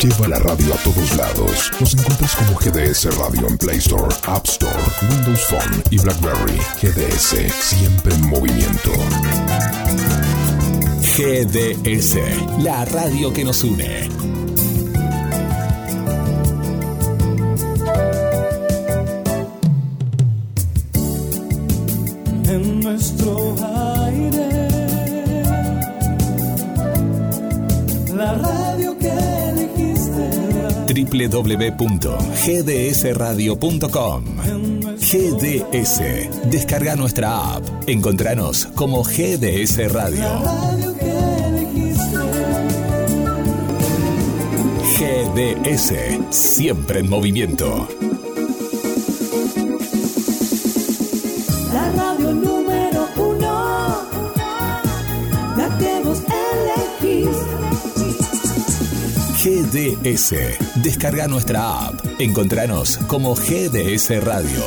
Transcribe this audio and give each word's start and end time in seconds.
Lleva 0.00 0.28
la 0.28 0.38
radio 0.38 0.74
a 0.74 0.76
todos 0.78 1.16
lados. 1.16 1.70
Nos 1.80 1.94
encuentras 1.94 2.36
como 2.36 2.56
GDS 2.58 3.16
Radio 3.18 3.48
en 3.48 3.58
Play 3.58 3.78
Store, 3.78 4.14
App 4.26 4.46
Store, 4.46 4.72
Windows 5.10 5.44
Phone 5.48 5.82
y 5.90 5.98
BlackBerry. 5.98 6.58
GDS, 6.80 7.52
siempre 7.60 8.14
en 8.14 8.28
movimiento. 8.28 8.92
GDS, 11.16 12.16
la 12.62 12.84
radio 12.84 13.32
que 13.32 13.44
nos 13.44 13.64
une. 13.64 14.37
www.gdsradio.com 31.42 34.24
GDS. 34.98 36.00
Descarga 36.50 36.96
nuestra 36.96 37.54
app. 37.54 37.62
Encontranos 37.86 38.66
como 38.74 39.04
GDS 39.04 39.92
Radio. 39.92 40.26
GDS. 44.98 45.94
Siempre 46.30 47.00
en 47.00 47.08
movimiento. 47.08 47.88
GDS. 60.02 60.82
Descarga 60.82 61.26
nuestra 61.28 61.86
app. 61.88 62.00
Encontranos 62.18 62.98
como 63.08 63.34
GDS 63.34 64.22
Radio. 64.22 64.62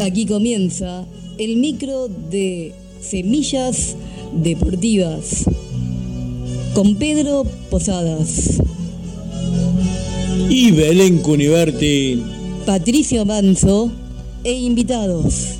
Aquí 0.00 0.26
comienza 0.26 1.06
el 1.38 1.56
micro 1.56 2.08
de 2.08 2.74
Semillas 3.00 3.96
Deportivas 4.32 5.44
con 6.74 6.96
Pedro 6.96 7.44
Posadas, 7.70 8.60
Y 10.48 10.70
Belén 10.72 11.18
Cuniverti 11.18 12.22
Patricio 12.66 13.24
Manso 13.24 13.90
e 14.42 14.52
invitados. 14.52 15.58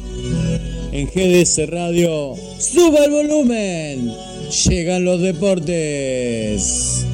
en 0.93 1.07
GDS 1.09 1.69
Radio. 1.71 2.35
¡Suba 2.59 3.05
el 3.05 3.11
volumen! 3.11 4.13
Llegan 4.67 5.05
los 5.05 5.21
deportes. 5.21 7.05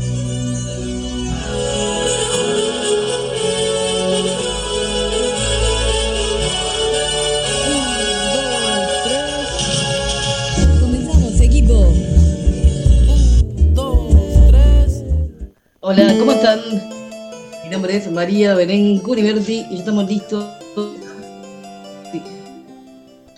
Comenzamos, 10.81 11.41
equipo. 11.41 11.93
Hola, 15.81 16.15
¿cómo 16.19 16.33
están? 16.33 16.61
Nombre 17.71 17.97
es 17.97 18.11
María 18.11 18.57
Belén 18.57 18.99
Cuniverti 18.99 19.65
y 19.71 19.79
estamos 19.79 20.09
listos 20.09 20.45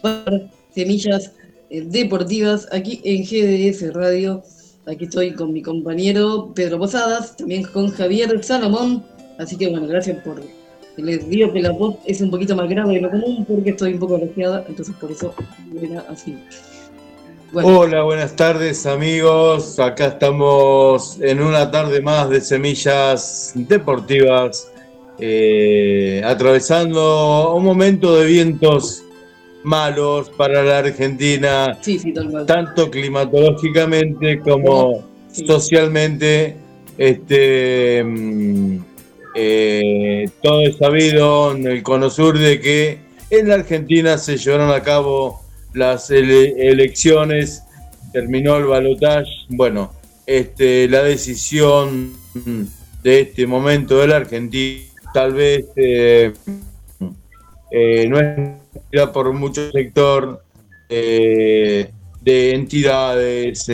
para 0.00 0.48
semillas 0.74 1.32
eh, 1.68 1.82
deportivas 1.82 2.66
aquí 2.72 3.02
en 3.04 3.24
GDS 3.24 3.92
Radio. 3.92 4.42
Aquí 4.86 5.04
estoy 5.04 5.34
con 5.34 5.52
mi 5.52 5.60
compañero 5.60 6.50
Pedro 6.54 6.78
Posadas, 6.78 7.36
también 7.36 7.64
con 7.64 7.90
Javier 7.90 8.42
Salomón. 8.42 9.04
Así 9.38 9.56
que 9.56 9.68
bueno, 9.68 9.86
gracias 9.86 10.16
por. 10.24 10.42
Les 10.96 11.28
digo 11.28 11.52
que 11.52 11.60
la 11.60 11.72
voz 11.72 11.96
es 12.06 12.22
un 12.22 12.30
poquito 12.30 12.56
más 12.56 12.70
grave 12.70 12.94
de 12.94 13.00
lo 13.02 13.10
común 13.10 13.44
porque 13.46 13.70
estoy 13.70 13.92
un 13.94 13.98
poco 13.98 14.16
resfriada, 14.16 14.64
entonces 14.66 14.94
por 14.98 15.10
eso 15.10 15.34
era 15.78 16.06
así. 16.08 16.38
Bueno, 17.52 17.80
Hola, 17.80 18.02
buenas 18.02 18.34
tardes 18.34 18.86
amigos. 18.86 19.78
Acá 19.78 20.06
estamos 20.06 21.18
en 21.20 21.42
una 21.42 21.70
tarde 21.70 22.00
más 22.00 22.30
de 22.30 22.40
semillas 22.40 23.52
deportivas, 23.54 24.72
eh, 25.18 26.22
atravesando 26.24 27.52
un 27.54 27.62
momento 27.62 28.16
de 28.16 28.24
vientos 28.24 29.04
malos 29.64 30.30
para 30.30 30.62
la 30.62 30.78
Argentina, 30.78 31.76
sí, 31.82 31.98
sí, 31.98 32.14
tanto 32.46 32.90
climatológicamente 32.90 34.40
como 34.40 35.04
Sí. 35.30 35.46
socialmente. 35.46 36.56
Este, 36.96 38.02
mm, 38.02 38.78
eh, 39.34 40.24
todo 40.42 40.62
es 40.62 40.78
sabido 40.78 41.52
en 41.52 41.66
el 41.66 41.82
cono 41.82 42.08
sur 42.08 42.38
de 42.38 42.60
que 42.60 42.98
en 43.28 43.48
la 43.48 43.56
Argentina 43.56 44.16
se 44.16 44.38
llevaron 44.38 44.70
a 44.70 44.82
cabo 44.82 45.41
las 45.74 46.10
ele- 46.10 46.54
elecciones, 46.58 47.62
terminó 48.12 48.56
el 48.56 48.64
balotaje. 48.64 49.30
Bueno, 49.48 49.92
este, 50.26 50.88
la 50.88 51.02
decisión 51.02 52.12
de 53.02 53.20
este 53.20 53.46
momento 53.46 53.98
de 53.98 54.06
la 54.06 54.16
Argentina 54.16 54.82
tal 55.12 55.34
vez 55.34 55.66
eh, 55.76 56.32
eh, 57.70 58.06
no 58.08 58.18
es 58.20 59.08
por 59.08 59.32
mucho 59.32 59.70
sector 59.70 60.42
eh, 60.88 61.90
de 62.20 62.54
entidades, 62.54 63.66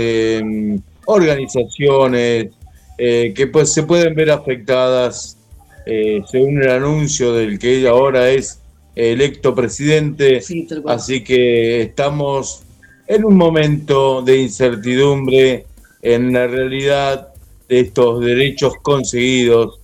organizaciones 1.04 2.48
que 2.96 3.48
pues 3.52 3.72
se 3.72 3.84
pueden 3.84 4.14
ver 4.14 4.30
afectadas 4.30 5.36
según 6.30 6.62
el 6.62 6.70
anuncio 6.70 7.32
del 7.32 7.58
que 7.58 7.86
ahora 7.86 8.30
es 8.30 8.60
electo 8.98 9.54
presidente. 9.54 10.40
Sí. 10.40 10.66
Así 10.86 11.22
que 11.22 11.82
estamos 11.82 12.62
en 13.06 13.24
un 13.24 13.36
momento 13.36 14.22
de 14.22 14.38
incertidumbre 14.42 15.66
en 16.02 16.32
la 16.32 16.46
realidad 16.46 17.28
de 17.68 17.80
estos 17.80 18.20
derechos 18.20 18.74
conseguidos. 18.82 19.78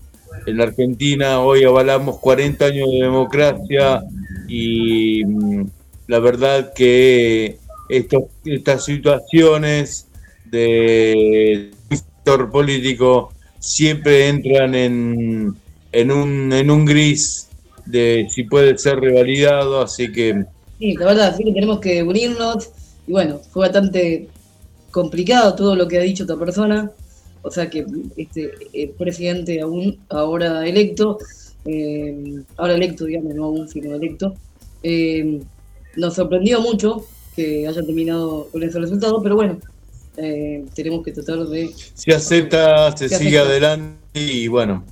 En 0.46 0.58
la 0.58 0.64
Argentina 0.64 1.40
hoy 1.40 1.64
avalamos 1.64 2.18
40 2.18 2.66
años 2.66 2.90
de 2.90 2.98
democracia 3.02 4.02
y 4.48 5.24
mm, 5.24 5.66
la 6.08 6.18
verdad 6.18 6.72
que 6.74 7.58
estos- 7.88 8.24
estas 8.44 8.84
situaciones 8.84 10.08
de 10.44 11.70
sector 11.90 12.50
político 12.50 13.32
siempre 13.58 14.28
entran 14.28 14.74
en, 14.74 15.54
en, 15.92 16.12
un, 16.12 16.52
en 16.52 16.70
un 16.70 16.84
gris 16.84 17.48
de 17.86 18.26
si 18.30 18.44
puede 18.44 18.76
ser 18.78 19.00
revalidado, 19.00 19.80
así 19.82 20.10
que 20.12 20.44
Sí, 20.78 20.94
la 20.94 21.06
verdad, 21.06 21.36
sí 21.36 21.44
que 21.44 21.52
tenemos 21.52 21.78
que 21.80 22.02
unirnos. 22.02 22.70
Y 23.06 23.12
bueno, 23.12 23.38
fue 23.52 23.66
bastante 23.66 24.28
complicado 24.90 25.54
todo 25.54 25.76
lo 25.76 25.86
que 25.86 25.98
ha 25.98 26.02
dicho 26.02 26.24
esta 26.24 26.36
persona. 26.36 26.90
O 27.42 27.50
sea 27.50 27.68
que 27.70 27.84
este 28.16 28.50
el 28.72 28.90
presidente 28.90 29.60
aún 29.60 29.98
ahora 30.08 30.66
electo, 30.66 31.18
eh, 31.64 32.42
ahora 32.56 32.74
electo, 32.74 33.04
digamos, 33.04 33.34
no 33.34 33.44
aún, 33.44 33.68
sino 33.68 33.94
electo, 33.94 34.34
eh, 34.82 35.40
nos 35.96 36.14
sorprendió 36.14 36.60
mucho 36.60 37.04
que 37.36 37.66
haya 37.68 37.82
terminado 37.82 38.48
con 38.50 38.62
ese 38.62 38.78
resultado, 38.78 39.22
pero 39.22 39.36
bueno, 39.36 39.58
eh, 40.16 40.64
tenemos 40.74 41.04
que 41.04 41.12
tratar 41.12 41.46
de... 41.46 41.70
se 41.94 42.12
acepta, 42.14 42.96
se 42.96 43.08
Se 43.08 43.18
sigue 43.18 43.38
acepta. 43.38 43.50
adelante 43.50 43.98
y 44.14 44.48
bueno, 44.48 44.84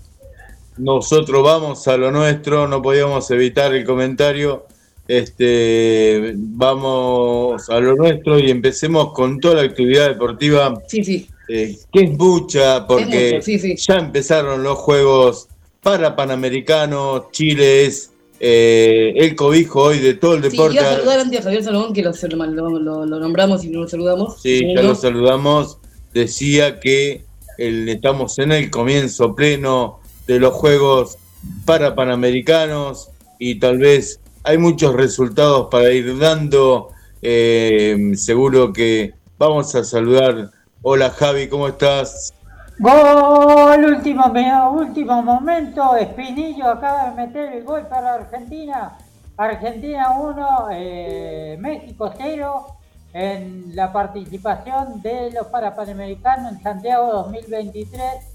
nosotros 0.79 1.43
vamos 1.43 1.87
a 1.89 1.97
lo 1.97 2.11
nuestro, 2.11 2.67
no 2.69 2.81
podíamos 2.83 3.31
evitar 3.31 3.75
el 3.75 3.85
comentario, 3.85 4.67
este, 5.09 6.33
vamos 6.37 7.69
a 7.69 7.81
lo 7.81 7.95
nuestro 7.97 8.39
y 8.39 8.51
empecemos 8.51 9.13
con 9.13 9.41
toda 9.41 9.57
la 9.57 9.63
actividad 9.63 10.09
deportiva, 10.09 10.81
Sí, 10.89 11.05
sí, 11.05 11.29
eh, 11.49 11.77
que 11.93 12.01
es 12.05 12.11
mucha, 12.19 12.87
porque 12.87 13.29
es 13.29 13.33
mucho, 13.35 13.45
sí, 13.45 13.59
sí. 13.59 13.77
ya 13.77 13.97
empezaron 13.97 14.63
los 14.63 14.79
Juegos 14.79 15.49
para 15.83 16.15
Panamericanos, 16.17 17.31
Chile 17.33 17.87
es 17.87 18.11
eh, 18.45 19.13
el 19.17 19.37
cobijo 19.37 19.83
hoy 19.83 19.99
de 20.01 20.15
todo 20.15 20.35
el 20.35 20.43
Sí, 20.45 20.51
deporte. 20.51 20.77
iba 20.77 20.91
a 20.91 20.97
saludar 20.97 21.21
antes 21.21 21.41
a 21.41 21.43
Javier 21.45 21.63
Salomón, 21.65 21.93
que 21.93 22.03
lo, 22.03 22.79
lo- 22.79 23.07
lo- 23.07 23.19
nombramos 23.21 23.65
y 23.65 23.69
no 23.71 23.83
lo 23.83 23.89
saludamos. 23.89 24.41
Sí, 24.43 24.75
ya 24.75 24.83
lo 24.83 24.95
saludamos. 24.97 25.79
Decía 26.13 26.81
que 26.81 27.25
el- 27.59 27.89
estamos 27.89 28.39
en 28.41 28.51
el 28.53 28.69
comienzo 28.71 29.35
pleno 29.37 30.01
de 30.27 30.41
los 30.41 30.55
Juegos 30.55 31.19
para 31.65 31.95
Panamericanos 31.95 33.11
y 33.39 33.59
tal 33.59 33.79
vez 33.79 34.21
hay 34.45 34.59
muchos 34.59 34.95
resultados 34.95 35.69
para 35.71 35.91
ir 35.91 36.19
dando. 36.19 36.89
Eh, 37.23 38.13
seguro 38.17 38.73
que 38.73 39.15
Vamos 39.43 39.75
a 39.75 39.83
saludar. 39.83 40.53
Hola 40.83 41.11
Javi, 41.11 41.49
¿cómo 41.49 41.67
estás? 41.67 42.33
Gol, 42.79 43.85
último, 43.87 44.33
último 44.71 45.21
momento. 45.21 45.97
Espinillo 45.97 46.69
acaba 46.69 47.11
de 47.11 47.27
meter 47.27 47.53
el 47.55 47.65
gol 47.65 47.89
para 47.89 48.15
Argentina. 48.15 48.97
Argentina 49.37 50.13
1, 50.17 50.69
eh, 50.71 51.57
México 51.59 52.15
0 52.17 52.67
en 53.15 53.75
la 53.75 53.93
participación 53.93 55.03
de 55.03 55.33
los 55.33 55.49
Parapanamericanos 55.49 56.53
en 56.53 56.63
Santiago 56.63 57.13
2023 57.13 58.32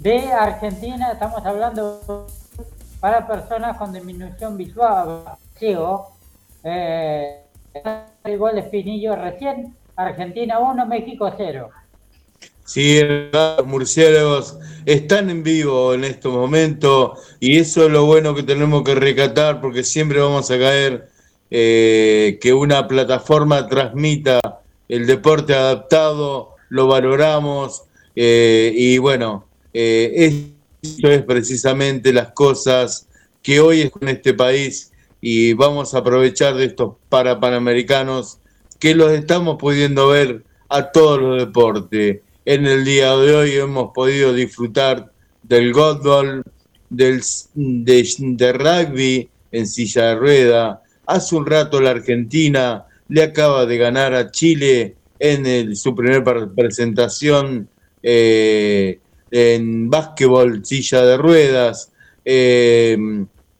de 0.00 0.32
Argentina. 0.32 1.12
Estamos 1.12 1.44
hablando 1.44 2.26
para 3.00 3.26
personas 3.26 3.76
con 3.76 3.92
disminución 3.92 4.56
visual, 4.56 5.24
ciego. 5.58 6.16
Eh, 6.64 7.42
gol 8.38 8.54
de 8.54 8.60
Espinillo 8.60 9.14
recién. 9.14 9.76
Argentina 9.96 10.58
1, 10.58 10.86
México 10.86 11.30
0. 11.36 11.68
Sí, 12.64 13.00
murciélagos 13.64 14.58
están 14.86 15.28
en 15.28 15.42
vivo 15.42 15.92
en 15.92 16.04
este 16.04 16.28
momento 16.28 17.16
y 17.40 17.58
eso 17.58 17.86
es 17.86 17.92
lo 17.92 18.06
bueno 18.06 18.34
que 18.34 18.44
tenemos 18.44 18.84
que 18.84 18.94
recatar 18.94 19.60
porque 19.60 19.82
siempre 19.82 20.20
vamos 20.20 20.50
a 20.50 20.58
caer 20.58 21.08
eh, 21.50 22.38
que 22.40 22.54
una 22.54 22.86
plataforma 22.86 23.66
transmita 23.66 24.40
el 24.88 25.06
deporte 25.06 25.54
adaptado, 25.54 26.54
lo 26.68 26.86
valoramos 26.86 27.82
eh, 28.14 28.72
y 28.74 28.98
bueno, 28.98 29.49
eh, 29.72 30.50
esto 30.82 31.10
es 31.10 31.22
precisamente 31.22 32.12
las 32.12 32.32
cosas 32.32 33.06
que 33.42 33.60
hoy 33.60 33.82
es 33.82 33.90
con 33.90 34.08
este 34.08 34.34
país 34.34 34.92
y 35.20 35.52
vamos 35.52 35.94
a 35.94 35.98
aprovechar 35.98 36.54
de 36.54 36.66
estos 36.66 36.94
para 37.08 37.40
panamericanos 37.40 38.38
que 38.78 38.94
los 38.94 39.12
estamos 39.12 39.56
pudiendo 39.58 40.08
ver 40.08 40.42
a 40.68 40.90
todos 40.90 41.20
los 41.20 41.38
deportes 41.38 42.20
en 42.44 42.66
el 42.66 42.84
día 42.84 43.14
de 43.16 43.34
hoy 43.34 43.52
hemos 43.52 43.92
podido 43.92 44.32
disfrutar 44.32 45.12
del 45.42 45.72
golfball, 45.72 46.42
del, 46.88 47.22
de, 47.54 48.52
rugby 48.52 49.28
en 49.52 49.66
silla 49.66 50.06
de 50.06 50.14
rueda. 50.16 50.82
Hace 51.06 51.36
un 51.36 51.46
rato 51.46 51.80
la 51.80 51.90
Argentina 51.90 52.86
le 53.08 53.22
acaba 53.22 53.66
de 53.66 53.76
ganar 53.76 54.14
a 54.14 54.30
Chile 54.30 54.96
en 55.18 55.76
su 55.76 55.94
primera 55.94 56.24
presentación 56.54 57.68
eh, 58.02 58.98
en 59.30 59.90
básquetbol, 59.90 60.64
silla 60.64 61.02
de 61.02 61.16
ruedas. 61.16 61.92
Eh, 62.24 62.96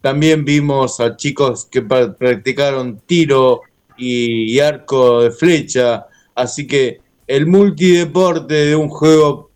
también 0.00 0.44
vimos 0.44 1.00
a 1.00 1.16
chicos 1.16 1.66
que 1.66 1.82
practicaron 1.82 3.00
tiro 3.06 3.62
y 3.96 4.58
arco 4.60 5.22
de 5.22 5.30
flecha. 5.30 6.06
Así 6.34 6.66
que 6.66 7.00
el 7.26 7.46
multideporte 7.46 8.54
de 8.54 8.76
un 8.76 8.88
juego 8.88 9.50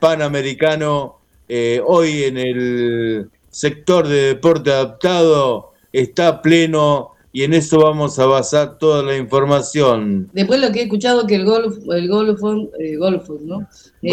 panamericano 0.00 1.20
eh, 1.48 1.80
hoy 1.86 2.24
en 2.24 2.38
el 2.38 3.30
sector 3.50 4.08
de 4.08 4.28
deporte 4.28 4.72
adaptado 4.72 5.74
está 5.92 6.40
pleno 6.40 7.11
y 7.32 7.44
en 7.44 7.54
eso 7.54 7.78
vamos 7.78 8.18
a 8.18 8.26
basar 8.26 8.78
toda 8.78 9.02
la 9.02 9.16
información. 9.16 10.28
Después 10.32 10.60
lo 10.60 10.70
que 10.70 10.80
he 10.80 10.82
escuchado 10.84 11.26
que 11.26 11.36
el 11.36 11.44
golf, 11.44 11.78
el 11.90 12.08
golf, 12.08 12.40
eh, 12.78 12.96
golf 12.96 13.28
¿no? 13.40 13.66
Eh, 14.02 14.12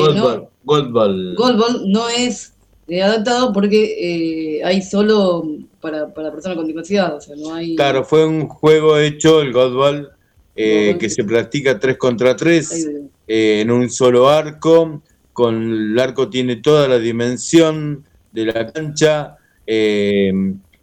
golfball, 0.64 1.36
golfball. 1.36 1.92
no 1.92 2.08
es 2.10 2.54
adaptado 2.90 3.54
porque 3.54 4.62
hay 4.64 4.82
solo 4.82 5.44
para, 5.80 6.14
para 6.14 6.32
personas 6.32 6.58
con 6.58 6.66
discapacidad, 6.66 7.16
o 7.16 7.22
sea, 7.22 7.36
no 7.36 7.54
hay... 7.54 7.76
Claro, 7.76 8.04
fue 8.04 8.26
un 8.26 8.48
juego 8.48 8.98
hecho, 8.98 9.42
el 9.42 9.54
golfball, 9.54 10.10
eh, 10.56 10.98
que 11.00 11.10
se 11.10 11.24
practica 11.24 11.80
3 11.80 11.98
contra 11.98 12.36
3 12.36 12.90
eh, 13.28 13.62
en 13.62 13.72
un 13.72 13.90
solo 13.90 14.28
arco, 14.28 15.02
con 15.32 15.72
el 15.72 16.00
arco 16.00 16.30
tiene 16.30 16.58
toda 16.58 16.88
la 16.88 17.00
dimensión 17.00 18.04
de 18.34 18.46
la 18.46 18.72
cancha 18.72 19.38
eh, 19.66 20.34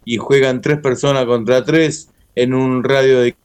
y 0.03 0.17
juegan 0.17 0.61
tres 0.61 0.79
personas 0.79 1.25
contra 1.25 1.63
tres 1.63 2.09
en 2.37 2.53
un 2.53 2.83
radio 2.83 3.21
de 3.21 3.35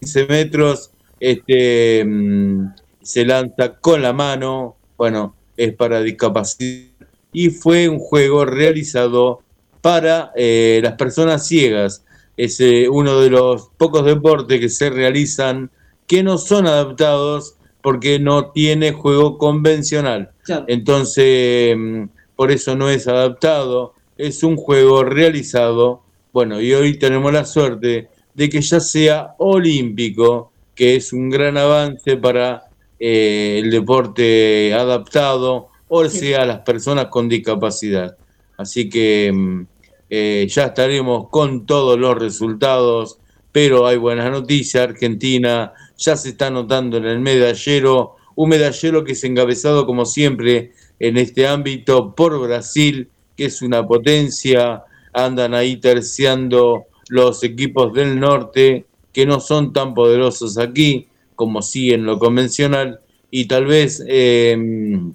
15 0.00 0.26
metros, 0.26 0.92
este, 1.18 2.04
mm, 2.04 2.74
se 3.02 3.24
lanza 3.24 3.74
con 3.80 4.00
la 4.00 4.12
mano, 4.12 4.76
bueno, 4.96 5.34
es 5.56 5.74
para 5.74 6.00
discapacidad 6.02 6.86
y 7.32 7.50
fue 7.50 7.88
un 7.88 7.98
juego 7.98 8.44
realizado 8.44 9.40
para 9.82 10.32
las 10.36 10.92
personas 10.94 11.46
ciegas. 11.46 12.04
Es 12.36 12.60
eh, 12.60 12.88
uno 12.88 13.20
de 13.20 13.30
los 13.30 13.70
pocos 13.76 14.04
deportes 14.04 14.60
que 14.60 14.68
se 14.68 14.90
realizan 14.90 15.70
que 16.06 16.22
no 16.22 16.38
son 16.38 16.66
adaptados 16.66 17.56
porque 17.82 18.20
no 18.20 18.50
tiene 18.50 18.92
juego 18.92 19.36
convencional. 19.36 20.30
Entonces, 20.68 21.76
mm, 21.76 22.04
por 22.36 22.52
eso 22.52 22.76
no 22.76 22.88
es 22.88 23.08
adaptado, 23.08 23.94
es 24.16 24.44
un 24.44 24.56
juego 24.56 25.02
realizado, 25.02 26.02
bueno, 26.32 26.60
y 26.60 26.72
hoy 26.72 26.98
tenemos 26.98 27.32
la 27.32 27.44
suerte 27.44 28.08
de 28.38 28.48
que 28.48 28.60
ya 28.60 28.78
sea 28.78 29.34
olímpico, 29.38 30.52
que 30.76 30.94
es 30.94 31.12
un 31.12 31.28
gran 31.28 31.58
avance 31.58 32.16
para 32.18 32.68
eh, 33.00 33.58
el 33.60 33.68
deporte 33.68 34.72
adaptado, 34.72 35.70
o 35.88 36.08
sea, 36.08 36.46
las 36.46 36.60
personas 36.60 37.06
con 37.06 37.28
discapacidad. 37.28 38.16
Así 38.56 38.88
que 38.88 39.32
mm, 39.34 39.66
eh, 40.08 40.46
ya 40.48 40.66
estaremos 40.66 41.28
con 41.30 41.66
todos 41.66 41.98
los 41.98 42.16
resultados, 42.16 43.18
pero 43.50 43.88
hay 43.88 43.96
buenas 43.96 44.30
noticias. 44.30 44.84
Argentina 44.84 45.72
ya 45.96 46.16
se 46.16 46.28
está 46.28 46.48
notando 46.48 46.98
en 46.98 47.06
el 47.06 47.18
medallero, 47.18 48.14
un 48.36 48.50
medallero 48.50 49.02
que 49.02 49.14
es 49.14 49.24
encabezado 49.24 49.84
como 49.84 50.06
siempre 50.06 50.74
en 51.00 51.16
este 51.16 51.48
ámbito 51.48 52.14
por 52.14 52.40
Brasil, 52.40 53.10
que 53.36 53.46
es 53.46 53.62
una 53.62 53.84
potencia, 53.84 54.84
andan 55.12 55.54
ahí 55.54 55.78
terciando 55.78 56.84
los 57.08 57.42
equipos 57.44 57.92
del 57.92 58.18
norte, 58.20 58.86
que 59.12 59.26
no 59.26 59.40
son 59.40 59.72
tan 59.72 59.94
poderosos 59.94 60.58
aquí 60.58 61.08
como 61.34 61.62
sí 61.62 61.92
en 61.92 62.04
lo 62.04 62.18
convencional, 62.18 63.00
y 63.30 63.46
tal 63.46 63.66
vez 63.66 64.02
em, 64.06 65.12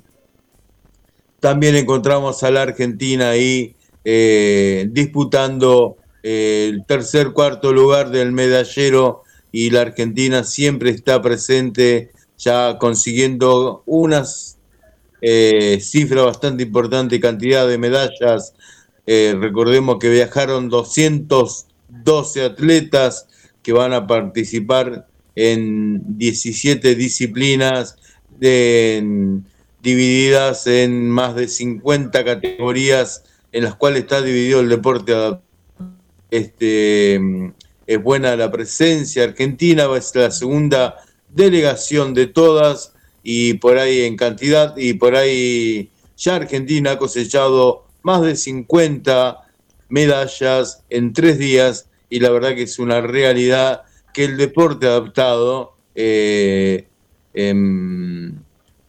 también 1.40 1.76
encontramos 1.76 2.44
a 2.44 2.52
la 2.52 2.62
Argentina 2.62 3.32
ahí 3.32 3.76
eh, 4.06 4.88
disputando 4.92 5.98
eh, 6.24 6.70
el 6.72 6.86
tercer, 6.86 7.32
cuarto 7.32 7.74
lugar 7.74 8.12
del 8.12 8.32
medallero 8.32 9.24
y 9.52 9.70
la 9.70 9.82
Argentina 9.82 10.44
siempre 10.44 10.90
está 10.90 11.22
presente, 11.22 12.12
ya 12.38 12.78
consiguiendo 12.78 13.84
unas 13.86 14.58
eh, 15.22 15.80
cifras 15.82 16.26
bastante 16.26 16.64
importante, 16.64 17.20
cantidad 17.20 17.68
de 17.68 17.78
medallas. 17.78 18.54
recordemos 19.06 19.98
que 20.00 20.10
viajaron 20.10 20.70
212 22.04 22.44
atletas 22.44 23.28
que 23.62 23.74
van 23.74 23.94
a 23.94 24.08
participar 24.08 25.08
en 25.36 26.18
17 26.18 26.96
disciplinas 26.96 27.98
divididas 29.82 30.68
en 30.68 31.10
más 31.10 31.36
de 31.36 31.48
50 31.48 32.24
categorías 32.26 33.24
en 33.52 33.64
las 33.64 33.76
cuales 33.76 34.02
está 34.04 34.22
dividido 34.22 34.60
el 34.60 34.70
deporte 34.70 35.14
Este, 36.32 37.16
es 37.86 38.02
buena 38.02 38.36
la 38.36 38.52
presencia 38.52 39.24
argentina, 39.24 39.86
ser 40.02 40.24
la 40.24 40.32
segunda 40.32 40.96
delegación 41.30 42.14
de 42.14 42.28
todas 42.28 42.94
y 43.24 43.56
por 43.56 43.78
ahí 43.78 44.02
en 44.02 44.18
cantidad 44.18 44.76
y 44.78 44.94
por 44.94 45.16
ahí 45.16 45.90
ya 46.18 46.36
Argentina 46.36 46.92
ha 46.92 46.98
cosechado 46.98 47.86
más 48.02 48.22
de 48.22 48.36
50 48.36 49.43
medallas 49.94 50.84
en 50.90 51.14
tres 51.14 51.38
días 51.38 51.88
y 52.10 52.20
la 52.20 52.32
verdad 52.32 52.56
que 52.56 52.64
es 52.64 52.80
una 52.80 53.00
realidad 53.02 53.84
que 54.12 54.26
el 54.26 54.38
deporte 54.38 54.88
adaptado, 54.88 55.76
eh, 55.94 56.88
em, 57.36 58.34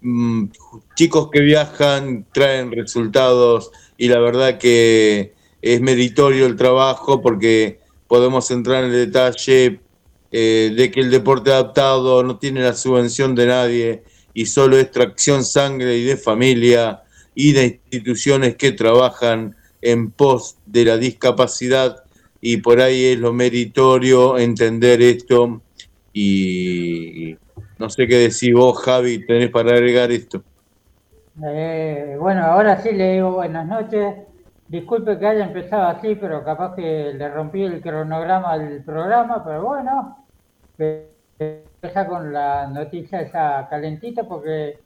mm, 0.00 0.50
chicos 0.94 1.28
que 1.30 1.40
viajan 1.40 2.25
traen 2.32 2.73
resultados 2.73 3.70
y 3.99 4.08
la 4.08 4.18
verdad 4.18 4.56
que 4.56 5.34
es 5.61 5.80
meritorio 5.82 6.46
el 6.46 6.56
trabajo 6.56 7.20
porque 7.20 7.80
podemos 8.08 8.50
entrar 8.50 8.84
en 8.84 8.90
el 8.90 9.06
detalle 9.06 9.80
eh, 10.32 10.73
de 10.75 10.90
que 10.90 11.00
el 11.00 11.11
deporte 11.11 11.52
adaptado 11.52 12.23
no 12.23 12.38
tiene 12.38 12.62
la 12.62 12.75
subvención 12.75 13.34
de 13.34 13.46
nadie 13.46 14.04
y 14.32 14.46
solo 14.46 14.78
es 14.78 14.90
tracción 14.90 15.44
sangre 15.44 15.99
y 15.99 16.04
de 16.04 16.16
familia 16.16 17.02
y 17.34 17.52
de 17.52 17.80
instituciones 17.92 18.56
que 18.56 18.73
trabajan 18.73 19.54
en 19.84 20.10
pos 20.10 20.56
de 20.66 20.84
la 20.86 20.96
discapacidad 20.96 22.04
y 22.40 22.56
por 22.56 22.80
ahí 22.80 23.12
es 23.12 23.18
lo 23.18 23.32
meritorio 23.32 24.38
entender 24.38 25.00
esto 25.00 25.62
y 26.12 27.36
no 27.78 27.90
sé 27.90 28.06
qué 28.06 28.16
decís 28.16 28.52
vos 28.54 28.78
Javi, 28.82 29.26
tenés 29.26 29.50
para 29.50 29.72
agregar 29.72 30.10
esto. 30.10 30.42
Eh, 31.42 32.16
bueno, 32.18 32.44
ahora 32.44 32.80
sí 32.80 32.92
le 32.92 33.14
digo 33.14 33.32
buenas 33.32 33.66
noches. 33.66 34.14
Disculpe 34.68 35.18
que 35.18 35.26
haya 35.26 35.44
empezado 35.44 35.84
así, 35.84 36.14
pero 36.14 36.44
capaz 36.44 36.74
que 36.74 37.12
le 37.12 37.28
rompí 37.28 37.62
el 37.62 37.80
cronograma 37.80 38.56
del 38.58 38.82
programa, 38.82 39.44
pero 39.44 39.62
bueno. 39.62 40.24
empezar 41.38 42.06
con 42.08 42.32
la 42.32 42.68
noticia 42.68 43.20
esa 43.20 43.66
calentita 43.68 44.22
porque 44.24 44.78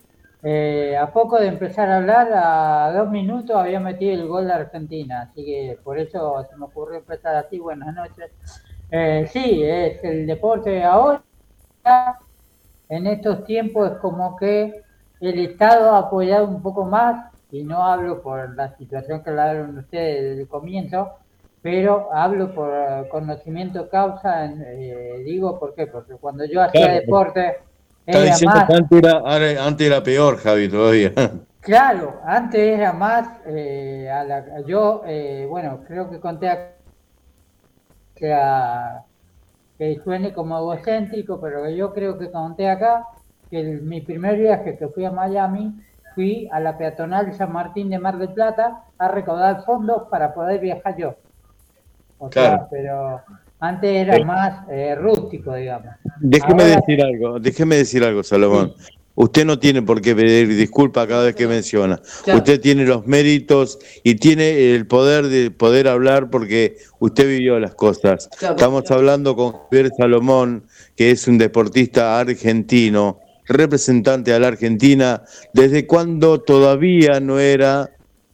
eh, 0.43 0.97
a 0.97 1.13
poco 1.13 1.39
de 1.39 1.49
empezar 1.49 1.89
a 1.91 1.97
hablar, 1.97 2.29
a 2.33 2.93
dos 2.93 3.11
minutos 3.11 3.57
había 3.57 3.81
metido 3.81 4.15
el 4.15 4.29
gol 4.29 4.47
de 4.47 4.53
Argentina, 4.53 5.23
así 5.23 5.45
que 5.45 5.79
por 5.83 5.99
eso 5.99 6.47
se 6.49 6.57
me 6.57 6.67
ocurrió 6.67 6.99
empezar 6.99 7.35
así. 7.37 7.59
Buenas 7.59 7.95
noches. 7.95 8.31
Eh, 8.91 9.29
sí, 9.31 9.63
es 9.65 10.03
el 10.05 10.27
deporte 10.27 10.83
ahora. 10.85 11.23
En 12.89 13.07
estos 13.07 13.45
tiempos 13.45 13.93
es 13.93 13.99
como 13.99 14.37
que 14.37 14.83
el 15.21 15.39
Estado 15.41 15.95
ha 15.95 15.99
apoyado 15.99 16.47
un 16.47 16.63
poco 16.63 16.85
más, 16.85 17.33
y 17.51 17.65
no 17.65 17.83
hablo 17.83 18.23
por 18.23 18.55
la 18.55 18.77
situación 18.77 19.23
que 19.23 19.31
hablaron 19.31 19.79
ustedes 19.79 20.23
desde 20.23 20.43
el 20.43 20.49
comienzo, 20.49 21.11
pero 21.61 22.09
hablo 22.13 22.55
por 22.55 22.71
conocimiento 23.09 23.89
causa, 23.89 24.47
eh, 24.47 25.23
digo, 25.25 25.59
¿por 25.59 25.75
qué? 25.75 25.87
Porque 25.87 26.15
cuando 26.15 26.45
yo 26.45 26.63
hacía 26.63 26.93
deporte, 26.93 27.57
Está 28.09 28.23
era 28.23 28.31
diciendo 28.31 28.57
más, 28.57 28.65
que 28.67 28.75
antes 28.75 28.99
era, 28.99 29.67
antes 29.67 29.87
era 29.87 30.03
peor, 30.03 30.39
Javi, 30.39 30.69
todavía. 30.69 31.13
claro, 31.61 32.21
antes 32.25 32.61
era 32.61 32.93
más, 32.93 33.29
eh, 33.47 34.09
a 34.11 34.25
la- 34.25 34.61
yo, 34.67 35.03
eh, 35.07 35.47
bueno, 35.49 35.85
creo 35.87 36.11
que 36.11 36.21
conté 36.21 36.49
acá 36.49 36.75
que, 38.15 38.33
a- 38.33 39.05
que 39.79 40.01
suene 40.05 40.33
como 40.35 40.59
egocéntrico, 40.59 41.41
pero 41.41 41.69
yo 41.71 41.93
creo 41.95 42.19
que 42.19 42.31
conté 42.31 42.69
acá 42.71 43.07
que 43.51 43.61
el- 43.61 43.83
mi 43.83 44.01
primer 44.03 44.37
viaje 44.39 44.77
que 44.79 44.89
fui 44.89 45.05
a 45.05 45.11
Miami, 45.13 45.75
fui 46.15 46.49
a 46.53 46.61
la 46.61 46.77
peatonal 46.79 47.33
San 47.35 47.53
Martín 47.53 47.91
de 47.91 47.99
Mar 47.99 48.19
del 48.19 48.33
Plata 48.35 48.85
a 48.99 49.09
recaudar 49.09 49.65
fondos 49.65 50.05
para 50.11 50.35
poder 50.35 50.61
viajar 50.61 50.97
yo. 50.97 51.17
O 52.19 52.31
sea, 52.31 52.59
Claro. 52.59 52.69
pero 52.71 53.23
antes 53.61 53.91
era 53.91 54.17
Eh. 54.17 54.25
más 54.25 54.67
eh, 54.71 54.95
rústico, 54.95 55.55
digamos. 55.55 55.89
Déjeme 56.21 56.63
Ahora- 56.65 56.77
decir 56.77 57.03
algo, 57.03 57.41
déjeme 57.41 57.77
decir 57.77 58.05
algo, 58.05 58.23
Salomón. 58.23 58.75
Usted 59.21 59.45
no 59.45 59.59
tiene 59.59 59.83
por 59.83 60.01
qué 60.01 60.15
pedir 60.15 60.47
disculpa 60.55 61.05
cada 61.09 61.25
vez 61.25 61.35
que 61.35 61.49
menciona. 61.49 62.01
Claro. 62.23 62.39
Usted 62.39 62.61
tiene 62.61 62.85
los 62.85 63.05
méritos 63.05 63.81
y 64.05 64.15
tiene 64.15 64.75
el 64.77 64.87
poder 64.87 65.27
de 65.27 65.51
poder 65.51 65.89
hablar 65.89 66.31
porque 66.31 66.77
usted 67.01 67.27
vivió 67.27 67.59
las 67.59 67.75
cosas. 67.75 68.29
Claro. 68.39 68.55
Estamos 68.55 68.89
hablando 68.93 69.35
con 69.35 69.55
Javier 69.55 69.91
Salomón, 69.99 70.67
que 70.95 71.11
es 71.11 71.27
un 71.27 71.37
deportista 71.37 72.21
argentino, 72.21 73.19
representante 73.47 74.33
a 74.35 74.39
la 74.39 74.49
Argentina 74.49 75.23
desde 75.53 75.85
cuando 75.85 76.41
todavía 76.41 77.19
no 77.19 77.41
era 77.41 77.91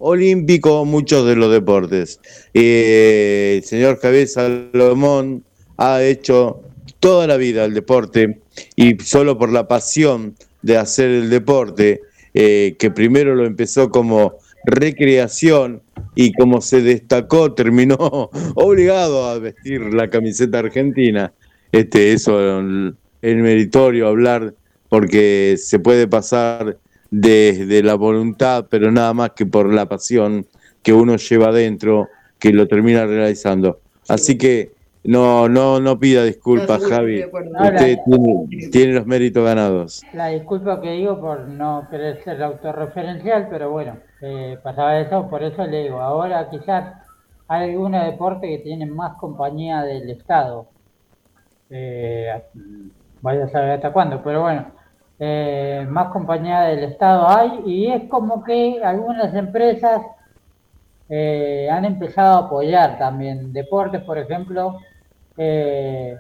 olímpico 0.07 0.85
muchos 0.85 1.27
de 1.27 1.35
los 1.35 1.51
deportes. 1.51 2.21
Eh, 2.53 3.55
el 3.57 3.65
señor 3.65 3.99
Javier 3.99 4.29
Salomón 4.29 5.45
ha 5.79 6.03
hecho 6.03 6.61
toda 7.01 7.27
la 7.27 7.39
vida 7.39 7.65
el 7.65 7.73
deporte 7.73 8.41
y 8.77 8.99
solo 9.03 9.39
por 9.39 9.51
la 9.51 9.67
pasión 9.67 10.35
de 10.61 10.77
hacer 10.77 11.09
el 11.09 11.31
deporte, 11.31 12.03
eh, 12.35 12.77
que 12.79 12.91
primero 12.91 13.35
lo 13.35 13.47
empezó 13.47 13.91
como 13.91 14.35
recreación 14.67 15.81
y 16.15 16.33
como 16.35 16.61
se 16.61 16.83
destacó, 16.83 17.55
terminó 17.55 18.31
obligado 18.57 19.25
a 19.27 19.39
vestir 19.39 19.81
la 19.95 20.11
camiseta 20.11 20.59
argentina. 20.59 21.33
Este, 21.73 22.13
eso 22.13 22.69
es 23.23 23.37
meritorio 23.37 24.09
hablar 24.09 24.55
porque 24.91 25.57
se 25.59 25.79
puede 25.79 26.07
pasar 26.07 26.77
desde 27.21 27.81
la 27.85 27.95
voluntad, 27.95 28.67
pero 28.69 28.91
nada 28.91 29.15
más 29.15 29.31
que 29.31 29.47
por 29.47 29.73
la 29.73 29.87
pasión 29.87 30.47
que 30.83 30.93
uno 30.93 31.15
lleva 31.15 31.49
adentro, 31.49 32.09
que 32.41 32.53
lo 32.53 32.67
termina 32.67 33.07
realizando. 33.07 33.79
Así 34.09 34.37
que 34.37 34.73
no, 35.05 35.49
no, 35.49 35.79
no 35.79 35.99
pida 35.99 36.25
disculpas, 36.25 36.83
No, 36.83 36.89
Javi. 36.89 37.25
Usted 37.25 37.99
tiene, 38.05 38.69
tiene 38.73 38.93
los 38.95 39.07
méritos 39.07 39.45
ganados. 39.45 40.03
La 40.13 40.29
disculpa 40.29 40.81
que 40.81 40.91
digo 40.91 41.21
por 41.21 41.47
no 41.47 41.87
querer 41.89 42.23
ser 42.25 42.43
autorreferencial, 42.43 43.47
pero 43.49 43.71
bueno, 43.71 43.99
eh, 44.21 44.59
pasaba 44.63 44.99
eso, 44.99 45.29
por 45.31 45.45
eso 45.45 45.65
le 45.67 45.85
digo, 45.85 46.01
ahora 46.01 46.51
quizás 46.51 46.95
hay 47.47 47.71
algunos 47.71 48.05
deportes 48.07 48.51
que 48.51 48.59
tienen 48.65 48.91
más 48.91 49.17
compañía 49.19 49.83
del 49.83 50.11
Estado. 50.11 50.67
Eh, 51.71 52.43
vaya 53.23 53.45
a 53.45 53.49
saber 53.51 53.71
hasta 53.71 53.93
cuándo, 53.93 54.21
pero 54.25 54.43
bueno, 54.43 54.67
eh, 55.19 55.87
más 55.89 56.09
compañía 56.09 56.63
del 56.63 56.85
Estado 56.85 57.29
hay 57.29 57.63
y 57.67 57.87
es 57.91 58.09
como 58.09 58.43
que 58.43 58.81
algunas 58.85 59.35
empresas 59.35 60.03
eh, 61.09 61.69
han 61.71 61.85
empezado 61.85 62.37
a 62.37 62.47
apoyar 62.47 62.99
también 62.99 63.53
deportes, 63.53 64.03
por 64.03 64.19
ejemplo, 64.19 64.81
eh, 65.37 66.17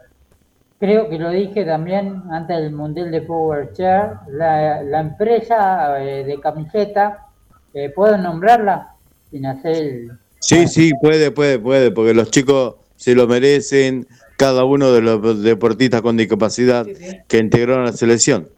creo 0.78 1.08
que 1.08 1.18
lo 1.18 1.30
dije 1.30 1.64
también 1.64 2.22
antes 2.30 2.58
del 2.58 2.72
Mundial 2.72 3.10
de 3.10 3.22
Power 3.22 3.72
Chair, 3.72 4.10
la, 4.28 4.82
la 4.82 5.00
empresa 5.00 6.02
eh, 6.02 6.24
de 6.24 6.40
camiseta, 6.40 7.26
eh, 7.72 7.90
¿puedo 7.94 8.18
nombrarla? 8.18 8.94
Sin 9.30 9.46
hacer 9.46 9.76
el... 9.76 10.10
Sí, 10.38 10.68
sí, 10.68 10.92
puede, 11.00 11.30
puede, 11.30 11.58
puede, 11.58 11.90
porque 11.90 12.12
los 12.12 12.30
chicos 12.30 12.74
se 12.96 13.14
lo 13.14 13.26
merecen, 13.26 14.06
cada 14.36 14.64
uno 14.64 14.92
de 14.92 15.00
los 15.00 15.42
deportistas 15.42 16.02
con 16.02 16.16
discapacidad 16.16 16.84
Sí, 16.84 16.94
sí. 16.94 17.18
que 17.28 17.38
integraron 17.38 17.84
la 17.84 17.92
selección. 17.92 18.48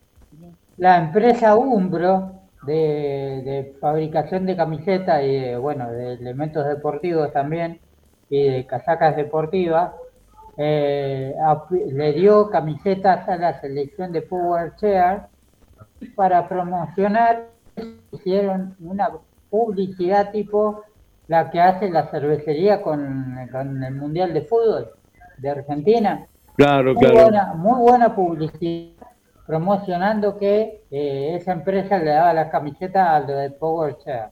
La 0.79 0.99
empresa 0.99 1.57
Umbro 1.57 2.33
de, 2.67 3.43
de 3.45 3.77
fabricación 3.81 4.45
de 4.47 4.57
camisetas 4.57 5.23
y 5.23 5.35
de, 5.41 5.57
bueno, 5.57 5.91
de 5.91 6.15
elementos 6.15 6.67
deportivos 6.67 7.33
también 7.33 7.81
y 8.29 8.43
de 8.49 8.67
casacas 8.67 9.17
deportivas, 9.17 9.93
eh, 10.59 11.35
le 11.93 12.13
dio 12.13 12.51
camisetas 12.51 13.29
a 13.29 13.37
la 13.37 13.61
selección 13.61 14.13
de 14.13 14.23
Power 14.23 14.75
Chair 14.77 15.23
para 16.15 16.49
promocionar, 16.49 17.49
hicieron 18.11 18.75
una 18.81 19.11
publicidad 19.51 20.31
tipo 20.33 20.83
la 21.29 21.51
que 21.51 21.61
hace 21.61 21.91
la 21.91 22.09
cervecería 22.11 22.83
con, 22.83 23.49
con 23.51 23.83
el 23.83 23.95
Mundial 23.95 24.33
de 24.33 24.43
Fútbol 24.43 24.91
de 25.39 25.51
Argentina. 25.51 26.27
Claro, 26.57 26.95
Muy 26.95 27.03
claro. 27.03 27.23
buena, 27.23 27.55
muy 27.55 27.81
buena 27.81 28.15
publicidad 28.15 28.96
promocionando 29.47 30.39
que 30.39 30.83
eh, 30.91 31.37
esa 31.41 31.53
empresa 31.53 31.99
le 31.99 32.11
daba 32.11 32.33
las 32.35 32.51
camisetas 32.51 33.09
a 33.09 33.21
lo 33.21 33.37
de 33.37 33.51
Power 33.51 33.97
Chair. 34.05 34.25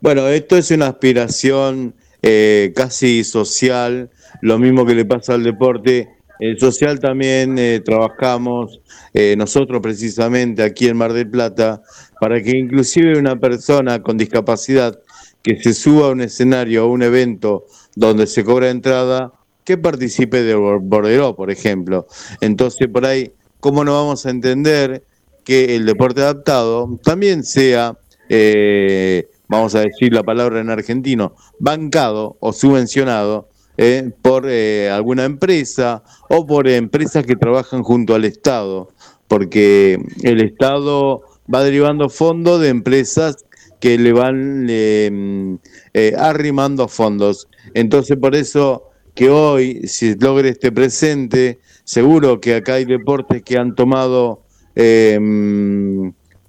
Bueno, 0.00 0.28
esto 0.28 0.56
es 0.56 0.70
una 0.70 0.86
aspiración 0.86 1.94
eh, 2.22 2.72
casi 2.74 3.24
social, 3.24 4.10
lo 4.40 4.58
mismo 4.58 4.86
que 4.86 4.94
le 4.94 5.04
pasa 5.04 5.34
al 5.34 5.42
deporte. 5.42 6.08
El 6.40 6.58
social 6.58 7.00
también 7.00 7.58
eh, 7.58 7.80
trabajamos 7.84 8.80
eh, 9.12 9.34
nosotros 9.36 9.80
precisamente 9.82 10.62
aquí 10.62 10.86
en 10.88 10.96
Mar 10.96 11.12
del 11.12 11.28
Plata 11.28 11.82
para 12.20 12.40
que 12.40 12.56
inclusive 12.56 13.18
una 13.18 13.36
persona 13.36 14.00
con 14.00 14.16
discapacidad 14.16 14.96
que 15.42 15.60
se 15.60 15.74
suba 15.74 16.06
a 16.06 16.10
un 16.10 16.20
escenario, 16.20 16.82
a 16.82 16.86
un 16.86 17.02
evento 17.02 17.66
donde 17.96 18.26
se 18.28 18.44
cobra 18.44 18.70
entrada, 18.70 19.32
que 19.64 19.76
participe 19.76 20.42
de 20.42 20.56
bor- 20.56 20.80
borderó, 20.80 21.34
por 21.34 21.50
ejemplo. 21.50 22.06
Entonces, 22.40 22.86
por 22.88 23.04
ahí, 23.04 23.32
¿cómo 23.60 23.84
no 23.84 23.94
vamos 23.94 24.26
a 24.26 24.30
entender 24.30 25.04
que 25.44 25.76
el 25.76 25.86
deporte 25.86 26.22
adaptado 26.22 26.98
también 27.02 27.44
sea, 27.44 27.96
eh, 28.28 29.28
vamos 29.48 29.74
a 29.74 29.80
decir 29.80 30.12
la 30.12 30.22
palabra 30.22 30.60
en 30.60 30.70
argentino, 30.70 31.34
bancado 31.58 32.36
o 32.40 32.52
subvencionado 32.52 33.48
eh, 33.76 34.10
por 34.22 34.46
eh, 34.48 34.90
alguna 34.90 35.24
empresa 35.24 36.02
o 36.28 36.46
por 36.46 36.68
empresas 36.68 37.24
que 37.24 37.36
trabajan 37.36 37.82
junto 37.82 38.14
al 38.14 38.24
Estado? 38.24 38.88
Porque 39.26 39.98
el 40.22 40.40
Estado 40.40 41.22
va 41.52 41.64
derivando 41.64 42.08
fondos 42.08 42.60
de 42.60 42.68
empresas 42.68 43.44
que 43.80 43.98
le 43.98 44.12
van 44.12 44.66
eh, 44.68 45.58
eh, 45.94 46.14
arrimando 46.18 46.88
fondos. 46.88 47.48
Entonces, 47.74 48.16
por 48.16 48.34
eso 48.34 48.90
que 49.14 49.30
hoy 49.30 49.86
se 49.86 50.16
logre 50.16 50.50
este 50.50 50.72
presente, 50.72 51.58
seguro 51.88 52.38
que 52.38 52.54
acá 52.56 52.74
hay 52.74 52.84
deportes 52.84 53.42
que 53.42 53.56
han 53.56 53.74
tomado 53.74 54.42
eh, 54.76 55.18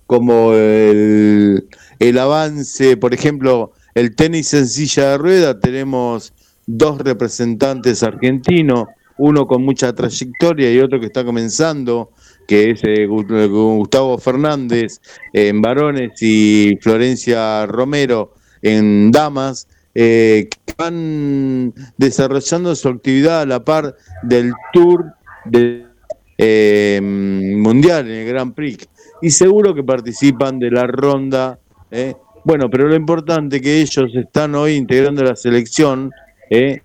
como 0.05 0.53
el, 0.53 1.65
el 1.99 2.17
avance, 2.17 2.97
por 2.97 3.13
ejemplo, 3.13 3.71
el 3.95 4.15
tenis 4.17 4.53
en 4.53 4.67
silla 4.67 5.11
de 5.11 5.17
rueda, 5.17 5.59
tenemos 5.61 6.33
dos 6.67 6.99
representantes 6.99 8.03
argentinos, 8.03 8.83
uno 9.17 9.47
con 9.47 9.63
mucha 9.63 9.93
trayectoria 9.95 10.73
y 10.73 10.79
otro 10.79 10.99
que 10.99 11.05
está 11.05 11.23
comenzando, 11.23 12.11
que 12.45 12.71
es 12.71 12.81
eh, 12.83 13.07
Gu- 13.07 13.77
Gustavo 13.77 14.17
Fernández 14.17 14.99
en 15.31 15.61
varones 15.61 16.21
y 16.21 16.77
Florencia 16.81 17.65
Romero 17.65 18.33
en 18.61 19.09
damas, 19.11 19.69
eh, 19.95 20.49
que 20.49 20.73
van 20.77 21.73
desarrollando 21.97 22.75
su 22.75 22.89
actividad 22.89 23.41
a 23.41 23.45
la 23.45 23.63
par 23.63 23.95
del 24.23 24.51
Tour 24.73 25.13
del 25.45 25.87
eh, 26.37 26.99
Mundial 27.01 28.07
en 28.07 28.15
el 28.15 28.27
Grand 28.27 28.53
Prix. 28.53 28.87
Y 29.21 29.29
seguro 29.31 29.75
que 29.75 29.83
participan 29.83 30.59
de 30.59 30.71
la 30.71 30.87
ronda. 30.87 31.59
eh. 31.91 32.15
Bueno, 32.45 32.69
pero 32.69 32.87
lo 32.87 32.95
importante 32.95 33.59
que 33.59 33.81
ellos 33.81 34.11
están 34.15 34.55
hoy 34.55 34.75
integrando 34.75 35.23
la 35.23 35.35
selección, 35.35 36.11
eh, 36.49 36.81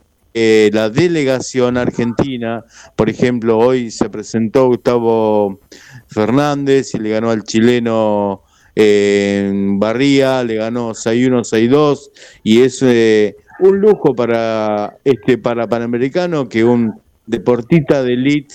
la 0.72 0.90
delegación 0.90 1.76
argentina, 1.76 2.64
por 2.96 3.08
ejemplo, 3.08 3.56
hoy 3.56 3.92
se 3.92 4.10
presentó 4.10 4.66
Gustavo 4.66 5.60
Fernández 6.08 6.94
y 6.94 6.98
le 6.98 7.10
ganó 7.10 7.30
al 7.30 7.44
chileno 7.44 8.42
en 8.74 9.78
Barría, 9.78 10.42
le 10.42 10.56
ganó 10.56 10.92
6-1, 10.94 11.44
6-2 11.44 12.10
y 12.42 12.62
es 12.62 12.82
eh, 12.82 13.36
un 13.60 13.78
lujo 13.78 14.14
para 14.14 14.96
este 15.04 15.38
para 15.38 15.68
Panamericano 15.68 16.48
que 16.48 16.64
un 16.64 17.00
deportista 17.26 18.02
de 18.02 18.14
elite, 18.14 18.54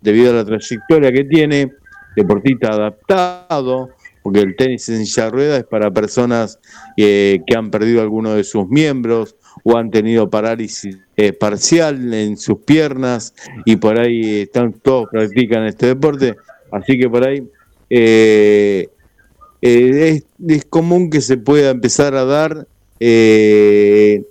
debido 0.00 0.30
a 0.30 0.34
la 0.34 0.44
trayectoria 0.44 1.12
que 1.12 1.24
tiene, 1.24 1.72
deportista 2.16 2.70
adaptado, 2.70 3.90
porque 4.22 4.40
el 4.40 4.56
tenis 4.56 4.88
en 4.88 5.06
silla 5.06 5.24
de 5.24 5.30
ruedas 5.30 5.58
es 5.60 5.66
para 5.66 5.90
personas 5.90 6.58
que 6.96 7.54
han 7.56 7.70
perdido 7.70 8.02
alguno 8.02 8.34
de 8.34 8.44
sus 8.44 8.68
miembros 8.68 9.36
o 9.64 9.76
han 9.76 9.90
tenido 9.90 10.30
parálisis 10.30 10.98
eh, 11.16 11.32
parcial 11.32 12.12
en 12.14 12.36
sus 12.36 12.60
piernas 12.60 13.34
y 13.64 13.76
por 13.76 13.98
ahí 13.98 14.40
están 14.40 14.72
todos 14.72 15.08
practican 15.10 15.66
este 15.66 15.86
deporte, 15.86 16.36
así 16.70 16.98
que 16.98 17.08
por 17.08 17.26
ahí 17.26 17.42
eh, 17.88 18.88
eh, 19.62 20.22
es, 20.46 20.64
común 20.66 21.10
que 21.10 21.20
se 21.20 21.36
pueda 21.36 21.70
empezar 21.70 22.14
a 22.14 22.24
dar, 22.24 22.66
es 22.98 24.24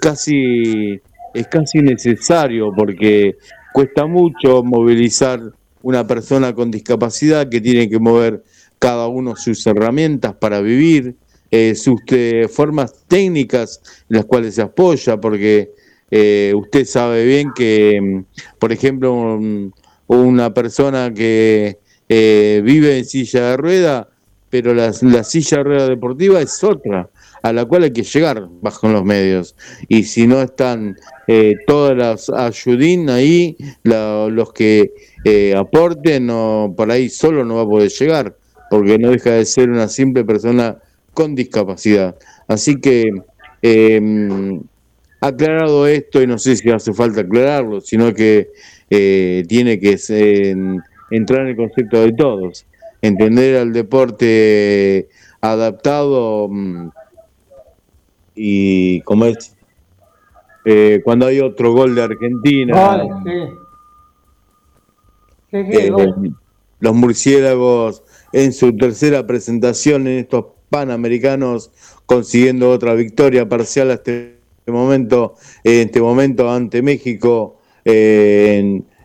casi 0.00 1.00
es 1.34 1.46
casi 1.48 1.78
necesario 1.80 2.72
porque 2.74 3.36
cuesta 3.72 4.06
mucho 4.06 4.62
movilizar 4.62 5.40
una 5.82 6.06
persona 6.06 6.54
con 6.54 6.70
discapacidad 6.70 7.48
que 7.48 7.60
tiene 7.60 7.88
que 7.88 7.98
mover 7.98 8.42
cada 8.78 9.08
uno 9.08 9.36
sus 9.36 9.66
herramientas 9.66 10.34
para 10.34 10.60
vivir, 10.60 11.14
eh, 11.50 11.74
sus 11.74 12.00
eh, 12.08 12.48
formas 12.50 12.94
técnicas 13.08 13.80
en 14.08 14.16
las 14.16 14.24
cuales 14.24 14.54
se 14.54 14.62
apoya, 14.62 15.18
porque 15.20 15.70
eh, 16.10 16.52
usted 16.56 16.84
sabe 16.84 17.24
bien 17.24 17.52
que, 17.54 18.22
por 18.58 18.72
ejemplo, 18.72 19.12
un- 19.12 19.72
una 20.06 20.52
persona 20.52 21.12
que 21.14 21.78
vive 22.08 22.98
en 22.98 23.04
silla 23.04 23.50
de 23.50 23.56
rueda, 23.56 24.08
pero 24.50 24.74
la, 24.74 24.92
la 25.02 25.22
silla 25.22 25.58
de 25.58 25.62
rueda 25.62 25.88
deportiva 25.88 26.40
es 26.40 26.62
otra, 26.64 27.08
a 27.42 27.52
la 27.52 27.64
cual 27.64 27.84
hay 27.84 27.92
que 27.92 28.02
llegar 28.02 28.48
bajo 28.60 28.88
los 28.88 29.04
medios. 29.04 29.56
Y 29.88 30.04
si 30.04 30.26
no 30.26 30.42
están 30.42 30.96
eh, 31.26 31.54
todas 31.66 31.96
las 31.96 32.30
ayudín 32.30 33.08
ahí, 33.10 33.56
la- 33.82 34.28
los 34.30 34.52
que 34.52 34.92
eh, 35.24 35.54
aporten, 35.56 36.26
no, 36.26 36.72
por 36.76 36.90
ahí 36.90 37.08
solo 37.08 37.44
no 37.44 37.56
va 37.56 37.62
a 37.62 37.66
poder 37.66 37.90
llegar, 37.90 38.36
porque 38.70 38.98
no 38.98 39.10
deja 39.10 39.30
de 39.32 39.44
ser 39.44 39.70
una 39.70 39.88
simple 39.88 40.24
persona 40.24 40.78
con 41.14 41.34
discapacidad. 41.34 42.16
Así 42.48 42.80
que, 42.80 43.10
eh, 43.62 44.60
aclarado 45.20 45.86
esto, 45.86 46.22
y 46.22 46.26
no 46.26 46.38
sé 46.38 46.56
si 46.56 46.70
hace 46.70 46.92
falta 46.94 47.20
aclararlo, 47.22 47.80
sino 47.80 48.14
que 48.14 48.50
eh, 48.88 49.44
tiene 49.48 49.78
que 49.78 49.98
entrar 51.10 51.42
en 51.42 51.48
el 51.48 51.56
concepto 51.56 52.00
de 52.00 52.12
todos, 52.12 52.66
entender 53.02 53.56
al 53.56 53.72
deporte 53.72 55.08
adaptado 55.40 56.48
mm, 56.50 56.88
y 58.42 59.00
como 59.02 59.26
es 59.26 59.54
eh, 60.64 61.00
cuando 61.04 61.26
hay 61.26 61.40
otro 61.40 61.72
gol 61.72 61.94
de 61.94 62.02
Argentina, 62.02 62.96
Gol, 62.96 63.08
sí. 63.24 63.54
Sí, 65.50 65.64
sí, 65.70 65.78
eh, 65.78 65.90
gol. 65.90 66.34
los 66.80 66.94
murciélagos 66.94 68.02
en 68.32 68.52
su 68.52 68.76
tercera 68.76 69.26
presentación 69.26 70.06
en 70.06 70.18
estos 70.20 70.46
Panamericanos 70.70 71.70
consiguiendo 72.06 72.70
otra 72.70 72.94
victoria 72.94 73.48
parcial 73.48 73.90
hasta 73.90 74.12
este 74.12 74.70
momento, 74.72 75.34
en 75.64 75.86
este 75.88 76.00
momento 76.00 76.50
ante 76.50 76.80
México, 76.82 77.58
eh, 77.84 78.58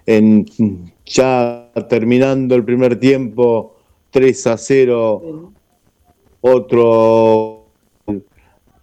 en, 0.05 0.45
en- 0.59 0.93
ya 1.05 1.71
terminando 1.89 2.55
el 2.55 2.63
primer 2.63 2.99
tiempo 2.99 3.75
3 4.11 4.47
a 4.47 4.57
0, 4.57 5.51
otro 6.41 7.54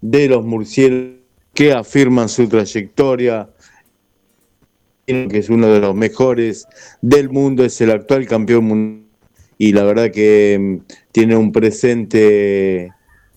de 0.03 0.29
los 0.29 0.45
murciélagos 0.45 1.23
que 1.55 1.73
afirman 1.73 2.29
su 2.29 2.49
trayectoria, 2.49 3.49
que 5.07 5.39
es 5.39 5.49
uno 5.49 5.69
de 5.69 5.81
los 5.81 5.95
mejores 5.95 6.67
del 7.01 7.31
mundo, 7.31 7.65
es 7.65 7.81
el 7.81 7.91
actual 7.91 8.27
campeón 8.27 8.65
mundial 8.65 9.03
y 9.59 9.73
la 9.73 9.85
verdad 9.85 10.11
que 10.11 10.59
mm, 10.61 10.93
tiene 11.13 11.37
un 11.37 11.53
presente 11.53 12.93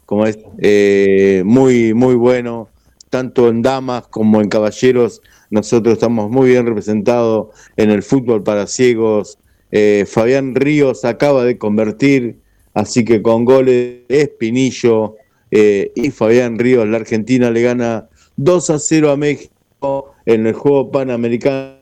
como 0.07 0.25
es 0.25 0.39
eh, 0.57 1.43
muy 1.45 1.93
muy 1.93 2.15
bueno 2.15 2.69
tanto 3.09 3.47
en 3.49 3.61
damas 3.61 4.07
como 4.07 4.41
en 4.41 4.49
caballeros. 4.49 5.21
Nosotros 5.51 5.93
estamos 5.93 6.29
muy 6.31 6.49
bien 6.49 6.65
representados 6.65 7.49
en 7.77 7.91
el 7.91 8.01
fútbol 8.01 8.43
para 8.43 8.67
ciegos. 8.67 9.37
Eh, 9.71 10.05
Fabián 10.07 10.55
Ríos 10.55 11.05
acaba 11.05 11.43
de 11.43 11.57
convertir 11.57 12.39
así 12.73 13.05
que 13.05 13.21
con 13.21 13.45
goles 13.45 14.01
Espinillo 14.09 15.15
eh, 15.57 15.91
y 15.95 16.11
Fabián 16.11 16.59
Ríos 16.59 16.85
la 16.87 16.97
Argentina 16.97 17.49
le 17.49 17.61
gana 17.61 18.09
2 18.35 18.69
a 18.71 18.77
0 18.79 19.11
a 19.11 19.15
México 19.17 20.13
en 20.25 20.47
el 20.47 20.53
juego 20.53 20.91
panamericano 20.91 21.75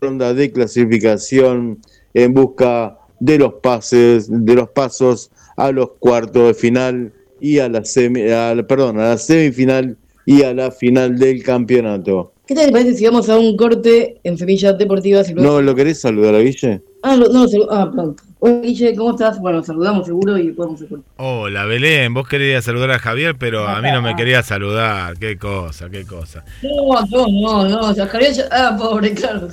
ronda 0.00 0.34
de 0.34 0.50
clasificación 0.50 1.78
en 2.14 2.34
busca 2.34 2.98
de 3.20 3.38
los 3.38 3.54
pases, 3.54 4.28
de 4.30 4.54
los 4.54 4.68
pasos 4.70 5.30
a 5.56 5.72
los 5.72 5.90
cuartos 5.98 6.48
de 6.48 6.54
final 6.54 7.12
y 7.40 7.58
a 7.58 7.68
la 7.68 7.84
semi, 7.84 8.22
a 8.30 8.54
la- 8.54 8.66
perdón, 8.66 8.98
a 9.00 9.10
la 9.10 9.18
semifinal 9.18 9.96
y 10.26 10.42
a 10.42 10.54
la 10.54 10.70
final 10.70 11.18
del 11.18 11.42
campeonato. 11.42 12.32
¿Qué 12.46 12.54
tal 12.54 12.66
te 12.66 12.72
parece 12.72 12.94
si 12.94 13.04
vamos 13.04 13.28
a 13.28 13.38
un 13.38 13.56
corte 13.56 14.18
en 14.24 14.38
Semillas 14.38 14.78
Deportivas 14.78 15.28
y 15.30 15.34
luego... 15.34 15.50
¿No 15.52 15.60
lo 15.62 15.74
querés 15.74 16.00
saludar 16.00 16.34
a 16.34 16.38
Guille? 16.40 16.80
Ah, 17.02 17.16
no, 17.16 17.26
no, 17.28 17.46
ah, 17.70 17.90
perdón. 17.90 18.16
Hola, 18.40 18.60
Guille, 18.60 18.94
¿cómo 18.94 19.10
estás? 19.12 19.38
Bueno, 19.40 19.62
saludamos 19.64 20.06
seguro 20.06 20.36
y 20.38 20.52
podemos. 20.52 20.80
Hola 21.16 21.64
Belén, 21.64 22.12
vos 22.14 22.26
querías 22.28 22.64
saludar 22.64 22.90
a 22.92 22.98
Javier, 22.98 23.36
pero 23.38 23.66
a 23.68 23.80
mí 23.80 23.90
no 23.92 24.02
me 24.02 24.14
quería 24.16 24.42
saludar. 24.42 25.16
Qué 25.18 25.36
cosa, 25.38 25.88
qué 25.90 26.04
cosa. 26.04 26.44
No, 26.62 27.00
no, 27.10 27.26
no, 27.28 27.68
no, 27.68 27.80
o 27.90 27.94
sea, 27.94 28.06
Javier 28.06 28.32
ya- 28.32 28.48
Ah, 28.50 28.76
pobre, 28.78 29.12
claro. 29.14 29.48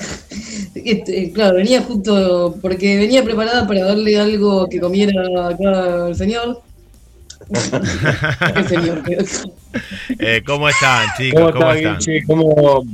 Este, 0.75 1.31
claro, 1.33 1.55
venía 1.57 1.81
justo 1.81 2.55
porque 2.61 2.97
venía 2.97 3.23
preparada 3.23 3.65
para 3.67 3.85
darle 3.85 4.19
algo 4.19 4.67
que 4.67 4.79
comiera 4.79 5.21
acá 5.49 6.05
al 6.07 6.15
señor. 6.15 6.61
el 8.55 8.67
señor. 8.67 9.01
Eh, 10.19 10.41
¿Cómo 10.45 10.69
están, 10.69 11.05
chicos? 11.17 11.51
¿Cómo 11.51 11.53
¿Cómo, 11.53 11.71
está, 11.73 11.89
están? 11.91 11.97
Guille? 11.99 12.23
¿Cómo- 12.25 12.85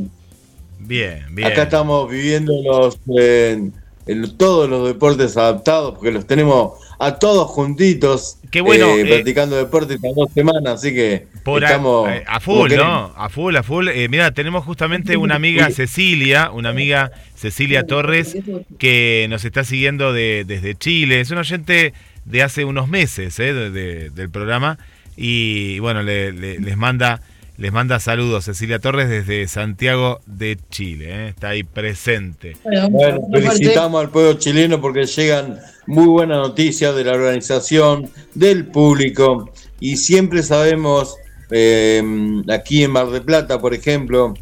Bien, 0.79 1.25
bien. 1.31 1.47
Acá 1.51 1.63
estamos 1.63 2.09
viviendo 2.09 2.53
los 2.63 2.97
eh, 3.19 3.69
el- 4.07 4.35
todos 4.37 4.69
los 4.69 4.87
deportes 4.87 5.37
adaptados, 5.37 5.93
porque 5.95 6.11
los 6.11 6.25
tenemos 6.27 6.73
a 6.99 7.17
todos 7.17 7.49
juntitos, 7.49 8.37
Qué 8.51 8.61
bueno, 8.61 8.87
eh, 8.89 9.01
eh, 9.01 9.05
practicando 9.05 9.55
deporte 9.57 9.95
estas 9.95 10.13
dos 10.15 10.29
semanas, 10.33 10.73
así 10.75 10.93
que 10.93 11.25
Por 11.43 11.63
a, 11.63 11.67
estamos 11.67 12.07
a 12.27 12.39
como 12.39 12.39
full. 12.61 12.73
¿no? 12.75 13.13
A 13.15 13.29
full, 13.29 13.55
a 13.55 13.63
full. 13.63 13.87
Eh, 13.87 14.07
mira, 14.09 14.31
tenemos 14.31 14.63
justamente 14.65 15.17
una 15.17 15.35
amiga 15.35 15.71
Cecilia, 15.71 16.51
una 16.51 16.69
amiga 16.69 17.11
Cecilia 17.35 17.87
Torres, 17.87 18.37
que 18.77 19.25
nos 19.29 19.45
está 19.45 19.63
siguiendo 19.63 20.13
de- 20.13 20.43
desde 20.45 20.75
Chile. 20.75 21.21
Es 21.21 21.31
un 21.31 21.39
oyente 21.39 21.93
de 22.25 22.43
hace 22.43 22.65
unos 22.65 22.87
meses 22.87 23.39
eh, 23.39 23.53
de- 23.53 23.71
de- 23.71 24.09
del 24.11 24.29
programa. 24.29 24.77
Y 25.17 25.79
bueno, 25.79 26.03
le- 26.03 26.31
le- 26.31 26.59
les 26.59 26.77
manda 26.77 27.21
les 27.61 27.71
manda 27.71 27.99
saludos 27.99 28.45
Cecilia 28.45 28.79
Torres 28.79 29.07
desde 29.07 29.47
Santiago 29.47 30.19
de 30.25 30.57
Chile. 30.71 31.05
eh, 31.09 31.29
Está 31.29 31.49
ahí 31.49 31.61
presente. 31.61 32.57
Bueno, 32.89 33.21
felicitamos 33.31 34.01
al 34.01 34.09
pueblo 34.09 34.33
chileno 34.33 34.81
porque 34.81 35.05
llegan 35.05 35.59
muy 35.85 36.07
buenas 36.07 36.39
noticias 36.39 36.95
de 36.95 37.03
la 37.03 37.11
organización, 37.11 38.09
del 38.33 38.65
público 38.65 39.51
y 39.79 39.97
siempre 39.97 40.41
sabemos, 40.41 41.17
eh, 41.51 42.01
aquí 42.49 42.83
en 42.83 42.89
Mar 42.89 43.11
de 43.11 43.21
Plata, 43.21 43.61
por 43.61 43.75
ejemplo, 43.75 44.33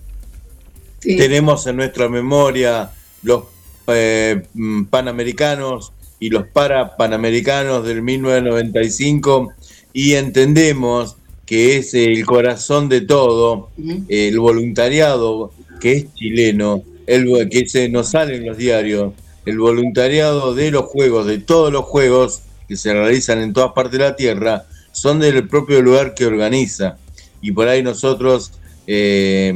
sí. 0.99 1.17
tenemos 1.17 1.67
en 1.67 1.75
nuestra 1.75 2.07
memoria 2.07 2.89
los 3.23 3.43
eh, 3.87 4.43
mm, 4.53 4.85
panamericanos 4.85 5.91
y 6.21 6.29
los 6.29 6.47
para 6.47 6.95
panamericanos 6.95 7.85
del 7.85 8.01
1995 8.01 9.51
y 9.91 10.13
entendemos 10.13 11.17
que 11.49 11.77
es 11.77 11.95
el 11.95 12.27
corazón 12.27 12.89
de 12.89 13.01
todo, 13.01 13.71
el 14.07 14.39
voluntariado 14.39 15.51
que 15.81 15.93
es 15.93 16.13
chileno, 16.13 16.83
el 17.07 17.49
que 17.49 17.67
se 17.67 17.89
nos 17.89 18.11
sale 18.11 18.35
en 18.35 18.45
los 18.45 18.55
diarios, 18.55 19.13
el 19.47 19.57
voluntariado 19.57 20.53
de 20.53 20.69
los 20.69 20.85
juegos, 20.85 21.25
de 21.25 21.39
todos 21.39 21.73
los 21.73 21.85
juegos 21.85 22.41
que 22.67 22.75
se 22.75 22.93
realizan 22.93 23.41
en 23.41 23.53
todas 23.53 23.71
partes 23.71 23.93
de 23.93 24.05
la 24.05 24.15
tierra, 24.15 24.67
son 24.91 25.19
del 25.19 25.47
propio 25.47 25.81
lugar 25.81 26.13
que 26.13 26.27
organiza. 26.27 26.99
Y 27.41 27.51
por 27.51 27.67
ahí 27.67 27.81
nosotros 27.81 28.51
eh, 28.85 29.51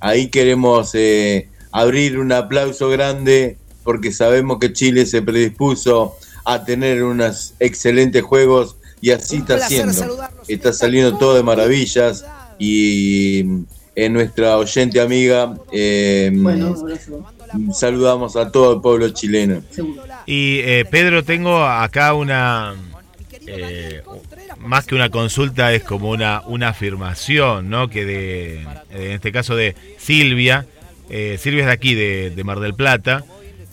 ahí 0.00 0.28
queremos 0.28 0.94
eh, 0.94 1.50
abrir 1.72 2.18
un 2.18 2.32
aplauso 2.32 2.88
grande 2.88 3.58
porque 3.84 4.12
sabemos 4.12 4.60
que 4.60 4.72
Chile 4.72 5.04
se 5.04 5.20
predispuso 5.20 6.16
a 6.46 6.64
tener 6.64 7.02
unos 7.02 7.52
excelentes 7.60 8.22
juegos 8.22 8.77
y 9.00 9.10
así 9.10 9.36
está 9.36 9.56
haciendo. 9.56 10.28
Está 10.46 10.72
saliendo 10.72 11.16
todo 11.18 11.34
de 11.34 11.42
maravillas 11.42 12.24
y 12.58 13.44
eh, 13.94 14.08
nuestra 14.08 14.56
oyente 14.56 15.00
amiga. 15.00 15.54
eh, 15.72 16.30
Bueno, 16.32 16.68
abrazo. 16.78 17.24
saludamos 17.72 18.36
a 18.36 18.50
todo 18.50 18.74
el 18.74 18.80
pueblo 18.80 19.08
chileno. 19.10 19.62
Y 20.26 20.58
eh, 20.60 20.84
Pedro, 20.90 21.24
tengo 21.24 21.64
acá 21.64 22.12
una, 22.14 22.74
eh, 23.46 24.02
más 24.58 24.84
que 24.86 24.94
una 24.94 25.08
consulta, 25.10 25.72
es 25.72 25.82
como 25.84 26.10
una, 26.10 26.42
una 26.46 26.68
afirmación, 26.68 27.70
¿no? 27.70 27.88
Que 27.88 28.04
de, 28.04 28.60
en 28.90 29.12
este 29.12 29.32
caso 29.32 29.56
de 29.56 29.74
Silvia, 29.98 30.66
eh, 31.10 31.38
Silvia 31.40 31.60
es 31.60 31.66
de 31.66 31.72
aquí, 31.72 31.94
de, 31.94 32.30
de 32.30 32.44
Mar 32.44 32.60
del 32.60 32.74
Plata, 32.74 33.24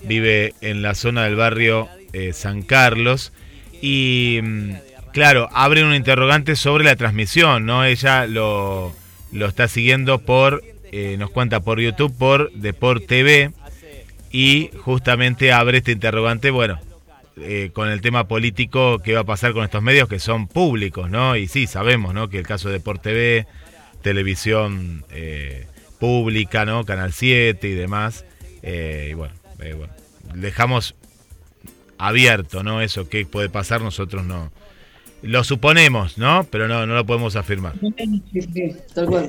vive 0.04 0.54
en 0.62 0.82
la 0.82 0.96
zona 0.96 1.24
del 1.26 1.36
barrio 1.36 1.90
eh, 2.14 2.32
San 2.34 2.62
Carlos 2.62 3.34
y, 3.82 4.40
mm, 4.42 4.72
claro, 5.16 5.50
abre 5.54 5.86
un 5.86 5.96
interrogante 5.96 6.58
sobre 6.58 6.84
la 6.84 6.98
transmisión, 6.98 7.66
¿no? 7.66 7.86
Ella 7.86 8.28
lo, 8.28 8.94
lo 9.32 9.46
está 9.46 9.70
siguiendo 9.70 10.20
por, 10.20 10.62
eh, 10.92 11.16
nos 11.18 11.32
cuenta 11.32 11.62
por 11.62 11.80
YouTube, 11.80 12.14
por 12.18 12.52
Deport 12.52 13.08
TV 13.08 13.52
y 14.32 14.70
justamente 14.82 15.54
abre 15.54 15.78
este 15.78 15.94
interrogante, 15.94 16.52
bueno, 16.52 16.78
eh, 17.38 17.70
con 17.74 17.90
el 17.90 18.02
tema 18.02 18.28
político, 18.28 19.00
qué 19.00 19.14
va 19.14 19.22
a 19.22 19.26
pasar 19.26 19.54
con 19.54 19.64
estos 19.64 19.82
medios 19.82 20.10
que 20.10 20.20
son 20.20 20.48
públicos, 20.48 21.10
¿no? 21.10 21.38
Y 21.38 21.48
sí, 21.48 21.66
sabemos, 21.66 22.14
¿no? 22.14 22.28
Que 22.28 22.38
el 22.40 22.46
caso 22.46 22.68
de 22.68 22.74
Deport 22.76 23.02
TV, 23.02 23.48
televisión 24.02 25.06
eh, 25.12 25.66
pública, 25.98 26.66
¿no? 26.66 26.84
Canal 26.84 27.14
7 27.14 27.66
y 27.68 27.74
demás. 27.74 28.26
eh, 28.62 29.08
y 29.12 29.14
bueno, 29.14 29.34
eh, 29.60 29.74
bueno, 29.74 29.94
dejamos 30.34 30.96
abierto, 31.98 32.64
¿no? 32.64 32.82
Eso, 32.82 33.08
qué 33.08 33.26
puede 33.26 33.48
pasar, 33.50 33.80
nosotros 33.82 34.26
no. 34.26 34.52
Lo 35.26 35.44
suponemos, 35.44 36.18
¿no? 36.20 36.48
Pero 36.52 36.68
no, 36.68 36.86
no 36.86 36.94
lo 36.94 37.06
podemos 37.06 37.36
afirmar. 37.36 37.74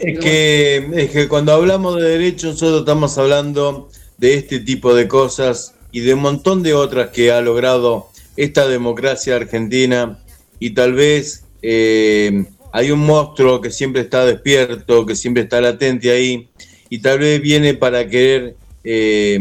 Es 0.00 0.18
que, 0.18 0.90
es 0.94 1.10
que 1.10 1.26
cuando 1.28 1.52
hablamos 1.52 1.96
de 1.96 2.02
derechos, 2.02 2.54
nosotros 2.54 2.80
estamos 2.80 3.16
hablando 3.16 3.88
de 4.18 4.34
este 4.34 4.60
tipo 4.60 4.94
de 4.94 5.08
cosas 5.08 5.74
y 5.92 6.00
de 6.00 6.12
un 6.14 6.20
montón 6.20 6.62
de 6.62 6.74
otras 6.74 7.10
que 7.10 7.32
ha 7.32 7.40
logrado 7.40 8.08
esta 8.36 8.68
democracia 8.68 9.36
argentina 9.36 10.18
y 10.60 10.70
tal 10.70 10.92
vez 10.92 11.44
eh, 11.62 12.44
hay 12.72 12.90
un 12.90 13.00
monstruo 13.00 13.62
que 13.62 13.70
siempre 13.70 14.02
está 14.02 14.26
despierto, 14.26 15.06
que 15.06 15.16
siempre 15.16 15.44
está 15.44 15.62
latente 15.62 16.10
ahí 16.10 16.48
y 16.90 16.98
tal 16.98 17.20
vez 17.20 17.40
viene 17.40 17.72
para 17.72 18.06
querer 18.06 18.54
eh, 18.84 19.38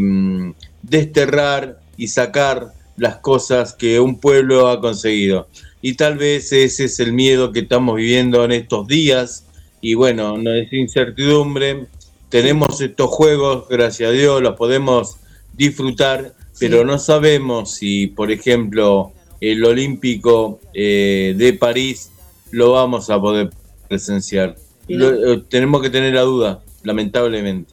desterrar 0.82 1.80
y 1.98 2.08
sacar 2.08 2.72
las 2.96 3.18
cosas 3.18 3.74
que 3.74 4.00
un 4.00 4.18
pueblo 4.18 4.68
ha 4.68 4.80
conseguido. 4.80 5.48
Y 5.88 5.94
tal 5.94 6.18
vez 6.18 6.52
ese 6.52 6.86
es 6.86 6.98
el 6.98 7.12
miedo 7.12 7.52
que 7.52 7.60
estamos 7.60 7.94
viviendo 7.94 8.44
en 8.44 8.50
estos 8.50 8.88
días. 8.88 9.46
Y 9.80 9.94
bueno, 9.94 10.36
no 10.36 10.52
es 10.52 10.72
incertidumbre. 10.72 11.86
Tenemos 12.28 12.80
estos 12.80 13.08
juegos, 13.08 13.68
gracias 13.68 14.08
a 14.08 14.12
Dios, 14.12 14.42
los 14.42 14.56
podemos 14.56 15.16
disfrutar, 15.56 16.32
pero 16.58 16.84
no 16.84 16.98
sabemos 16.98 17.70
si, 17.74 18.08
por 18.08 18.32
ejemplo, 18.32 19.12
el 19.40 19.64
Olímpico 19.64 20.58
eh, 20.74 21.34
de 21.36 21.52
París 21.52 22.10
lo 22.50 22.72
vamos 22.72 23.08
a 23.08 23.20
poder 23.20 23.50
presenciar. 23.86 24.56
Lo- 24.88 25.34
eh, 25.34 25.44
tenemos 25.48 25.82
que 25.82 25.90
tener 25.90 26.14
la 26.14 26.22
duda, 26.22 26.62
lamentablemente. 26.82 27.72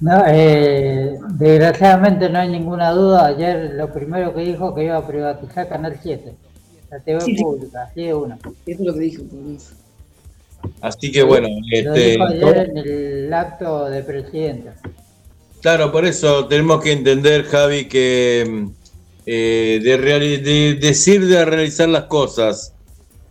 No, 0.00 0.22
eh, 0.26 1.18
desgraciadamente 1.34 2.30
no 2.30 2.38
hay 2.38 2.48
ninguna 2.48 2.92
duda. 2.92 3.26
Ayer 3.26 3.72
lo 3.74 3.92
primero 3.92 4.34
que 4.34 4.40
dijo 4.40 4.74
que 4.74 4.84
iba 4.84 4.96
a 4.96 5.06
privatizar 5.06 5.68
Canal 5.68 5.98
7, 6.02 6.32
la 6.90 7.00
TV 7.00 7.20
Sí, 7.20 7.36
sí. 7.36 7.42
pública, 7.42 7.82
así 7.84 8.04
de 8.04 8.14
una. 8.14 8.36
Eso 8.36 8.52
es 8.66 8.80
lo 8.80 8.94
que 8.94 9.00
dijo. 9.00 9.22
Así 10.80 11.10
que 11.10 11.22
bueno, 11.22 11.48
Lo 11.48 11.76
este, 11.76 12.10
dijo 12.12 12.24
ayer 12.24 12.70
en 12.70 12.78
el 12.78 13.34
acto 13.34 13.86
de 13.86 14.02
presidente. 14.02 14.70
Claro, 15.62 15.92
por 15.92 16.06
eso 16.06 16.46
tenemos 16.46 16.82
que 16.82 16.92
entender, 16.92 17.44
Javi, 17.44 17.86
que 17.86 18.68
eh, 19.26 19.80
de 19.82 20.76
decir 20.80 21.26
de 21.26 21.44
realizar 21.44 21.88
las 21.88 22.04
cosas 22.04 22.74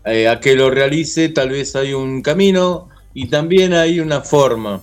eh, 0.05 0.27
a 0.27 0.39
que 0.39 0.55
lo 0.55 0.69
realice, 0.69 1.29
tal 1.29 1.49
vez 1.49 1.75
hay 1.75 1.93
un 1.93 2.21
camino 2.21 2.89
y 3.13 3.27
también 3.27 3.73
hay 3.73 3.99
una 3.99 4.21
forma. 4.21 4.81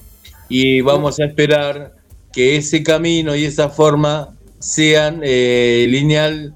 Y 0.48 0.80
vamos 0.80 1.18
a 1.20 1.24
esperar 1.24 1.94
que 2.32 2.56
ese 2.56 2.82
camino 2.82 3.34
y 3.34 3.44
esa 3.44 3.68
forma 3.68 4.36
sean 4.58 5.20
eh, 5.22 5.86
lineal 5.88 6.54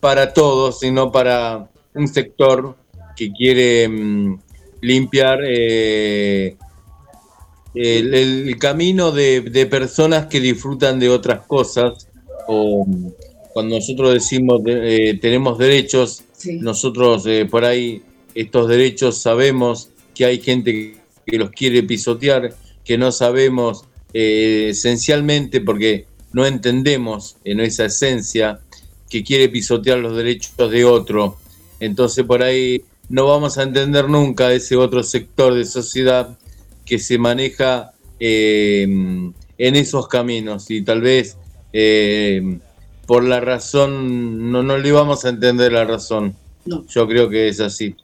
para 0.00 0.32
todos 0.32 0.82
y 0.82 0.90
no 0.90 1.10
para 1.10 1.68
un 1.94 2.08
sector 2.08 2.76
que 3.16 3.30
quiere 3.32 3.88
mm, 3.88 4.38
limpiar 4.82 5.40
eh, 5.44 6.56
el, 7.74 8.14
el 8.14 8.58
camino 8.58 9.12
de, 9.12 9.40
de 9.42 9.66
personas 9.66 10.26
que 10.26 10.40
disfrutan 10.40 10.98
de 10.98 11.08
otras 11.08 11.40
cosas 11.46 12.08
o 12.46 12.84
mm, 12.86 13.08
cuando 13.52 13.76
nosotros 13.76 14.14
decimos 14.14 14.62
de- 14.64 15.10
eh, 15.10 15.14
tenemos 15.14 15.58
derechos, 15.58 16.22
Sí. 16.32 16.58
nosotros 16.60 17.26
eh, 17.26 17.46
por 17.50 17.64
ahí 17.64 18.00
estos 18.34 18.68
derechos 18.68 19.18
sabemos 19.18 19.88
que 20.14 20.24
hay 20.24 20.38
gente 20.40 20.94
que 21.26 21.36
los 21.38 21.50
quiere 21.50 21.82
pisotear, 21.82 22.54
que 22.84 22.96
no 22.96 23.10
sabemos 23.10 23.84
eh, 24.14 24.68
esencialmente 24.70 25.60
porque 25.60 26.06
no 26.32 26.46
entendemos 26.46 27.36
en 27.44 27.58
esa 27.58 27.86
esencia 27.86 28.60
que 29.08 29.24
quiere 29.24 29.48
pisotear 29.48 29.98
los 29.98 30.16
derechos 30.16 30.70
de 30.70 30.84
otro. 30.84 31.36
Entonces 31.80 32.24
por 32.24 32.42
ahí 32.42 32.82
no 33.08 33.26
vamos 33.26 33.58
a 33.58 33.62
entender 33.62 34.08
nunca 34.08 34.52
ese 34.52 34.76
otro 34.76 35.02
sector 35.02 35.54
de 35.54 35.64
sociedad 35.64 36.38
que 36.84 36.98
se 36.98 37.18
maneja 37.18 37.92
eh, 38.20 38.82
en 38.82 39.76
esos 39.76 40.08
caminos 40.08 40.70
y 40.70 40.82
tal 40.82 41.00
vez 41.00 41.36
eh, 41.72 42.58
por 43.06 43.24
la 43.24 43.40
razón 43.40 44.50
no, 44.50 44.62
no 44.62 44.78
le 44.78 44.92
vamos 44.92 45.24
a 45.24 45.30
entender 45.30 45.72
la 45.72 45.84
razón. 45.84 46.34
No. 46.66 46.84
Yo 46.86 47.08
creo 47.08 47.28
que 47.28 47.48
es 47.48 47.60
así. 47.60 47.96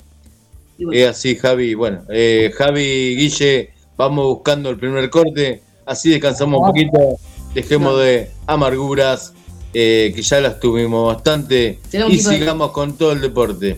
Bueno, 0.78 0.92
Es 0.92 1.08
así, 1.08 1.36
Javi. 1.36 1.74
Bueno, 1.74 2.02
eh, 2.08 2.50
Javi, 2.56 3.14
Guille, 3.16 3.70
vamos 3.96 4.26
buscando 4.26 4.70
el 4.70 4.78
primer 4.78 5.08
corte. 5.10 5.62
Así 5.86 6.10
descansamos 6.10 6.60
un 6.60 6.66
poquito. 6.66 7.18
Dejemos 7.54 8.00
de 8.00 8.30
amarguras, 8.46 9.34
eh, 9.74 10.12
que 10.14 10.22
ya 10.22 10.40
las 10.40 10.60
tuvimos 10.60 11.14
bastante. 11.14 11.80
Será 11.90 12.06
un 12.06 12.12
Y 12.12 12.18
tipo 12.18 12.30
de- 12.30 12.38
sigamos 12.38 12.70
con 12.70 12.96
todo 12.96 13.12
el 13.12 13.20
deporte. 13.20 13.76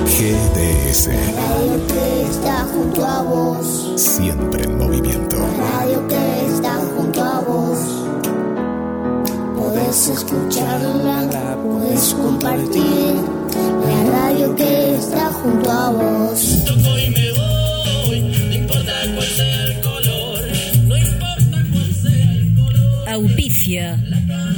GDS, 0.06 1.08
Radio 1.08 1.86
que 1.88 2.22
está 2.30 2.64
junto 2.72 3.04
a 3.04 3.22
vos. 3.22 3.94
siempre 4.00 4.62
en 4.64 4.78
movimiento. 4.78 5.36
Radio 5.58 6.06
que 6.06 6.16
Podés 9.90 10.08
escucharla, 10.08 11.58
podés 11.64 12.14
compartir. 12.14 13.14
La 13.88 14.10
radio 14.12 14.54
que 14.54 14.94
está 14.94 15.32
junto 15.32 15.68
a 15.68 15.90
vos. 15.90 16.64
Auspicia. 23.08 23.98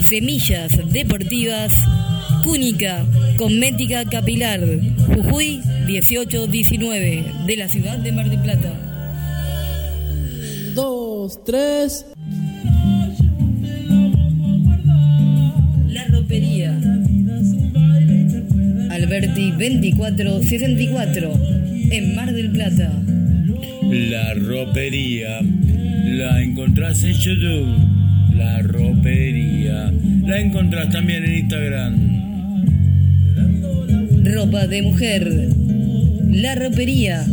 Semillas 0.06 0.72
deportivas. 0.92 1.72
Cúnica. 2.44 3.06
Cosmética 3.38 4.04
capilar. 4.04 4.60
Jujuy 5.14 5.62
1819. 5.86 7.24
De 7.46 7.56
la 7.56 7.68
ciudad 7.68 7.96
de 7.96 8.12
Mar 8.12 8.28
del 8.28 8.42
Plata. 8.42 8.74
Dos, 10.74 11.42
tres. 11.42 12.04
Alberti 19.12 19.50
2464. 19.50 21.40
En 21.90 22.14
Mar 22.14 22.32
del 22.32 22.50
Plata. 22.50 22.90
La 23.90 24.32
ropería 24.32 25.42
la 25.42 26.40
encontrás 26.40 27.04
en 27.04 27.12
YouTube. 27.12 27.76
La 28.34 28.62
ropería 28.62 29.92
la 30.24 30.40
encontrás 30.40 30.88
también 30.88 31.26
en 31.26 31.40
Instagram. 31.40 32.64
Ropa 34.24 34.66
de 34.66 34.80
mujer. 34.80 35.30
La 36.30 36.54
ropería. 36.54 37.26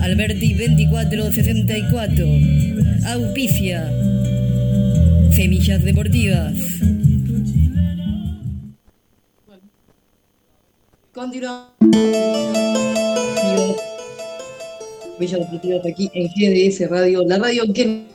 Alberti 0.00 0.54
2464. 0.54 2.26
Auspicia. 3.08 3.90
Semillas 5.32 5.84
deportivas. 5.84 6.81
Continuamos. 11.14 11.72
Semillas 15.18 15.40
Deportivas 15.40 15.86
aquí 15.86 16.10
en 16.14 16.28
GDS 16.28 16.88
Radio, 16.88 17.22
la 17.26 17.36
radio 17.36 17.64
que 17.74 18.06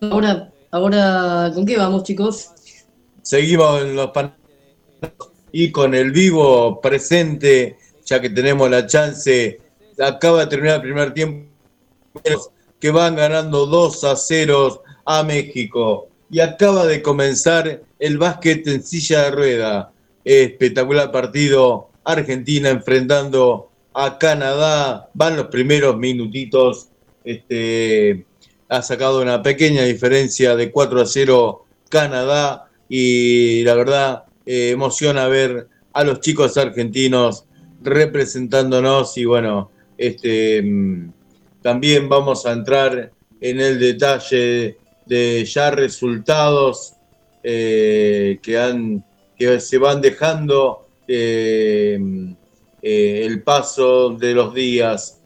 ahora, 0.00 0.52
ahora, 0.70 1.50
¿con 1.52 1.66
qué 1.66 1.76
vamos 1.76 2.04
chicos? 2.04 2.50
Seguimos 3.22 3.82
en 3.82 3.96
los 3.96 4.12
pan 4.12 4.32
y 5.50 5.72
con 5.72 5.92
el 5.92 6.12
vivo 6.12 6.80
presente, 6.80 7.76
ya 8.04 8.20
que 8.20 8.30
tenemos 8.30 8.70
la 8.70 8.86
chance, 8.86 9.60
acaba 9.98 10.44
de 10.44 10.46
terminar 10.46 10.76
el 10.76 10.82
primer 10.82 11.12
tiempo, 11.12 11.50
que 12.78 12.90
van 12.92 13.16
ganando 13.16 13.66
2 13.66 14.04
a 14.04 14.14
0 14.14 14.84
a 15.04 15.24
México. 15.24 16.06
Y 16.30 16.38
acaba 16.38 16.86
de 16.86 17.02
comenzar 17.02 17.82
el 17.98 18.18
básquet 18.18 18.64
en 18.68 18.84
silla 18.84 19.24
de 19.24 19.30
rueda. 19.32 19.92
Espectacular 20.24 21.10
partido. 21.10 21.89
Argentina 22.04 22.70
enfrentando 22.70 23.70
a 23.92 24.18
Canadá. 24.18 25.10
Van 25.14 25.36
los 25.36 25.46
primeros 25.46 25.96
minutitos. 25.96 26.88
Este, 27.24 28.24
ha 28.68 28.82
sacado 28.82 29.20
una 29.22 29.42
pequeña 29.42 29.84
diferencia 29.84 30.56
de 30.56 30.70
4 30.70 31.00
a 31.00 31.06
0 31.06 31.64
Canadá. 31.88 32.70
Y 32.88 33.62
la 33.64 33.74
verdad, 33.74 34.24
eh, 34.46 34.70
emociona 34.70 35.28
ver 35.28 35.68
a 35.92 36.04
los 36.04 36.20
chicos 36.20 36.56
argentinos 36.56 37.44
representándonos. 37.82 39.16
Y 39.16 39.24
bueno, 39.24 39.70
este, 39.96 40.62
mm, 40.62 41.12
también 41.62 42.08
vamos 42.08 42.46
a 42.46 42.52
entrar 42.52 43.12
en 43.40 43.60
el 43.60 43.78
detalle 43.78 44.78
de 45.06 45.44
ya 45.44 45.70
resultados 45.70 46.94
eh, 47.42 48.38
que, 48.42 48.58
han, 48.58 49.04
que 49.36 49.60
se 49.60 49.78
van 49.78 50.00
dejando 50.00 50.86
eh, 51.12 51.98
eh, 52.80 53.22
el 53.24 53.42
paso 53.42 54.10
de 54.10 54.32
los 54.32 54.54
días. 54.54 55.20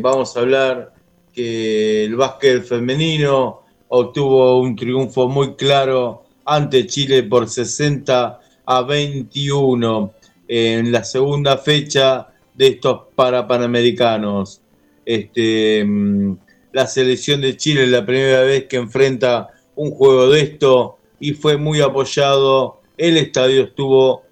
vamos 0.00 0.36
a 0.36 0.40
hablar 0.40 0.92
que 1.32 2.04
el 2.04 2.16
básquet 2.16 2.62
femenino 2.62 3.62
obtuvo 3.88 4.60
un 4.60 4.76
triunfo 4.76 5.28
muy 5.28 5.54
claro 5.54 6.24
ante 6.44 6.86
Chile 6.86 7.22
por 7.22 7.48
60 7.48 8.40
a 8.66 8.82
21 8.82 10.12
en 10.48 10.92
la 10.92 11.02
segunda 11.02 11.56
fecha 11.56 12.28
de 12.54 12.68
estos 12.68 13.00
para 13.14 13.46
panamericanos. 13.46 14.60
Este, 15.04 15.84
mm, 15.84 16.36
la 16.72 16.86
selección 16.86 17.40
de 17.40 17.56
Chile 17.56 17.84
es 17.84 17.90
la 17.90 18.04
primera 18.04 18.42
vez 18.42 18.66
que 18.66 18.76
enfrenta 18.76 19.48
un 19.76 19.90
juego 19.92 20.28
de 20.30 20.40
esto 20.40 20.98
y 21.20 21.32
fue 21.32 21.56
muy 21.56 21.80
apoyado. 21.80 22.80
El 22.96 23.16
estadio 23.16 23.64
estuvo 23.64 24.25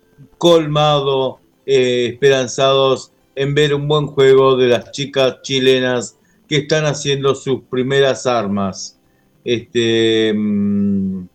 colmado, 0.44 1.38
eh, 1.64 2.10
esperanzados 2.12 3.12
en 3.34 3.54
ver 3.54 3.72
un 3.74 3.88
buen 3.88 4.08
juego 4.08 4.58
de 4.58 4.68
las 4.68 4.90
chicas 4.90 5.40
chilenas 5.40 6.18
que 6.46 6.58
están 6.58 6.84
haciendo 6.84 7.34
sus 7.34 7.62
primeras 7.62 8.26
armas. 8.26 9.00
Este, 9.42 10.34
mm, 10.36 11.26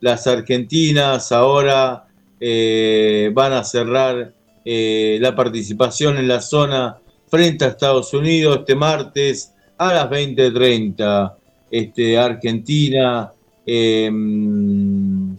las 0.00 0.26
argentinas 0.26 1.30
ahora 1.30 2.08
eh, 2.40 3.30
van 3.32 3.52
a 3.52 3.62
cerrar 3.62 4.34
eh, 4.64 5.18
la 5.20 5.36
participación 5.36 6.18
en 6.18 6.26
la 6.26 6.40
zona 6.40 6.98
frente 7.28 7.66
a 7.66 7.68
Estados 7.68 8.12
Unidos 8.14 8.58
este 8.58 8.74
martes 8.74 9.54
a 9.78 9.94
las 9.94 10.10
20.30. 10.10 11.34
Este, 11.70 12.18
Argentina 12.18 13.30
em, 13.64 15.36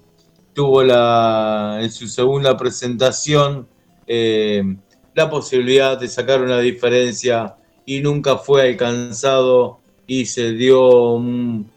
tuvo 0.58 0.82
la, 0.82 1.78
en 1.84 1.92
su 1.92 2.08
segunda 2.08 2.58
presentación 2.58 3.68
em, 4.08 4.80
la 5.14 5.30
posibilidad 5.30 6.00
de 6.00 6.08
sacar 6.08 6.42
una 6.42 6.60
diferencia 6.60 7.58
y 7.86 8.00
nunca 8.02 8.38
fue 8.38 8.64
alcanzado 8.64 9.78
y 10.08 10.26
se 10.26 10.54
dio 10.54 11.12
un, 11.14 11.70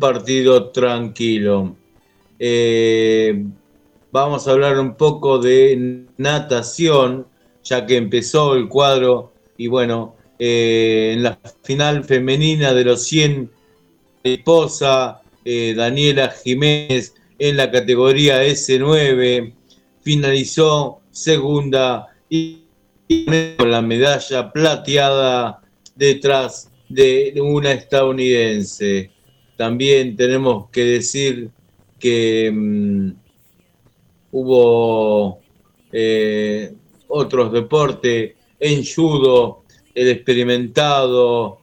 partido 0.00 0.70
tranquilo. 0.70 1.76
Em, 2.38 3.52
vamos 4.10 4.48
a 4.48 4.52
hablar 4.52 4.78
un 4.78 4.94
poco 4.94 5.38
de 5.38 6.06
natación, 6.16 7.26
ya 7.62 7.84
que 7.84 7.98
empezó 7.98 8.54
el 8.54 8.68
cuadro 8.68 9.34
y 9.58 9.66
bueno, 9.66 10.16
eh, 10.38 11.12
en 11.14 11.24
la 11.24 11.38
final 11.62 12.04
femenina 12.04 12.72
de 12.72 12.84
los 12.84 13.02
100 13.06 13.50
esposa 14.22 15.20
eh, 15.44 15.74
Daniela 15.76 16.30
Jiménez 16.30 17.12
en 17.38 17.56
la 17.56 17.70
categoría 17.70 18.44
S9 18.44 19.52
finalizó 20.02 21.00
segunda 21.10 22.08
y 22.28 22.64
con 23.56 23.70
la 23.70 23.82
medalla 23.82 24.52
plateada 24.52 25.60
detrás 25.94 26.70
de 26.88 27.34
una 27.40 27.72
estadounidense. 27.72 29.10
También 29.56 30.16
tenemos 30.16 30.68
que 30.70 30.84
decir 30.84 31.50
que 31.98 32.50
mm, 32.52 33.10
hubo 34.32 35.40
eh, 35.92 36.72
otros 37.08 37.52
deportes 37.52 38.32
en 38.58 38.84
judo, 38.84 39.64
el 39.94 40.08
experimentado 40.08 41.60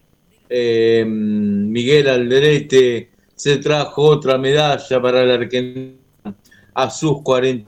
eh, 0.50 1.04
Miguel 1.06 2.08
Alderete 2.08 3.11
se 3.42 3.58
trajo 3.58 4.04
otra 4.04 4.38
medalla 4.38 5.02
para 5.02 5.26
la 5.26 5.34
Argentina. 5.34 5.96
A 6.76 6.92
sus 6.92 7.24
40 7.24 7.68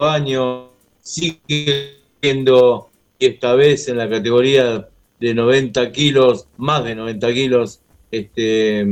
años, 0.00 0.70
sigue 1.00 1.98
siendo, 2.20 2.90
esta 3.20 3.54
vez 3.54 3.86
en 3.86 3.98
la 3.98 4.10
categoría 4.10 4.88
de 5.20 5.34
90 5.34 5.92
kilos, 5.92 6.48
más 6.56 6.82
de 6.82 6.96
90 6.96 7.32
kilos, 7.32 7.80
este, 8.10 8.84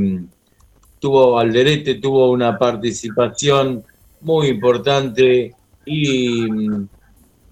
tuvo 1.00 1.40
Alderete, 1.40 1.96
tuvo 1.96 2.30
una 2.30 2.56
participación 2.56 3.82
muy 4.20 4.46
importante 4.46 5.56
y, 5.84 6.46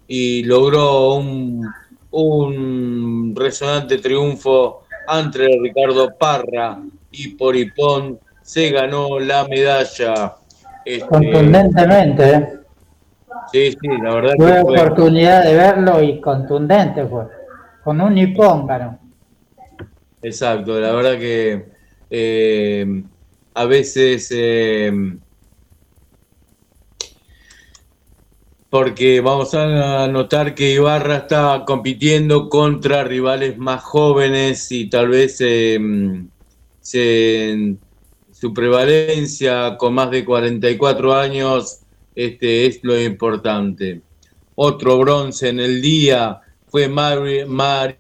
y 0.06 0.44
logró 0.44 1.14
un, 1.14 1.68
un 2.12 3.35
resonante 3.35 3.98
triunfo 3.98 4.85
ante 5.09 5.48
Ricardo 5.61 6.16
Parra 6.16 6.80
y 7.11 7.35
Poripón 7.35 8.20
se 8.51 8.71
ganó 8.71 9.21
la 9.21 9.47
medalla. 9.47 10.35
Este, 10.85 11.07
Contundentemente, 11.07 12.35
¿eh? 12.35 12.49
Sí, 13.53 13.71
sí, 13.71 13.89
la 14.03 14.15
verdad 14.17 14.35
Tuve 14.37 14.55
que 14.55 14.61
fue. 14.63 14.81
oportunidad 14.81 15.45
de 15.45 15.55
verlo 15.55 16.03
y 16.03 16.21
contundente 16.21 17.07
fue. 17.07 17.27
Con 17.85 18.01
un 18.01 18.13
nipón 18.13 18.67
ganó. 18.67 18.99
Exacto, 20.21 20.81
la 20.81 20.91
verdad 20.91 21.17
que 21.17 21.65
eh, 22.11 23.05
a 23.55 23.65
veces 23.67 24.29
eh, 24.35 24.93
porque 28.69 29.21
vamos 29.21 29.55
a 29.55 30.09
notar 30.09 30.57
que 30.57 30.73
Ibarra 30.73 31.19
está 31.19 31.63
compitiendo 31.65 32.49
contra 32.49 33.05
rivales 33.05 33.59
más 33.59 33.81
jóvenes 33.85 34.73
y 34.73 34.91
tal 34.91 35.09
vez 35.09 35.41
em, 35.41 36.29
su 38.40 38.55
prevalencia 38.55 39.76
con 39.76 39.94
más 39.94 40.11
de 40.11 40.24
44 40.24 41.14
años 41.14 41.81
este, 42.14 42.66
es 42.66 42.81
lo 42.83 43.00
importante. 43.00 44.00
Otro 44.55 44.98
bronce 44.98 45.48
en 45.48 45.61
el 45.61 45.83
día 45.83 46.40
fue 46.68 46.88
María 46.88 47.96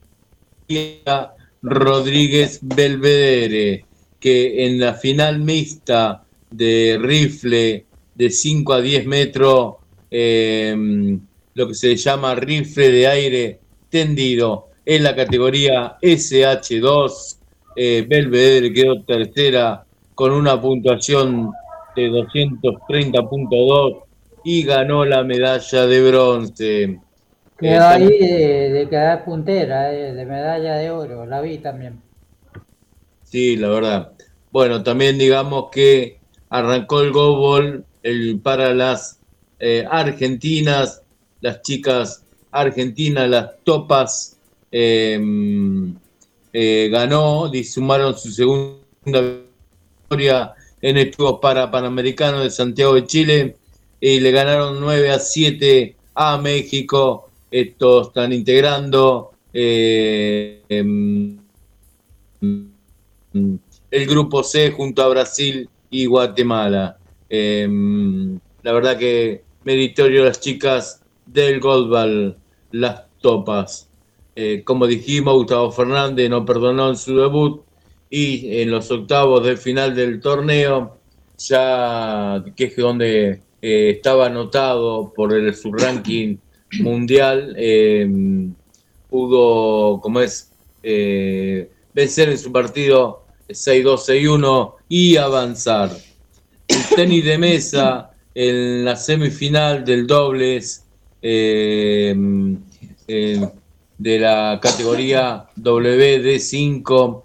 Rodríguez 1.62 2.60
Belvedere, 2.62 3.84
que 4.18 4.66
en 4.66 4.80
la 4.80 4.94
final 4.94 5.40
mixta 5.40 6.24
de 6.50 6.98
rifle 7.00 7.86
de 8.14 8.30
5 8.30 8.72
a 8.72 8.80
10 8.80 9.06
metros 9.06 9.74
Em, 10.10 11.20
lo 11.54 11.68
que 11.68 11.74
se 11.74 11.94
llama 11.94 12.34
rifle 12.34 12.90
de 12.90 13.06
aire 13.06 13.60
tendido 13.88 14.68
en 14.84 15.04
la 15.04 15.14
categoría 15.14 15.96
SH2. 16.02 17.36
Eh, 17.76 18.04
Belvedere 18.08 18.72
quedó 18.72 19.02
tercera 19.02 19.84
con 20.20 20.32
una 20.32 20.60
puntuación 20.60 21.50
de 21.96 22.10
230.2 22.10 24.02
y 24.44 24.64
ganó 24.64 25.06
la 25.06 25.24
medalla 25.24 25.86
de 25.86 26.10
bronce. 26.10 27.00
Quedó 27.58 27.86
ahí 27.86 28.06
de, 28.06 28.86
quedar 28.90 29.24
puntera, 29.24 29.94
eh, 29.94 30.12
de 30.12 30.26
medalla 30.26 30.74
de 30.74 30.90
oro, 30.90 31.24
la 31.24 31.40
vi 31.40 31.56
también. 31.56 32.02
Sí, 33.24 33.56
la 33.56 33.68
verdad. 33.68 34.12
Bueno, 34.50 34.82
también 34.82 35.16
digamos 35.16 35.70
que 35.72 36.18
arrancó 36.50 37.00
el 37.00 37.12
goalball 37.12 37.86
el, 38.02 38.40
para 38.40 38.74
las 38.74 39.20
eh, 39.58 39.86
argentinas, 39.90 41.00
las 41.40 41.62
chicas 41.62 42.26
argentinas, 42.50 43.26
las 43.26 43.52
topas, 43.64 44.36
em, 44.70 45.94
eh, 46.52 46.90
ganó, 46.92 47.50
sumaron 47.64 48.14
su 48.18 48.30
segunda 48.30 49.48
en 50.12 50.96
el 50.96 51.12
para 51.40 51.70
Panamericano 51.70 52.40
de 52.40 52.50
Santiago 52.50 52.94
de 52.94 53.06
Chile 53.06 53.56
y 54.00 54.18
le 54.18 54.32
ganaron 54.32 54.80
9 54.80 55.10
a 55.10 55.20
7 55.20 55.94
a 56.16 56.36
México. 56.36 57.28
Estos 57.48 58.08
están 58.08 58.32
integrando 58.32 59.30
eh, 59.52 60.62
em, 60.68 61.38
el 63.32 64.06
grupo 64.06 64.42
C 64.42 64.72
junto 64.72 65.02
a 65.02 65.08
Brasil 65.08 65.68
y 65.90 66.06
Guatemala. 66.06 66.98
Eh, 67.28 67.68
la 68.62 68.72
verdad 68.72 68.98
que 68.98 69.44
meritorio 69.62 70.24
las 70.24 70.40
chicas 70.40 71.02
del 71.24 71.60
Goldball, 71.60 72.36
las 72.72 73.02
topas. 73.20 73.88
Eh, 74.34 74.62
como 74.64 74.88
dijimos, 74.88 75.34
Gustavo 75.34 75.70
Fernández 75.70 76.28
no 76.28 76.44
perdonó 76.44 76.88
en 76.88 76.96
su 76.96 77.16
debut 77.16 77.62
y 78.10 78.60
en 78.60 78.70
los 78.70 78.90
octavos 78.90 79.44
del 79.44 79.56
final 79.56 79.94
del 79.94 80.20
torneo, 80.20 80.98
ya 81.38 82.44
que 82.54 82.64
es 82.64 82.76
donde 82.76 83.40
eh, 83.62 83.90
estaba 83.96 84.26
anotado 84.26 85.12
por 85.14 85.32
el, 85.32 85.54
su 85.54 85.72
ranking 85.72 86.36
mundial, 86.80 87.54
eh, 87.56 88.06
pudo, 89.08 90.00
como 90.00 90.20
es, 90.20 90.50
vencer 90.82 92.28
en 92.28 92.38
su 92.38 92.52
partido 92.52 93.24
6-2-6-1 93.48 94.74
y 94.88 95.16
avanzar. 95.16 95.90
El 96.68 96.96
tenis 96.96 97.24
de 97.24 97.38
mesa 97.38 98.10
en 98.34 98.84
la 98.84 98.96
semifinal 98.96 99.84
del 99.84 100.06
dobles 100.06 100.84
eh, 101.22 102.14
eh, 103.08 103.48
de 103.98 104.18
la 104.18 104.58
categoría 104.62 105.46
WD5 105.58 107.22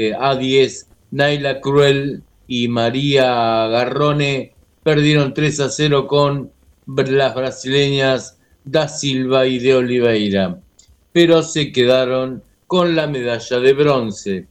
eh, 0.00 0.14
A10, 0.14 0.86
Naila 1.10 1.60
Cruel 1.60 2.22
y 2.48 2.68
María 2.68 3.66
Garrone 3.68 4.54
perdieron 4.82 5.34
3 5.34 5.60
a 5.60 5.68
0 5.68 6.06
con 6.06 6.50
las 6.86 7.34
brasileñas 7.34 8.38
Da 8.64 8.88
Silva 8.88 9.46
y 9.46 9.58
de 9.58 9.74
Oliveira, 9.74 10.58
pero 11.12 11.42
se 11.42 11.70
quedaron 11.70 12.42
con 12.66 12.96
la 12.96 13.06
medalla 13.06 13.60
de 13.60 13.72
bronce. 13.74 14.46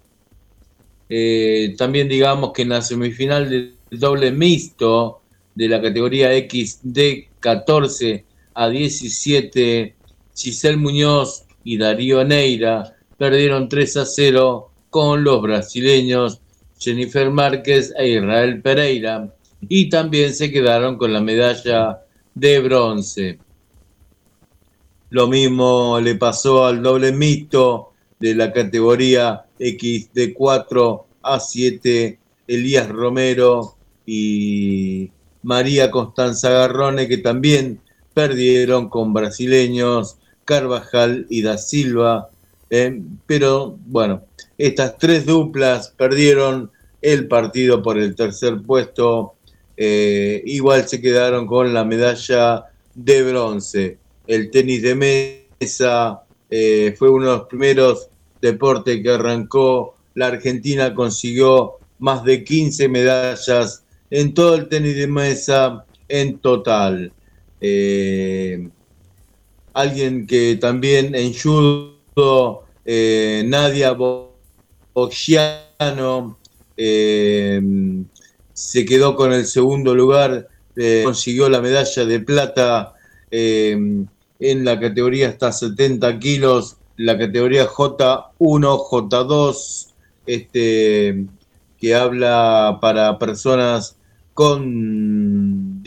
Eh, 1.10 1.74
también 1.78 2.08
digamos 2.08 2.52
que 2.54 2.62
en 2.62 2.70
la 2.70 2.84
semifinal 2.84 3.50
del 3.50 3.76
doble 3.90 4.32
mixto 4.32 5.22
de 5.56 5.68
la 5.68 5.82
categoría 5.82 6.32
X 6.36 6.82
de 6.84 7.28
14 7.40 8.24
a 8.54 8.70
17, 8.70 9.96
Giselle 10.36 10.78
Muñoz 10.78 11.46
y 11.64 11.78
Darío 11.78 12.24
Neira 12.24 12.96
perdieron 13.18 13.68
3 13.68 13.98
a 13.98 14.06
0 14.06 14.69
con 14.90 15.24
los 15.24 15.42
brasileños 15.42 16.42
Jennifer 16.80 17.30
Márquez 17.30 17.94
e 17.98 18.10
Israel 18.10 18.62
Pereira 18.62 19.34
y 19.62 19.90
también 19.90 20.34
se 20.34 20.52
quedaron 20.52 20.98
con 20.98 21.12
la 21.14 21.22
medalla 21.22 22.02
de 22.34 22.60
bronce. 22.60 23.40
Lo 25.10 25.28
mismo 25.28 26.00
le 26.00 26.16
pasó 26.16 26.66
al 26.66 26.82
doble 26.82 27.12
mixto 27.12 27.94
de 28.20 28.36
la 28.36 28.54
categoría 28.54 29.46
X 29.58 30.10
de 30.14 30.34
4 30.34 31.06
a 31.24 31.40
7, 31.40 32.20
Elías 32.48 32.88
Romero 32.90 33.76
y 34.06 35.10
María 35.44 35.92
Constanza 35.92 36.50
Garrone, 36.50 37.08
que 37.08 37.18
también 37.18 37.82
perdieron 38.14 38.90
con 38.90 39.14
brasileños 39.14 40.18
Carvajal 40.46 41.26
y 41.30 41.42
Da 41.42 41.58
Silva. 41.58 42.30
eh, 42.70 43.02
pero 43.26 43.78
bueno, 43.88 44.24
estas 44.60 44.98
tres 44.98 45.26
duplas 45.26 45.94
perdieron 45.98 46.70
el 47.02 47.30
partido 47.30 47.82
por 47.82 47.98
el 47.98 48.14
tercer 48.14 48.62
puesto. 48.62 49.36
eh, 49.78 50.44
igual 50.46 50.86
se 50.86 51.00
quedaron 51.00 51.48
con 51.48 51.74
la 51.74 51.86
medalla 51.86 52.66
de 52.94 53.24
bronce. 53.24 53.98
El 54.28 54.52
tenis 54.52 54.82
de 54.82 54.96
mesa 54.96 56.24
eh, 56.50 56.94
fue 56.98 57.10
uno 57.10 57.26
de 57.32 57.38
los 57.38 57.48
primeros 57.48 58.10
deportes 58.42 59.02
que 59.02 59.10
arrancó. 59.10 59.96
La 60.16 60.28
Argentina 60.28 60.94
consiguió 60.94 61.76
más 62.00 62.26
de 62.26 62.44
15 62.44 62.90
medallas 62.90 63.86
en 64.10 64.34
todo 64.34 64.56
el 64.56 64.68
tenis 64.68 64.98
de 64.98 65.08
mesa 65.08 65.86
en 66.10 66.40
total. 66.40 67.14
Eh, 67.62 68.68
alguien 69.74 70.28
que 70.28 70.58
también 70.58 71.16
en 71.16 71.34
judo, 71.34 72.66
Nadia 72.86 73.96
Boggiano, 75.00 76.38
eh, 76.76 77.62
se 78.52 78.86
quedó 78.86 79.16
con 79.16 79.32
el 79.32 79.46
segundo 79.46 79.96
lugar, 79.96 80.50
eh, 80.76 81.04
consiguió 81.06 81.48
la 81.48 81.62
medalla 81.62 82.06
de 82.06 82.20
plata 82.20 82.94
eh, 83.32 83.78
en 84.40 84.66
la 84.66 84.78
categoría 84.78 85.30
hasta 85.30 85.54
70 85.54 86.20
kilos, 86.20 86.76
la 86.98 87.18
categoría 87.18 87.66
J1, 87.66 88.34
J2, 88.38 89.88
este, 90.26 91.26
que 91.80 91.96
habla 91.96 92.78
para 92.82 93.18
personas 93.18 93.96
con 94.34 95.82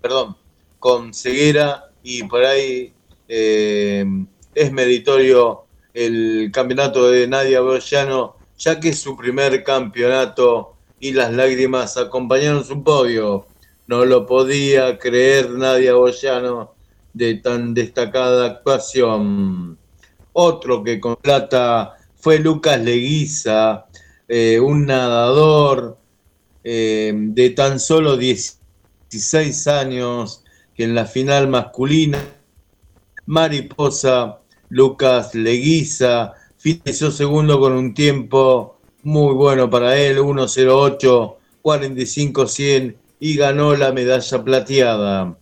perdón, 0.00 0.36
con 0.78 1.12
ceguera 1.12 1.90
y 2.04 2.22
por 2.22 2.44
ahí 2.44 2.92
es 3.28 4.72
meritorio 4.72 5.67
el 5.98 6.50
campeonato 6.52 7.10
de 7.10 7.26
Nadia 7.26 7.60
Boyano, 7.60 8.36
ya 8.56 8.78
que 8.78 8.90
es 8.90 9.00
su 9.00 9.16
primer 9.16 9.64
campeonato 9.64 10.76
y 11.00 11.12
las 11.12 11.32
lágrimas 11.32 11.96
acompañaron 11.96 12.64
su 12.64 12.84
podio. 12.84 13.46
No 13.88 14.04
lo 14.04 14.24
podía 14.24 14.96
creer 14.96 15.50
Nadia 15.50 15.94
Boyano 15.94 16.74
de 17.12 17.34
tan 17.34 17.74
destacada 17.74 18.46
actuación. 18.46 19.76
Otro 20.32 20.84
que 20.84 21.00
con 21.00 21.16
plata 21.16 21.96
fue 22.14 22.38
Lucas 22.38 22.80
Leguiza, 22.80 23.86
eh, 24.28 24.60
un 24.60 24.86
nadador 24.86 25.98
eh, 26.62 27.12
de 27.12 27.50
tan 27.50 27.80
solo 27.80 28.16
16 28.16 29.66
años, 29.66 30.44
que 30.76 30.84
en 30.84 30.94
la 30.94 31.06
final 31.06 31.48
masculina, 31.48 32.22
Mariposa, 33.26 34.37
Lucas 34.70 35.34
Leguiza, 35.34 36.34
finalizó 36.56 37.10
segundo 37.10 37.60
con 37.60 37.72
un 37.72 37.94
tiempo 37.94 38.78
muy 39.02 39.34
bueno 39.34 39.70
para 39.70 39.98
él, 39.98 40.18
1.08, 40.18 41.36
45-100 41.62 42.96
y 43.20 43.36
ganó 43.36 43.74
la 43.76 43.92
medalla 43.92 44.44
plateada 44.44 45.36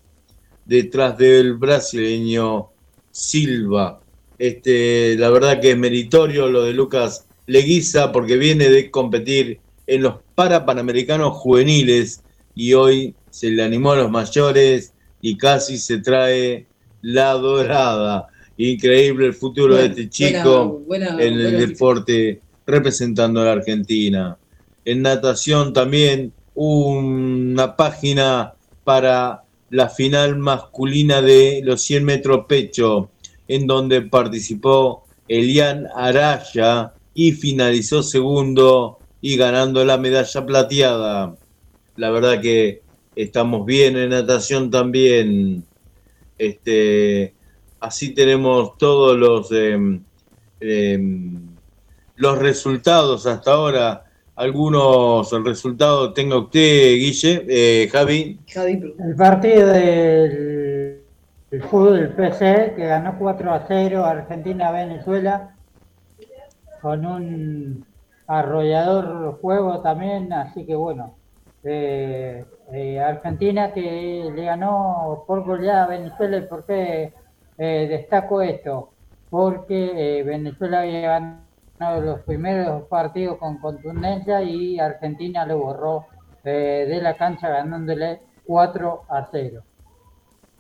detrás 0.65 1.17
del 1.19 1.55
brasileño 1.55 2.69
Silva. 3.11 4.01
Este, 4.39 5.17
la 5.17 5.31
verdad 5.31 5.61
que 5.61 5.71
es 5.71 5.79
meritorio 5.79 6.49
lo 6.49 6.63
de 6.63 6.75
Lucas 6.75 7.27
Leguiza 7.47 8.13
porque 8.13 8.37
viene 8.37 8.69
de 8.69 8.91
competir 8.91 9.61
en 9.87 10.03
los 10.03 10.17
Parapanamericanos 10.35 11.37
juveniles 11.37 12.23
y 12.55 12.75
hoy 12.75 13.15
se 13.31 13.51
le 13.51 13.63
animó 13.63 13.93
a 13.93 13.97
los 13.97 14.11
mayores 14.11 14.93
y 15.21 15.37
casi 15.37 15.79
se 15.79 15.99
trae 15.99 16.67
la 17.01 17.33
dorada. 17.33 18.29
Increíble 18.59 19.27
el 19.27 19.35
futuro 19.35 19.75
Bueno, 19.75 19.95
de 19.95 20.03
este 20.03 20.09
chico 20.09 20.81
buena- 20.87 21.11
buena- 21.13 21.25
en 21.25 21.35
el 21.35 21.43
buena 21.53 21.59
deporte 21.67 22.41
representando 22.67 23.41
a 23.43 23.45
la 23.47 23.53
Argentina. 23.53 24.37
En 24.85 25.03
natación 25.03 25.73
también 25.73 26.33
una 26.55 27.77
página 27.77 28.55
para 28.85 29.43
la 29.71 29.89
final 29.89 30.37
masculina 30.39 31.21
de 31.21 31.61
los 31.65 31.83
100 31.83 32.05
metros 32.05 32.47
pecho, 32.49 33.11
en 33.49 33.67
donde 33.67 34.03
participó 34.03 35.05
Elian 35.29 35.87
Araya 35.95 36.93
y 37.15 37.33
finalizó 37.33 38.03
segundo 38.03 38.99
y 39.21 39.37
ganando 39.37 39.85
la 39.85 39.99
medalla 39.99 40.47
plateada. 40.47 41.37
La 41.97 42.11
verdad 42.11 42.41
que 42.41 42.83
estamos 43.17 43.67
bien 43.67 43.97
en 43.97 44.11
natación 44.11 44.71
también. 44.71 45.65
Este, 46.39 47.33
así 47.87 48.15
tenemos 48.15 48.77
todos 48.79 49.17
los 49.17 49.53
em, 49.53 50.03
em, 50.61 51.41
los 52.17 52.39
resultados 52.39 53.27
hasta 53.27 53.53
ahora. 53.53 54.03
Algunos 54.35 55.31
resultados 55.45 56.13
tenga 56.13 56.37
usted, 56.37 56.97
Guille, 56.97 57.47
eh, 57.49 57.89
Javi. 57.91 58.39
El 58.55 59.17
partido 59.17 59.69
del, 59.69 61.01
del 61.51 61.63
fútbol 61.63 62.01
del 62.01 62.11
PC 62.11 62.75
que 62.77 62.87
ganó 62.87 63.17
4 63.19 63.53
a 63.53 63.65
0 63.67 64.05
Argentina-Venezuela 64.05 65.55
con 66.83 67.07
un 67.07 67.87
arrollador 68.27 69.39
juego 69.41 69.81
también, 69.81 70.33
así 70.33 70.67
que 70.67 70.75
bueno, 70.75 71.15
eh, 71.65 72.45
eh, 72.73 73.01
Argentina 73.01 73.73
que 73.73 74.31
le 74.35 74.45
ganó 74.45 75.25
por 75.27 75.45
goleada 75.45 75.85
a 75.85 75.89
Venezuela, 75.89 76.37
¿y 76.37 76.43
por 76.43 76.65
qué 76.67 77.13
eh, 77.59 77.87
destaco 77.89 78.43
esto? 78.43 78.91
Porque 79.31 80.19
eh, 80.19 80.23
Venezuela 80.23 80.81
había 80.81 81.01
ganado 81.79 82.01
los 82.01 82.21
primeros 82.21 82.85
partidos 82.85 83.39
con 83.39 83.59
contundencia 83.59 84.43
y 84.43 84.79
Argentina 84.79 85.45
lo 85.47 85.59
borró 85.59 86.07
eh, 86.45 86.87
de 86.89 87.03
la 87.03 87.17
cancha 87.17 87.49
ganándole 87.49 88.21
4 88.47 89.03
a 89.09 89.29
0. 89.31 89.63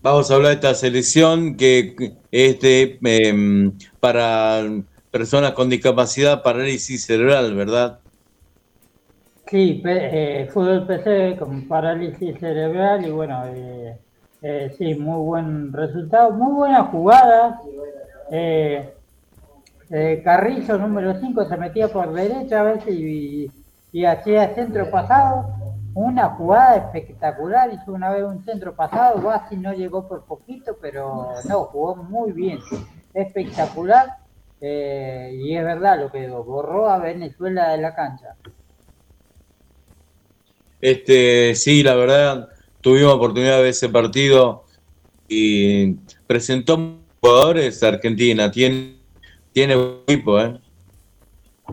Vamos 0.02 0.30
a 0.30 0.34
hablar 0.34 0.50
de 0.50 0.54
esta 0.54 0.74
selección 0.74 1.56
que 1.56 2.16
este 2.30 3.00
para 3.98 4.62
personas 5.10 5.52
con 5.52 5.70
discapacidad, 5.70 6.42
parálisis 6.42 7.06
cerebral, 7.06 7.54
¿verdad? 7.54 8.00
Sí, 9.48 9.80
eh, 9.84 10.48
fútbol 10.52 10.86
PC 10.86 11.36
con 11.38 11.68
parálisis 11.68 12.36
cerebral 12.38 13.06
y 13.06 13.10
bueno, 13.10 13.44
eh, 13.46 13.96
eh, 14.48 14.74
sí, 14.78 14.94
muy 14.94 15.24
buen 15.24 15.72
resultado, 15.72 16.30
muy 16.30 16.52
buena 16.52 16.84
jugada. 16.84 17.60
Eh, 18.30 18.94
eh, 19.90 20.20
Carrizo, 20.24 20.78
número 20.78 21.18
5, 21.18 21.46
se 21.46 21.56
metía 21.56 21.88
por 21.88 22.12
derecha 22.12 22.60
a 22.60 22.62
veces 22.62 22.94
y, 22.94 23.50
y 23.90 24.04
hacía 24.04 24.54
centro 24.54 24.88
pasado. 24.88 25.52
Una 25.94 26.28
jugada 26.28 26.76
espectacular, 26.76 27.72
hizo 27.72 27.92
una 27.92 28.10
vez 28.10 28.22
un 28.22 28.44
centro 28.44 28.76
pasado, 28.76 29.20
Bassi 29.20 29.56
no 29.56 29.72
llegó 29.72 30.06
por 30.06 30.24
poquito, 30.26 30.76
pero 30.80 31.30
no, 31.48 31.64
jugó 31.64 31.96
muy 31.96 32.30
bien, 32.30 32.60
espectacular. 33.14 34.18
eh, 34.60 35.32
y 35.42 35.56
es 35.56 35.64
verdad 35.64 35.98
lo 35.98 36.12
que 36.12 36.20
digo, 36.20 36.44
borró 36.44 36.88
a 36.88 36.98
Venezuela 36.98 37.70
de 37.70 37.78
la 37.78 37.96
cancha. 37.96 38.36
Este, 40.80 41.54
sí, 41.56 41.82
la 41.82 41.96
verdad, 41.96 42.48
tuvimos 42.86 43.14
oportunidad 43.14 43.56
de 43.56 43.62
ver 43.62 43.70
ese 43.70 43.88
partido 43.88 44.62
y 45.26 45.94
presentó 46.28 46.78
jugadores 47.20 47.82
Argentina. 47.82 48.48
Tiene, 48.48 49.00
tiene 49.50 49.74
buen 49.74 50.02
equipo, 50.06 50.38
¿eh? 50.38 50.60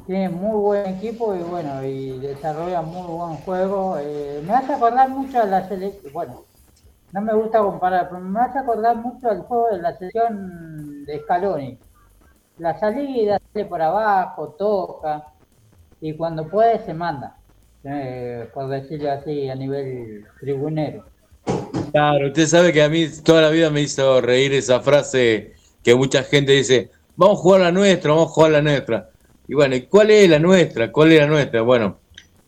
Tiene 0.08 0.30
muy 0.30 0.60
buen 0.60 0.88
equipo 0.88 1.36
y 1.36 1.44
bueno, 1.44 1.86
y 1.86 2.18
desarrolla 2.18 2.82
muy 2.82 3.06
buen 3.06 3.36
juego. 3.36 4.00
Eh, 4.00 4.42
me 4.44 4.56
hace 4.56 4.74
acordar 4.74 5.08
mucho 5.10 5.40
a 5.40 5.46
la 5.46 5.68
selección, 5.68 6.12
bueno, 6.14 6.46
no 7.12 7.22
me 7.22 7.36
gusta 7.36 7.60
comparar, 7.60 8.10
pero 8.10 8.20
me 8.20 8.40
hace 8.40 8.58
acordar 8.58 8.96
mucho 8.96 9.30
al 9.30 9.44
juego 9.44 9.68
de 9.70 9.84
la 9.84 9.96
selección 9.96 11.06
de 11.06 11.20
Scaloni. 11.20 11.78
La 12.58 12.80
salida, 12.80 13.40
sale 13.54 13.66
por 13.66 13.84
abajo, 13.84 14.56
toca, 14.58 15.28
y 16.02 16.16
cuando 16.16 16.48
puede 16.50 16.84
se 16.84 16.96
manda, 16.96 17.38
eh, 17.84 18.48
por 18.54 18.70
decirlo 18.70 19.12
así, 19.12 19.50
a 19.50 19.56
nivel 19.56 20.26
tribunero. 20.40 21.06
Claro, 21.92 22.28
usted 22.28 22.48
sabe 22.48 22.74
que 22.74 22.82
a 22.82 22.90
mí 22.90 23.08
toda 23.24 23.42
la 23.42 23.50
vida 23.50 23.70
me 23.70 23.82
hizo 23.82 24.22
reír 24.22 24.54
esa 24.54 24.80
frase 24.82 25.54
que 25.84 25.96
mucha 25.96 26.24
gente 26.24 26.54
dice, 26.54 26.90
vamos 27.16 27.40
a 27.40 27.42
jugar 27.42 27.62
la 27.62 27.72
nuestra, 27.72 28.12
vamos 28.12 28.30
a 28.30 28.34
jugar 28.34 28.52
la 28.52 28.62
nuestra. 28.62 29.10
Y 29.48 29.54
bueno, 29.56 29.76
¿y 29.76 29.82
cuál 29.84 30.12
es 30.12 30.30
la 30.30 30.40
nuestra? 30.40 30.92
¿Cuál 30.92 31.12
es 31.12 31.20
la 31.20 31.28
nuestra? 31.28 31.62
Bueno, 31.62 32.00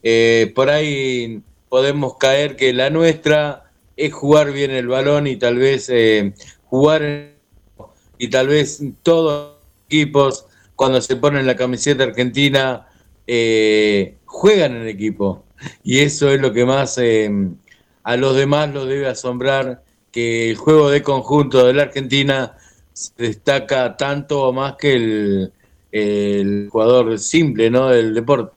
eh, 0.01 0.51
por 0.55 0.69
ahí 0.69 1.41
podemos 1.67 2.17
caer 2.17 2.55
que 2.55 2.73
la 2.73 2.89
nuestra 2.89 3.65
es 3.97 4.13
jugar 4.13 4.51
bien 4.51 4.71
el 4.71 4.87
balón 4.87 5.27
y 5.27 5.35
tal 5.35 5.57
vez 5.57 5.89
eh, 5.89 6.33
jugar 6.65 7.31
y 8.17 8.29
tal 8.29 8.47
vez 8.47 8.81
todos 9.03 9.55
los 9.55 9.87
equipos 9.87 10.45
cuando 10.75 11.01
se 11.01 11.15
ponen 11.15 11.45
la 11.45 11.55
camiseta 11.55 12.03
argentina 12.03 12.87
eh, 13.27 14.17
juegan 14.25 14.75
en 14.75 14.87
equipo 14.87 15.45
y 15.83 15.99
eso 15.99 16.29
es 16.29 16.39
lo 16.41 16.53
que 16.53 16.65
más 16.65 16.97
eh, 16.97 17.29
a 18.03 18.17
los 18.17 18.35
demás 18.35 18.73
los 18.73 18.87
debe 18.87 19.07
asombrar 19.07 19.83
que 20.11 20.49
el 20.51 20.57
juego 20.57 20.89
de 20.89 21.01
conjunto 21.01 21.65
de 21.65 21.73
la 21.73 21.83
Argentina 21.83 22.55
se 22.93 23.11
destaca 23.17 23.97
tanto 23.97 24.43
o 24.47 24.53
más 24.53 24.75
que 24.77 25.51
el, 25.91 26.69
jugador 26.69 27.17
simple 27.19 27.69
¿no? 27.69 27.89
del 27.89 28.13
deporte. 28.13 28.53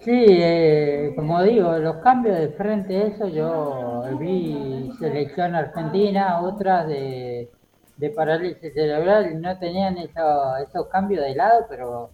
Sí, 0.00 0.10
eh, 0.12 1.12
como 1.16 1.42
digo, 1.42 1.78
los 1.78 1.96
cambios 1.96 2.38
de 2.38 2.48
frente, 2.50 3.06
eso 3.08 3.28
yo 3.28 4.02
vi 4.18 4.90
selección 4.98 5.54
argentina, 5.54 6.40
otras 6.40 6.88
de, 6.88 7.50
de 7.96 8.10
parálisis 8.10 8.72
cerebral, 8.74 9.32
y 9.32 9.36
no 9.36 9.58
tenían 9.58 9.98
eso- 9.98 10.56
esos 10.56 10.88
cambios 10.88 11.24
de 11.24 11.34
lado, 11.34 11.66
pero 11.68 12.10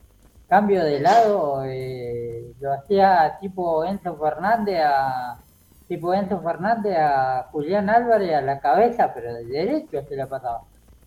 cambio 0.51 0.85
de 0.85 0.99
lado 0.99 1.63
eh, 1.65 2.53
lo 2.61 2.73
hacía 2.73 3.39
tipo 3.41 3.85
Enzo 3.85 4.17
Fernández 4.17 4.81
a 4.85 5.39
tipo 5.87 6.13
Enzo 6.13 6.41
Fernández 6.41 6.97
a 6.99 7.49
Julián 7.53 7.89
Álvarez 7.89 8.35
a 8.35 8.41
la 8.41 8.59
cabeza, 8.59 9.13
pero 9.15 9.33
de 9.33 9.45
derecho 9.45 10.03
se 10.09 10.17
la 10.17 10.27
pasaba. 10.27 10.63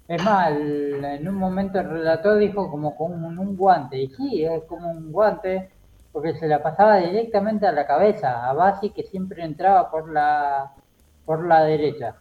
Es 0.08 0.24
más, 0.24 0.52
en 0.52 1.28
un 1.28 1.36
momento 1.36 1.80
el 1.80 1.90
relator 1.90 2.38
dijo 2.38 2.70
como 2.72 2.96
con 2.96 3.24
un, 3.24 3.38
un 3.38 3.56
guante, 3.56 4.02
y 4.02 4.08
sí, 4.10 4.44
es 4.44 4.64
como 4.64 4.92
un 4.92 5.12
guante, 5.12 5.70
porque 6.12 6.34
se 6.36 6.48
la 6.48 6.64
pasaba 6.64 6.98
directamente 6.98 7.68
a 7.68 7.72
la 7.72 7.86
cabeza, 7.86 8.50
a 8.50 8.54
Basi 8.54 8.92
que 8.92 9.04
siempre 9.04 9.44
entraba 9.44 9.92
por 9.92 10.10
la 10.10 10.72
por 11.26 11.46
la 11.48 11.64
derecha. 11.64 12.16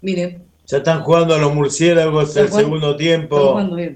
Mire, 0.00 0.49
Ya 0.70 0.78
están 0.78 1.02
jugando 1.02 1.34
a 1.34 1.38
los 1.38 1.52
murciélagos 1.54 2.36
el 2.36 2.46
jugando- 2.48 2.56
segundo 2.58 2.96
tiempo 2.96 3.36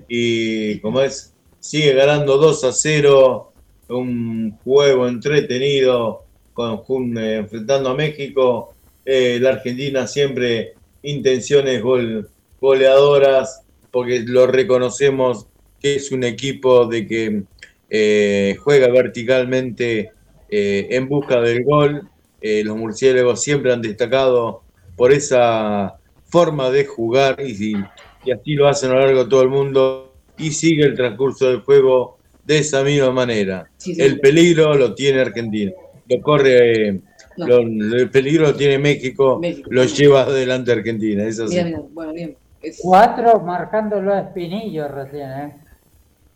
y 0.08 0.78
como 0.80 1.00
es, 1.00 1.32
sigue 1.60 1.94
ganando 1.94 2.36
2 2.36 2.64
a 2.64 2.72
0, 2.72 3.52
un 3.88 4.56
juego 4.64 5.06
entretenido 5.08 6.24
con, 6.52 7.16
eh, 7.18 7.36
enfrentando 7.36 7.90
a 7.90 7.94
México. 7.94 8.74
Eh, 9.04 9.38
la 9.40 9.50
Argentina 9.50 10.06
siempre 10.06 10.74
intenciones 11.02 11.82
gol, 11.82 12.28
goleadoras, 12.60 13.62
porque 13.90 14.20
lo 14.26 14.46
reconocemos 14.46 15.46
que 15.80 15.96
es 15.96 16.10
un 16.10 16.24
equipo 16.24 16.86
de 16.86 17.06
que 17.06 17.42
eh, 17.90 18.56
juega 18.58 18.88
verticalmente 18.88 20.10
eh, 20.48 20.88
en 20.90 21.08
busca 21.08 21.40
del 21.40 21.62
gol. 21.64 22.08
Eh, 22.40 22.62
los 22.64 22.76
murciélagos 22.76 23.42
siempre 23.42 23.72
han 23.72 23.82
destacado 23.82 24.62
por 24.96 25.12
esa 25.12 25.94
forma 26.34 26.68
de 26.68 26.84
jugar 26.84 27.36
y, 27.40 27.76
y 28.24 28.30
así 28.32 28.54
lo 28.54 28.66
hacen 28.66 28.90
a 28.90 28.94
lo 28.94 29.00
largo 29.06 29.22
de 29.22 29.30
todo 29.30 29.42
el 29.42 29.50
mundo 29.50 30.16
y 30.36 30.50
sigue 30.50 30.84
el 30.84 30.96
transcurso 30.96 31.48
del 31.48 31.60
juego 31.60 32.18
de 32.42 32.58
esa 32.58 32.82
misma 32.82 33.12
manera. 33.12 33.70
Sí, 33.76 33.94
sí. 33.94 34.02
El 34.02 34.18
peligro 34.18 34.74
lo 34.74 34.96
tiene 34.96 35.20
Argentina, 35.20 35.70
lo 36.08 36.20
corre, 36.20 36.88
eh, 36.88 37.00
No. 37.36 37.46
lo- 37.46 37.58
el 37.98 38.10
peligro 38.10 38.48
lo 38.48 38.54
tiene 38.56 38.78
México, 38.78 39.38
México. 39.40 39.68
lo 39.70 39.84
lleva 39.84 40.22
adelante 40.22 40.72
Argentina, 40.72 41.22
es 41.24 41.38
así. 41.38 41.54
mira, 41.54 41.64
mira, 41.66 41.80
bueno, 41.92 42.12
bien. 42.12 42.36
Es- 42.60 42.80
Cuatro 42.82 43.38
marcándolo 43.40 44.12
a 44.12 44.18
Espinillo 44.20 44.88
recién, 44.88 45.30
¿eh? 45.30 45.56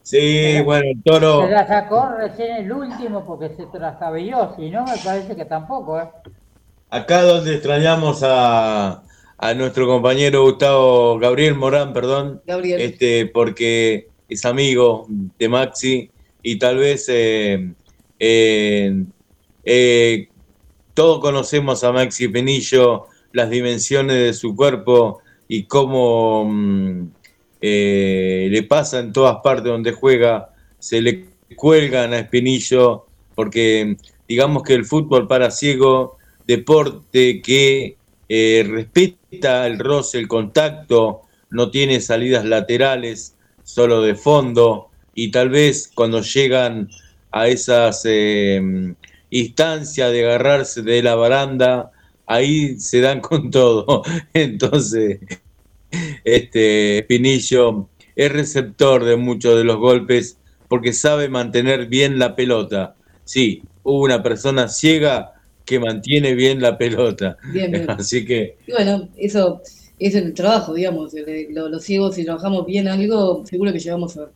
Sí, 0.02 0.60
bueno, 0.64 0.84
el 0.94 1.02
toro, 1.02 1.44
Se 1.44 1.50
la 1.50 1.66
sacó 1.66 2.08
recién 2.16 2.56
el 2.58 2.70
último 2.72 3.26
porque 3.26 3.48
se 3.56 3.66
trastabilló, 3.66 4.54
si 4.54 4.70
no 4.70 4.84
me 4.84 4.96
parece 5.04 5.34
que 5.34 5.44
tampoco, 5.44 5.98
¿eh? 5.98 6.08
acá 6.90 7.22
donde 7.22 7.54
extrañamos 7.54 8.22
a, 8.24 9.02
a 9.38 9.54
nuestro 9.54 9.86
compañero 9.86 10.42
Gustavo 10.42 11.18
Gabriel 11.18 11.54
Morán, 11.54 11.92
perdón, 11.92 12.42
Gabriel. 12.46 12.80
este, 12.80 13.26
porque 13.26 14.08
es 14.28 14.44
amigo 14.44 15.06
de 15.38 15.48
Maxi 15.48 16.10
y 16.42 16.58
tal 16.58 16.78
vez 16.78 17.06
eh, 17.08 17.72
eh, 18.18 19.04
eh, 19.64 20.28
todos 20.92 21.20
conocemos 21.20 21.84
a 21.84 21.92
Maxi 21.92 22.26
Penillo, 22.28 23.06
las 23.32 23.48
dimensiones 23.48 24.16
de 24.16 24.32
su 24.34 24.56
cuerpo 24.56 25.20
y 25.46 25.64
cómo 25.64 26.44
mm, 26.44 27.02
eh, 27.60 28.48
le 28.50 28.62
pasa 28.64 28.98
en 28.98 29.12
todas 29.12 29.36
partes 29.42 29.66
donde 29.66 29.92
juega, 29.92 30.50
se 30.80 31.00
le 31.00 31.26
cuelgan 31.54 32.12
a 32.12 32.18
Espinillo, 32.18 33.06
porque 33.36 33.96
digamos 34.26 34.64
que 34.64 34.74
el 34.74 34.84
fútbol 34.84 35.28
para 35.28 35.52
ciego, 35.52 36.18
deporte 36.46 37.40
que 37.40 37.96
eh, 38.28 38.64
el 39.30 39.78
roce, 39.78 40.18
el 40.18 40.28
contacto, 40.28 41.22
no 41.50 41.70
tiene 41.70 42.00
salidas 42.00 42.44
laterales, 42.44 43.34
solo 43.62 44.02
de 44.02 44.14
fondo, 44.14 44.88
y 45.14 45.30
tal 45.30 45.50
vez 45.50 45.90
cuando 45.94 46.22
llegan 46.22 46.88
a 47.30 47.48
esas 47.48 48.02
eh, 48.04 48.94
instancias 49.30 50.12
de 50.12 50.24
agarrarse 50.24 50.82
de 50.82 51.02
la 51.02 51.14
baranda, 51.14 51.90
ahí 52.26 52.78
se 52.78 53.00
dan 53.00 53.20
con 53.20 53.50
todo. 53.50 54.02
Entonces, 54.34 55.20
este 56.24 57.04
Pinillo 57.08 57.88
es 58.14 58.32
receptor 58.32 59.04
de 59.04 59.16
muchos 59.16 59.56
de 59.56 59.64
los 59.64 59.76
golpes 59.76 60.38
porque 60.68 60.92
sabe 60.92 61.28
mantener 61.28 61.86
bien 61.86 62.18
la 62.18 62.36
pelota. 62.36 62.94
Sí, 63.24 63.62
hubo 63.82 64.04
una 64.04 64.22
persona 64.22 64.68
ciega 64.68 65.34
que 65.68 65.80
mantiene 65.80 66.34
bien 66.34 66.60
la 66.60 66.76
pelota. 66.78 67.36
Bien, 67.40 67.72
bien. 67.72 67.88
Así 67.98 68.24
que 68.24 68.58
Y 68.66 68.72
bueno, 68.72 69.10
eso 69.16 69.62
es 69.98 70.14
el 70.14 70.34
trabajo, 70.34 70.74
digamos. 70.74 71.14
el 71.14 71.26
de- 71.26 71.48
lo- 71.50 71.68
los 71.68 71.84
ciegos, 71.84 72.14
si 72.16 72.24
trabajamos 72.24 72.66
bien 72.66 72.88
algo, 72.88 73.44
seguro 73.46 73.72
que 73.72 73.78
llegamos 73.80 74.16
a, 74.18 74.32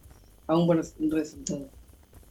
a 0.49 0.57
un 0.59 0.66
buen 0.66 0.78
res- 0.78 0.97
resultado. 1.11 1.70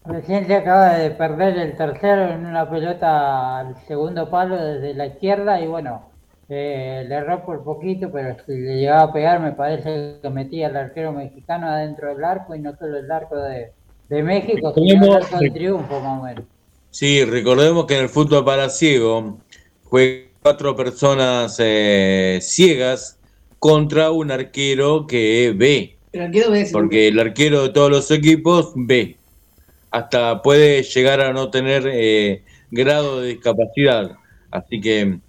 Recién 0.06 0.48
se 0.48 0.56
acaba 0.56 0.98
de 0.98 1.12
perder 1.12 1.58
el 1.60 1.78
tercero 1.78 2.30
en 2.34 2.46
una 2.46 2.70
pelota 2.70 3.60
al 3.60 3.78
segundo 3.88 4.30
palo 4.32 4.58
desde 4.58 4.94
la 4.96 5.08
izquierda 5.08 5.62
y 5.62 5.68
bueno, 5.68 6.14
eh, 6.50 7.06
le 7.08 7.16
erró 7.16 7.46
por 7.46 7.64
poquito, 7.64 8.12
pero 8.12 8.38
si 8.46 8.54
le 8.54 8.78
llegaba 8.78 9.04
a 9.04 9.14
pegar 9.14 9.42
me 9.42 9.54
parece 9.54 10.20
que 10.22 10.30
metía 10.32 10.68
al 10.68 10.78
arquero 10.78 11.14
mexicano 11.14 11.68
adentro 11.70 12.10
del 12.16 12.24
arco 12.26 12.56
y 12.56 12.62
no 12.62 12.76
solo 12.78 12.98
el 12.98 13.12
arco 13.12 13.38
de, 13.38 13.76
de 14.10 14.24
México, 14.24 14.74
sino 14.80 15.06
el 15.06 15.14
arco 15.14 15.38
del 15.40 15.54
triunfo 15.54 16.02
más 16.02 16.20
o 16.22 16.24
menos. 16.26 16.46
Sí, 16.92 17.24
recordemos 17.24 17.86
que 17.86 17.96
en 17.98 18.04
el 18.04 18.10
fútbol 18.10 18.44
para 18.46 18.70
ciego 18.70 19.40
juegan 19.86 20.28
cuatro 20.42 20.76
personas 20.76 21.56
eh, 21.60 22.40
ciegas 22.42 23.18
contra 23.60 24.12
un 24.12 24.32
arquero 24.32 25.08
que 25.08 25.54
ve. 25.56 25.98
El 26.12 26.22
arquero 26.22 26.52
ve. 26.52 26.68
Porque 26.72 27.08
el 27.08 27.20
arquero 27.20 27.64
de 27.64 27.70
todos 27.70 27.90
los 27.90 28.12
equipos 28.12 28.74
ve. 28.76 29.18
Hasta 29.92 30.42
puede 30.42 30.84
llegar 30.84 31.22
a 31.22 31.32
no 31.34 31.50
tener 31.50 31.84
eh, 31.88 32.44
grado 32.72 33.22
de 33.22 33.30
discapacidad. 33.30 34.12
Así 34.50 34.82
que 34.82 35.20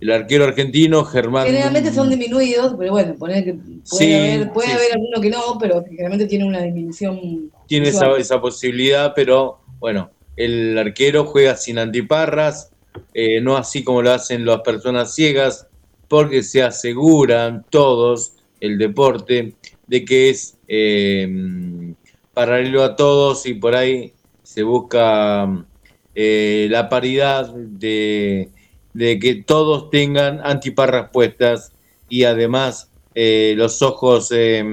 el 0.00 0.10
arquero 0.10 0.44
argentino, 0.44 1.04
Germán. 1.04 1.46
Generalmente 1.46 1.92
son 1.92 2.08
disminuidos, 2.08 2.74
pero 2.76 2.90
bueno, 2.92 3.14
poner 3.14 3.44
que 3.44 3.54
puede 3.54 3.80
Sí, 3.84 4.12
haber, 4.12 4.52
puede 4.52 4.68
sí, 4.68 4.72
haber 4.74 4.92
alguno 4.94 5.20
que 5.20 5.30
no, 5.30 5.58
pero 5.60 5.84
generalmente 5.84 6.26
tiene 6.26 6.44
una 6.44 6.62
disminución. 6.62 7.50
tiene 7.66 7.90
esa, 7.90 8.16
esa 8.16 8.40
posibilidad, 8.40 9.12
pero 9.14 9.60
bueno, 9.78 10.10
el 10.36 10.78
arquero 10.78 11.24
juega 11.24 11.56
sin 11.56 11.78
antiparras, 11.78 12.70
eh, 13.14 13.40
no 13.40 13.56
así 13.56 13.84
como 13.84 14.02
lo 14.02 14.12
hacen 14.12 14.44
las 14.44 14.60
personas 14.60 15.14
ciegas, 15.14 15.66
porque 16.08 16.42
se 16.42 16.62
aseguran 16.62 17.64
todos 17.70 18.34
el 18.60 18.78
deporte 18.78 19.54
de 19.86 20.04
que 20.04 20.30
es 20.30 20.56
eh, 20.68 21.94
paralelo 22.32 22.84
a 22.84 22.96
todos 22.96 23.44
y 23.46 23.54
por 23.54 23.74
ahí 23.74 24.12
se 24.42 24.62
busca 24.62 25.66
eh, 26.14 26.68
la 26.70 26.88
paridad 26.88 27.52
de, 27.52 28.50
que 28.94 29.42
todos 29.46 29.90
tengan 29.90 30.40
antiparras 30.44 31.10
puestas 31.10 31.72
y 32.08 32.24
además 32.24 32.90
los 33.14 33.82
ojos 33.82 34.30
eh, 34.32 34.64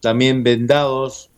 también 0.00 0.42
vendados 0.42 1.30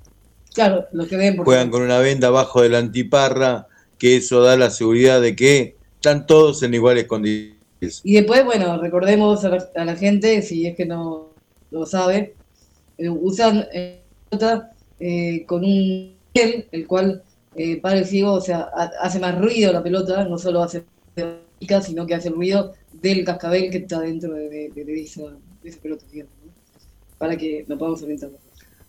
Claro, 0.57 0.87
que 1.09 1.37
juegan 1.45 1.71
con 1.71 1.83
una 1.83 1.99
venda 1.99 2.29
abajo 2.29 2.63
de 2.63 2.71
la 2.71 2.79
antiparra, 2.79 3.69
que 3.99 4.17
eso 4.17 4.41
da 4.41 4.57
la 4.57 4.71
seguridad 4.71 5.21
de 5.21 5.37
que 5.37 5.77
están 5.95 6.27
todos 6.27 6.63
en 6.63 6.75
iguales 6.75 7.05
condiciones. 7.07 8.01
Y 8.03 8.15
después, 8.15 8.45
bueno, 8.45 8.81
recordemos 8.81 9.45
a 9.45 9.51
la, 9.51 9.69
a 9.77 9.85
la 9.85 9.97
gente, 9.97 10.43
si 10.43 10.67
es 10.67 10.77
que 10.77 10.87
no 10.87 11.35
lo 11.71 11.87
sabe, 11.87 12.35
eh, 12.99 13.09
usan 13.11 13.67
eh, 13.73 14.03
pelota, 14.31 14.73
eh, 14.99 15.45
con 15.47 15.63
un 15.65 16.17
gel, 16.35 16.67
el 16.73 16.87
cual 16.87 17.23
eh, 17.55 17.81
para 17.81 17.99
el 17.99 18.07
ciego, 18.07 18.33
o 18.33 18.41
sea, 18.41 18.71
ha- 18.75 18.91
hace 19.01 19.19
más 19.19 19.39
ruido 19.39 19.73
la 19.73 19.83
pelota, 19.83 20.25
no 20.25 20.39
solo 20.39 20.63
hace 20.63 20.85
sino 21.83 22.07
que 22.07 22.15
hace 22.15 22.29
el 22.29 22.35
ruido 22.35 22.75
del 22.93 23.25
cascabel 23.25 23.71
que 23.71 23.79
está 23.79 24.01
dentro 24.01 24.33
de, 24.35 24.49
de- 24.49 24.71
de- 24.75 24.85
de 24.85 25.03
esa, 25.03 25.23
de 25.63 25.69
esa 25.71 25.81
pelota, 25.81 26.05
digamos, 26.11 26.33
¿no? 26.45 26.53
para 27.19 27.37
que 27.37 27.65
nos 27.67 27.79
podamos 27.79 28.03
orientar. 28.03 28.31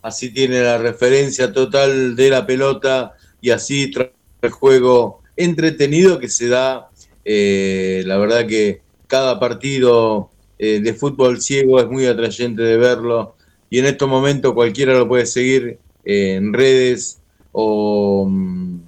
Así 0.02 0.30
tiene 0.30 0.62
la 0.62 0.78
referencia 0.78 1.52
total 1.52 2.14
de 2.16 2.30
la 2.30 2.46
pelota 2.46 3.14
y 3.40 3.50
así 3.50 3.90
trae 3.90 4.12
el 4.42 4.50
juego 4.50 5.22
entretenido 5.36 6.18
que 6.18 6.28
se 6.28 6.48
da. 6.48 6.90
eh, 7.24 8.02
la 8.06 8.16
verdad 8.16 8.46
que 8.46 8.80
cada 9.06 9.38
partido 9.38 10.30
eh, 10.58 10.80
de 10.80 10.94
fútbol 10.94 11.40
ciego 11.40 11.78
es 11.80 11.86
muy 11.86 12.06
atrayente 12.06 12.62
de 12.62 12.76
verlo 12.78 13.36
y 13.70 13.78
en 13.80 13.86
estos 13.86 14.08
momentos 14.08 14.54
cualquiera 14.54 14.94
lo 14.94 15.06
puede 15.06 15.26
seguir 15.26 15.78
eh, 16.04 16.34
en 16.36 16.52
redes 16.54 17.20
o 17.52 18.26
mm, 18.28 18.78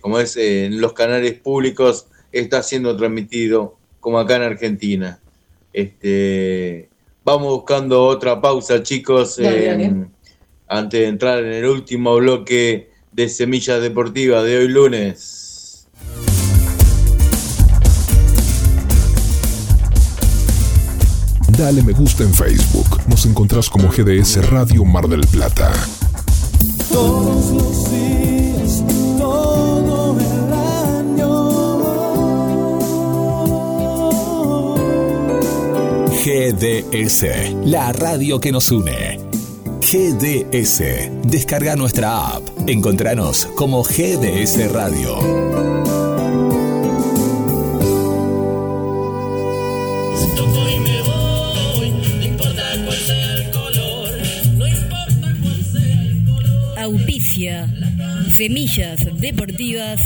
como 0.00 0.18
es 0.18 0.36
en 0.36 0.80
los 0.80 0.92
canales 0.92 1.34
públicos 1.34 2.06
está 2.32 2.62
siendo 2.62 2.96
transmitido 2.96 3.76
como 4.00 4.18
acá 4.18 4.36
en 4.36 4.42
Argentina. 4.42 5.20
Este, 5.72 6.88
vamos 7.24 7.48
buscando 7.52 8.04
otra 8.04 8.40
pausa, 8.40 8.82
chicos, 8.82 9.36
Dale, 9.36 9.64
eh, 9.64 9.68
dale. 9.68 10.06
antes 10.68 11.00
de 11.00 11.06
entrar 11.06 11.38
en 11.44 11.52
el 11.52 11.66
último 11.66 12.16
bloque 12.16 12.90
de 13.12 13.28
Semillas 13.28 13.80
Deportivas 13.80 14.44
de 14.44 14.58
hoy 14.58 14.68
lunes. 14.68 15.88
Dale 21.58 21.82
me 21.82 21.92
gusta 21.92 22.24
en 22.24 22.32
Facebook. 22.32 23.00
Nos 23.08 23.26
encontrás 23.26 23.68
como 23.68 23.88
GDS 23.88 24.48
Radio 24.50 24.84
Mar 24.84 25.06
del 25.06 25.26
Plata. 25.26 25.70
GDS, 36.32 37.26
la 37.66 37.92
radio 37.92 38.40
que 38.40 38.50
nos 38.52 38.70
une. 38.70 39.18
GDS, 39.82 40.82
descarga 41.24 41.76
nuestra 41.76 42.36
app. 42.36 42.48
Encontranos 42.66 43.44
como 43.54 43.82
GDS 43.82 44.72
Radio. 44.72 45.18
Auspicia. 56.78 57.68
Semillas 58.30 59.00
deportivas. 59.20 60.00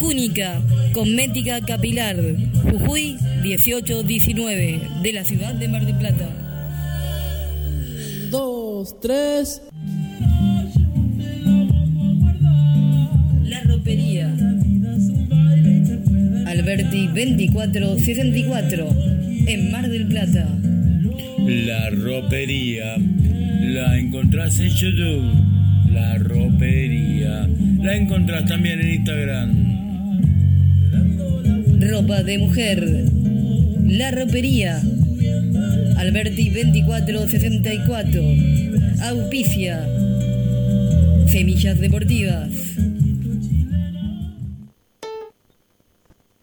Cúnica. 0.00 0.62
Cosmética 0.94 1.60
capilar. 1.60 2.16
Jujuy 2.64 3.18
1819. 3.42 4.80
De 5.02 5.12
la 5.12 5.24
ciudad 5.24 5.54
de 5.54 5.68
Mar 5.68 5.86
del 5.86 5.96
Plata. 5.96 6.28
Dos, 8.30 9.00
tres. 9.00 9.62
La 13.44 13.62
ropería. 13.62 14.34
Alberti 16.46 17.06
2464. 17.06 18.88
En 19.46 19.72
Mar 19.72 19.88
del 19.88 20.06
Plata. 20.06 20.46
La 21.46 21.90
ropería 21.90 22.96
la 22.98 23.98
encontrás 23.98 24.60
en 24.60 24.68
YouTube. 24.68 25.32
La 25.90 26.18
ropería 26.18 27.48
la 27.82 27.96
encontrás 27.96 28.44
también 28.46 28.80
en 28.80 28.94
Instagram. 28.94 29.70
Ropa 31.80 32.22
de 32.22 32.38
mujer. 32.38 33.19
La 33.90 34.12
ropería. 34.12 34.80
Alberti 35.98 36.48
2464. 36.48 38.22
Auspicia. 39.02 39.84
Semillas 41.26 41.80
deportivas. 41.80 42.50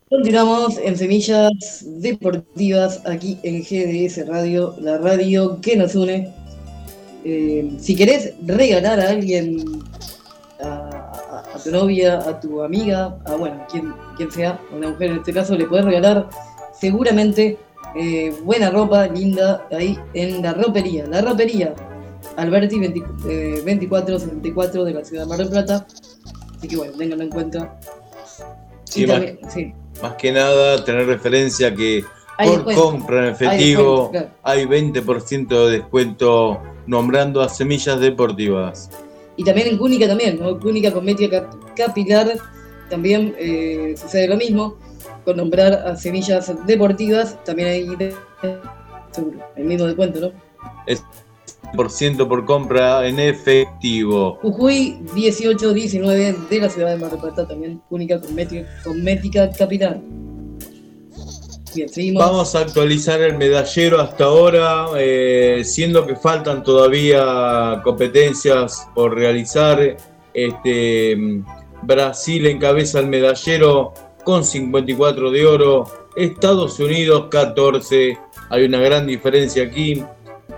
Continuamos 0.10 0.78
en 0.78 0.98
Semillas 0.98 1.86
Deportivas 1.86 3.02
aquí 3.06 3.38
en 3.44 3.64
GDS 3.64 4.28
Radio, 4.28 4.76
la 4.82 4.98
radio 4.98 5.62
que 5.62 5.78
nos 5.78 5.96
une. 5.96 6.28
Eh, 7.24 7.72
si 7.80 7.96
querés 7.96 8.34
regalar 8.46 9.00
a 9.00 9.12
alguien, 9.12 9.64
a, 10.60 11.58
tu 11.64 11.72
novia, 11.72 12.20
a 12.20 12.42
tu 12.42 12.62
amiga, 12.62 13.18
a 13.26 13.36
bueno, 13.38 13.66
quien, 13.72 13.94
quien 14.18 14.30
sea, 14.30 14.60
una 14.76 14.90
mujer 14.90 15.12
en 15.12 15.18
este 15.20 15.32
caso, 15.32 15.56
le 15.56 15.66
podés 15.66 15.86
regalar 15.86 16.28
seguramente 16.80 17.58
eh, 17.96 18.34
buena 18.44 18.70
ropa, 18.70 19.08
linda, 19.08 19.68
ahí 19.72 19.98
en 20.14 20.42
la 20.42 20.54
ropería. 20.54 21.06
La 21.08 21.22
ropería, 21.22 21.74
Alberti 22.36 22.80
20 22.80 23.00
eh, 23.28 23.52
2474 23.66 24.84
de 24.84 24.94
la 24.94 25.04
ciudad 25.04 25.24
de 25.24 25.30
Mar 25.30 25.38
del 25.40 25.50
Plata. 25.50 25.86
Así 26.58 26.68
que 26.68 26.76
bueno, 26.76 26.94
ténganlo 26.98 27.24
en 27.24 27.30
cuenta. 27.30 27.80
Sí, 28.84 29.06
más, 29.06 29.16
también- 29.18 29.40
sí. 29.50 29.74
más 30.02 30.14
que 30.14 30.32
nada, 30.32 30.84
tener 30.84 31.06
referencia 31.06 31.74
que 31.76 32.04
Hay 32.38 32.48
por 32.50 32.58
descuento. 32.66 32.82
compra 32.84 33.18
en 33.20 33.24
Hay 33.26 33.32
efectivo 33.32 34.10
descuento, 34.12 34.36
hay 34.44 34.66
20% 34.66 35.66
de 35.68 35.72
descuento 35.80 36.62
nombrando 36.88 37.42
a 37.42 37.50
Semillas 37.50 38.00
Deportivas. 38.00 38.90
Y 39.36 39.44
también 39.44 39.68
en 39.68 39.78
Cúnica 39.78 40.08
también, 40.08 40.40
¿no? 40.40 40.60
Cúnica 40.60 40.92
Cosmética 40.92 41.42
Cap- 41.50 41.76
Capilar 41.76 42.28
también 42.90 43.36
eh, 43.38 43.94
sucede 43.98 44.28
lo 44.28 44.38
mismo. 44.38 44.78
Con 45.28 45.36
nombrar 45.36 45.74
a 45.74 45.98
semillas 45.98 46.50
deportivas, 46.66 47.36
también 47.44 47.68
hay 47.68 47.96
de- 47.98 48.16
seguro, 49.12 49.44
el 49.58 49.66
mismo 49.66 49.86
descuento, 49.86 50.22
¿no? 50.22 50.32
Es 50.86 51.04
por 51.76 51.92
ciento 51.92 52.30
por 52.30 52.46
compra 52.46 53.06
en 53.06 53.20
efectivo. 53.20 54.40
Jujuy 54.42 54.98
1819 55.14 56.34
de 56.50 56.60
la 56.62 56.70
ciudad 56.70 56.92
de 56.92 56.98
Mar 57.00 57.12
del 57.12 57.20
Plata, 57.20 57.46
también 57.46 57.82
Cúnica 57.90 58.22
Cosmética, 58.22 58.66
Cosmética 58.86 59.52
Capilar. 59.52 60.00
Bien. 61.76 62.14
Vamos 62.14 62.56
a 62.56 62.60
actualizar 62.60 63.20
el 63.20 63.38
medallero 63.38 64.00
hasta 64.00 64.24
ahora, 64.24 64.86
eh, 64.98 65.62
siendo 65.66 66.08
que 66.08 66.16
faltan 66.16 66.64
todavía 66.64 67.82
competencias 67.84 68.88
por 68.96 69.14
realizar. 69.14 69.98
Este, 70.34 71.18
Brasil 71.84 72.46
encabeza 72.48 73.02
el 73.02 73.08
medallero 73.08 73.94
con 74.28 74.44
54 74.44 75.32
de 75.32 75.46
oro, 75.46 75.86
Estados 76.14 76.82
Unidos 76.82 77.28
14, 77.32 78.18
hay 78.50 78.66
una 78.66 78.80
gran 78.80 79.08
diferencia 79.08 79.64
aquí. 79.64 80.04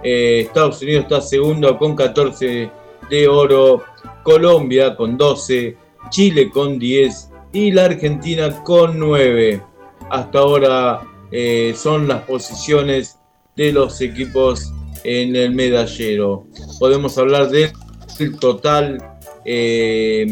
Eh, 0.02 0.46
Estados 0.48 0.82
Unidos 0.82 1.04
está 1.04 1.22
segundo 1.22 1.78
con 1.78 1.96
14 1.96 2.72
de 3.12 3.28
oro, 3.28 3.84
Colombia 4.24 4.96
con 4.96 5.16
12, 5.16 5.78
Chile 6.10 6.50
con 6.50 6.80
10 6.80 7.30
y 7.54 7.72
la 7.72 7.86
Argentina 7.86 8.64
con 8.64 8.98
9 8.98 9.62
hasta 10.10 10.40
ahora 10.40 11.02
eh, 11.32 11.76
son 11.78 12.08
las 12.08 12.24
posiciones 12.24 13.20
de 13.56 13.72
los 13.72 14.02
equipos 14.02 14.74
en 15.04 15.36
el 15.36 15.54
medallero. 15.54 16.48
Podemos 16.80 17.16
hablar 17.20 17.52
del 17.52 17.72
total. 18.40 18.98
eh, 19.46 20.26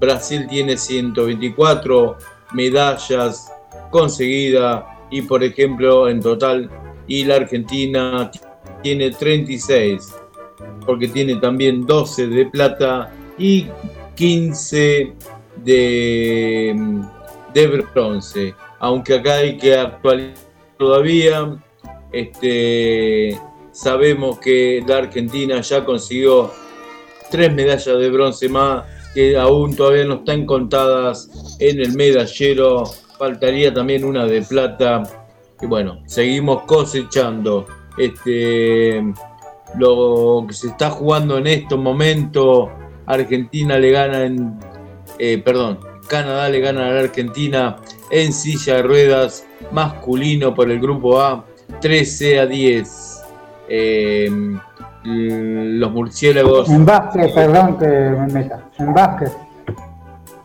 Brasil 0.00 0.46
tiene 0.48 0.78
124 0.78 2.16
medallas 2.52 3.50
conseguidas 3.90 4.84
y 5.10 5.22
por 5.22 5.42
ejemplo 5.42 6.08
en 6.08 6.20
total 6.20 6.70
y 7.06 7.24
la 7.24 7.36
Argentina 7.36 8.30
tiene 8.82 9.10
36 9.10 10.14
porque 10.86 11.08
tiene 11.08 11.36
también 11.36 11.86
12 11.86 12.26
de 12.28 12.46
plata 12.46 13.12
y 13.38 13.66
15 14.14 15.12
de, 15.56 17.02
de 17.54 17.66
bronce. 17.66 18.54
Aunque 18.78 19.14
acá 19.14 19.36
hay 19.36 19.56
que 19.56 19.76
actualizar 19.76 20.36
todavía, 20.78 21.56
este, 22.12 23.38
sabemos 23.72 24.38
que 24.38 24.82
la 24.86 24.98
Argentina 24.98 25.60
ya 25.60 25.84
consiguió 25.84 26.50
tres 27.30 27.52
medallas 27.52 27.98
de 27.98 28.10
bronce 28.10 28.48
más 28.48 28.84
que 29.14 29.36
aún 29.36 29.74
todavía 29.74 30.04
no 30.04 30.16
están 30.16 30.46
contadas 30.46 31.56
en 31.58 31.80
el 31.80 31.92
medallero. 31.94 32.84
Faltaría 33.18 33.72
también 33.72 34.04
una 34.04 34.26
de 34.26 34.42
plata. 34.42 35.02
Y 35.60 35.66
bueno, 35.66 36.02
seguimos 36.06 36.62
cosechando. 36.62 37.66
Este, 37.98 39.02
lo 39.78 40.44
que 40.46 40.54
se 40.54 40.68
está 40.68 40.90
jugando 40.90 41.38
en 41.38 41.46
estos 41.46 41.78
momentos, 41.78 42.68
Argentina 43.06 43.78
le 43.78 43.90
gana 43.90 44.24
en, 44.24 44.58
eh, 45.18 45.38
perdón, 45.38 45.78
Canadá 46.08 46.48
le 46.48 46.60
gana 46.60 46.88
a 46.88 46.90
la 46.92 47.00
Argentina 47.00 47.76
en 48.10 48.32
silla 48.32 48.76
de 48.76 48.82
ruedas 48.82 49.46
masculino 49.70 50.54
por 50.54 50.70
el 50.70 50.80
grupo 50.80 51.20
A, 51.20 51.44
13 51.80 52.40
a 52.40 52.46
10. 52.46 53.22
Eh, 53.68 54.28
los 55.04 55.90
murciélagos. 55.92 56.68
En 56.68 56.84
básquet, 56.84 57.34
perdón 57.34 57.78
que 57.78 57.86
me 57.86 58.26
meta. 58.26 58.70
En 58.78 58.92
básquet. 58.92 59.32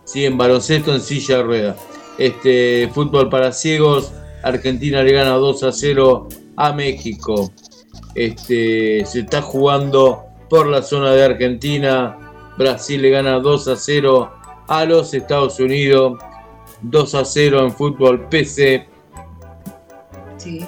Sí, 0.04 0.26
en 0.26 0.38
baloncesto 0.38 0.94
en 0.94 1.02
silla 1.02 1.38
de 1.38 1.44
ruedas. 1.44 1.78
Este, 2.18 2.90
fútbol 2.94 3.30
para 3.30 3.52
ciegos, 3.52 4.14
Argentina 4.44 5.04
le 5.04 5.12
gana 5.12 5.32
2 5.32 5.64
a 5.64 5.72
0 5.72 6.30
a 6.56 6.74
México. 6.74 7.52
Este, 8.14 9.04
se 9.06 9.22
está 9.22 9.42
jugando 9.42 10.24
por 10.50 10.68
la 10.68 10.82
zona 10.82 11.12
de 11.12 11.26
Argentina. 11.26 12.18
Brasil 12.58 13.02
le 13.02 13.10
gana 13.10 13.40
2 13.40 13.68
a 13.68 13.76
0 13.76 14.32
a 14.68 14.86
los 14.86 15.14
Estados 15.14 15.60
Unidos. 15.60 16.20
2 16.82 17.16
a 17.16 17.26
0 17.26 17.64
en 17.64 17.72
fútbol 17.72 18.28
PC. 18.30 18.88
Sí. 20.38 20.66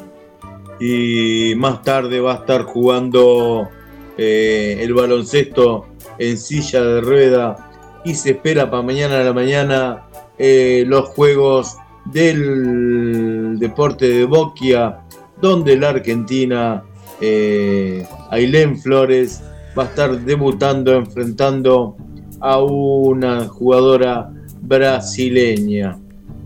Y 0.79 1.55
más 1.55 1.83
tarde 1.83 2.19
va 2.19 2.33
a 2.33 2.35
estar 2.37 2.63
jugando 2.63 3.69
eh, 4.17 4.77
el 4.81 4.93
baloncesto 4.93 5.87
en 6.17 6.37
silla 6.37 6.83
de 6.83 7.01
rueda. 7.01 7.69
Y 8.03 8.15
se 8.15 8.31
espera 8.31 8.69
para 8.69 8.83
mañana 8.83 9.19
a 9.19 9.23
la 9.23 9.33
mañana 9.33 10.03
eh, 10.37 10.83
los 10.87 11.09
juegos 11.09 11.77
del 12.05 13.57
deporte 13.59 14.07
de 14.07 14.25
Boquia, 14.25 14.99
donde 15.41 15.75
la 15.77 15.89
Argentina, 15.89 16.83
eh, 17.19 18.05
Ailén 18.29 18.77
Flores, 18.77 19.43
va 19.77 19.83
a 19.83 19.85
estar 19.87 20.19
debutando, 20.21 20.93
enfrentando 20.93 21.97
a 22.39 22.61
una 22.61 23.47
jugadora 23.47 24.31
brasileña. 24.61 25.97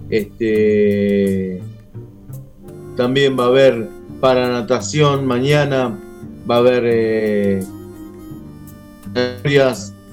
Este, 0.10 1.62
también 2.98 3.38
va 3.40 3.46
a 3.46 3.48
haber 3.48 3.88
para 4.20 4.50
natación 4.50 5.26
mañana, 5.26 5.98
va 6.50 6.56
a 6.56 6.58
haber 6.60 6.84
eh, 6.86 7.64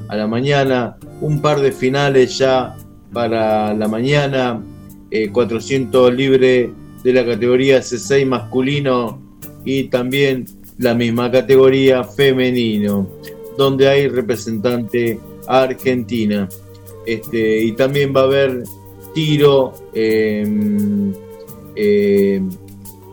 a 0.09 0.17
la 0.17 0.27
mañana, 0.27 0.97
un 1.21 1.41
par 1.41 1.61
de 1.61 1.73
finales 1.73 2.39
ya 2.39 2.77
para 3.13 3.75
la 3.75 3.89
mañana, 3.89 4.63
eh, 5.11 5.31
400 5.31 6.15
libre 6.15 6.71
de 7.03 7.13
la 7.13 7.25
categoría 7.25 7.79
C6 7.79 8.27
masculino 8.27 9.21
y 9.65 9.85
también 9.85 10.47
la 10.79 10.95
misma 10.95 11.31
categoría 11.31 12.05
femenino, 12.05 13.09
donde 13.57 13.89
hay 13.89 14.09
representante 14.09 15.19
Argentina. 15.47 16.49
Este, 17.07 17.63
y 17.65 17.73
también 17.73 18.15
va 18.15 18.21
a 18.21 18.25
haber 18.25 18.63
tiro, 19.15 19.73
eh, 19.95 20.47
eh, 21.75 22.43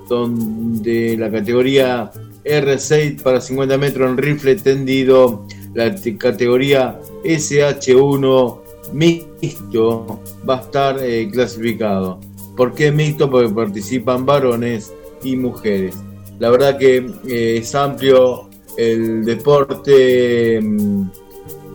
donde 0.09 1.17
la 1.17 1.31
categoría 1.31 2.11
R6 2.45 3.21
para 3.21 3.41
50 3.41 3.77
metros 3.77 4.09
en 4.09 4.17
rifle 4.17 4.55
tendido, 4.55 5.45
la 5.73 5.93
categoría 6.17 6.99
SH1 7.23 8.59
mixto 8.93 10.19
va 10.47 10.57
a 10.57 10.61
estar 10.61 11.03
eh, 11.03 11.29
clasificado. 11.31 12.19
¿Por 12.55 12.73
qué 12.73 12.91
mixto? 12.91 13.29
Porque 13.29 13.53
participan 13.53 14.25
varones 14.25 14.93
y 15.23 15.35
mujeres. 15.35 15.95
La 16.39 16.49
verdad 16.49 16.77
que 16.77 16.97
eh, 17.27 17.57
es 17.57 17.75
amplio 17.75 18.49
el 18.77 19.25
deporte 19.25 20.59
mm, 20.61 21.09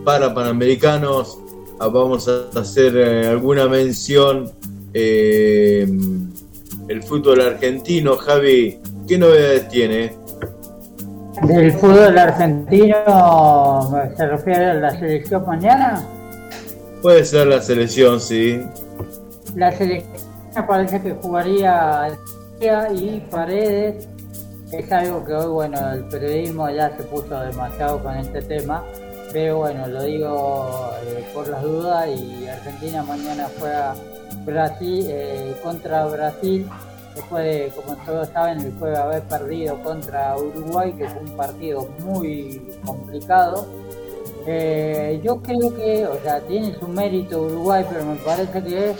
para 0.03 0.33
panamericanos. 0.33 1.37
Ah, 1.79 1.87
Vamos 1.87 2.27
a 2.27 2.47
hacer 2.59 2.95
eh, 2.95 3.27
alguna 3.27 3.67
mención. 3.67 4.51
eh, 4.93 5.87
el 6.87 7.03
fútbol 7.03 7.39
argentino, 7.41 8.17
Javi, 8.17 8.77
¿qué 9.07 9.17
novedades 9.17 9.69
tiene? 9.69 10.20
Del 11.43 11.71
fútbol 11.73 12.17
argentino, 12.17 13.89
¿se 14.15 14.27
refiere 14.27 14.65
a 14.71 14.73
la 14.75 14.91
selección 14.91 15.45
mañana? 15.45 16.05
Puede 17.01 17.25
ser 17.25 17.47
la 17.47 17.61
selección, 17.61 18.19
sí. 18.19 18.61
La 19.55 19.71
selección 19.71 20.67
parece 20.67 21.01
que 21.01 21.13
jugaría 21.13 22.09
y 22.93 23.19
Paredes. 23.31 24.07
Es 24.71 24.91
algo 24.91 25.25
que 25.25 25.33
hoy, 25.33 25.51
bueno, 25.51 25.93
el 25.93 26.03
periodismo 26.05 26.69
ya 26.69 26.95
se 26.95 27.03
puso 27.03 27.39
demasiado 27.39 28.03
con 28.03 28.15
este 28.17 28.41
tema. 28.41 28.83
Pero 29.33 29.57
bueno, 29.57 29.87
lo 29.87 30.03
digo 30.03 30.91
eh, 31.05 31.25
por 31.33 31.47
las 31.47 31.63
dudas 31.63 32.07
y 32.09 32.47
Argentina 32.47 33.01
mañana 33.01 33.47
juega 33.57 33.95
Brasil 34.45 35.05
eh, 35.09 35.55
contra 35.63 36.05
Brasil. 36.05 36.67
Después 37.15 37.43
de, 37.43 37.71
como 37.75 37.95
todos 38.05 38.29
saben, 38.29 38.59
después 38.63 38.93
de 38.93 38.97
haber 38.97 39.23
perdido 39.23 39.81
contra 39.83 40.35
Uruguay, 40.37 40.93
que 40.93 41.07
fue 41.09 41.21
un 41.21 41.35
partido 41.35 41.87
muy 41.99 42.61
complicado. 42.85 43.65
Eh, 44.47 45.21
yo 45.23 45.41
creo 45.41 45.75
que, 45.75 46.07
o 46.07 46.19
sea, 46.23 46.39
tiene 46.41 46.73
su 46.79 46.87
mérito 46.87 47.41
Uruguay, 47.43 47.85
pero 47.87 48.05
me 48.05 48.15
parece 48.15 48.63
que 48.63 48.95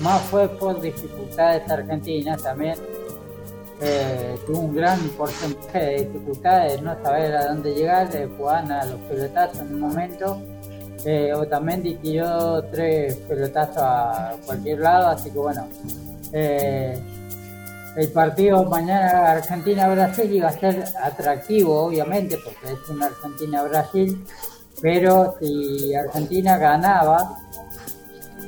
más 0.00 0.20
fue 0.22 0.48
por 0.48 0.80
dificultades 0.80 1.68
argentinas 1.70 2.42
también. 2.42 2.74
Eh, 3.80 4.36
tuvo 4.46 4.60
un 4.60 4.76
gran 4.76 4.98
porcentaje 5.10 5.78
de 5.78 6.04
dificultades, 6.04 6.82
no 6.82 6.94
saber 7.02 7.34
a 7.34 7.46
dónde 7.48 7.74
llegar, 7.74 8.14
eh, 8.14 8.28
jugaban 8.36 8.70
a 8.70 8.84
los 8.84 9.00
pelotazos 9.02 9.60
en 9.60 9.74
un 9.74 9.80
momento. 9.80 10.40
Eh, 11.04 11.32
Otamendi 11.34 11.94
tiró 11.96 12.62
tres 12.64 13.16
pelotazos 13.28 13.82
a 13.82 14.36
cualquier 14.46 14.80
lado, 14.80 15.08
así 15.08 15.30
que 15.30 15.38
bueno. 15.38 15.66
eh, 16.32 17.00
el 17.96 18.08
partido 18.12 18.64
mañana 18.64 19.32
Argentina-Brasil 19.32 20.32
iba 20.32 20.48
a 20.48 20.52
ser 20.52 20.84
atractivo, 21.02 21.84
obviamente, 21.84 22.38
porque 22.42 22.72
es 22.72 22.88
una 22.88 23.06
Argentina-Brasil, 23.06 24.24
pero 24.80 25.34
si 25.40 25.94
Argentina 25.94 26.56
ganaba 26.58 27.36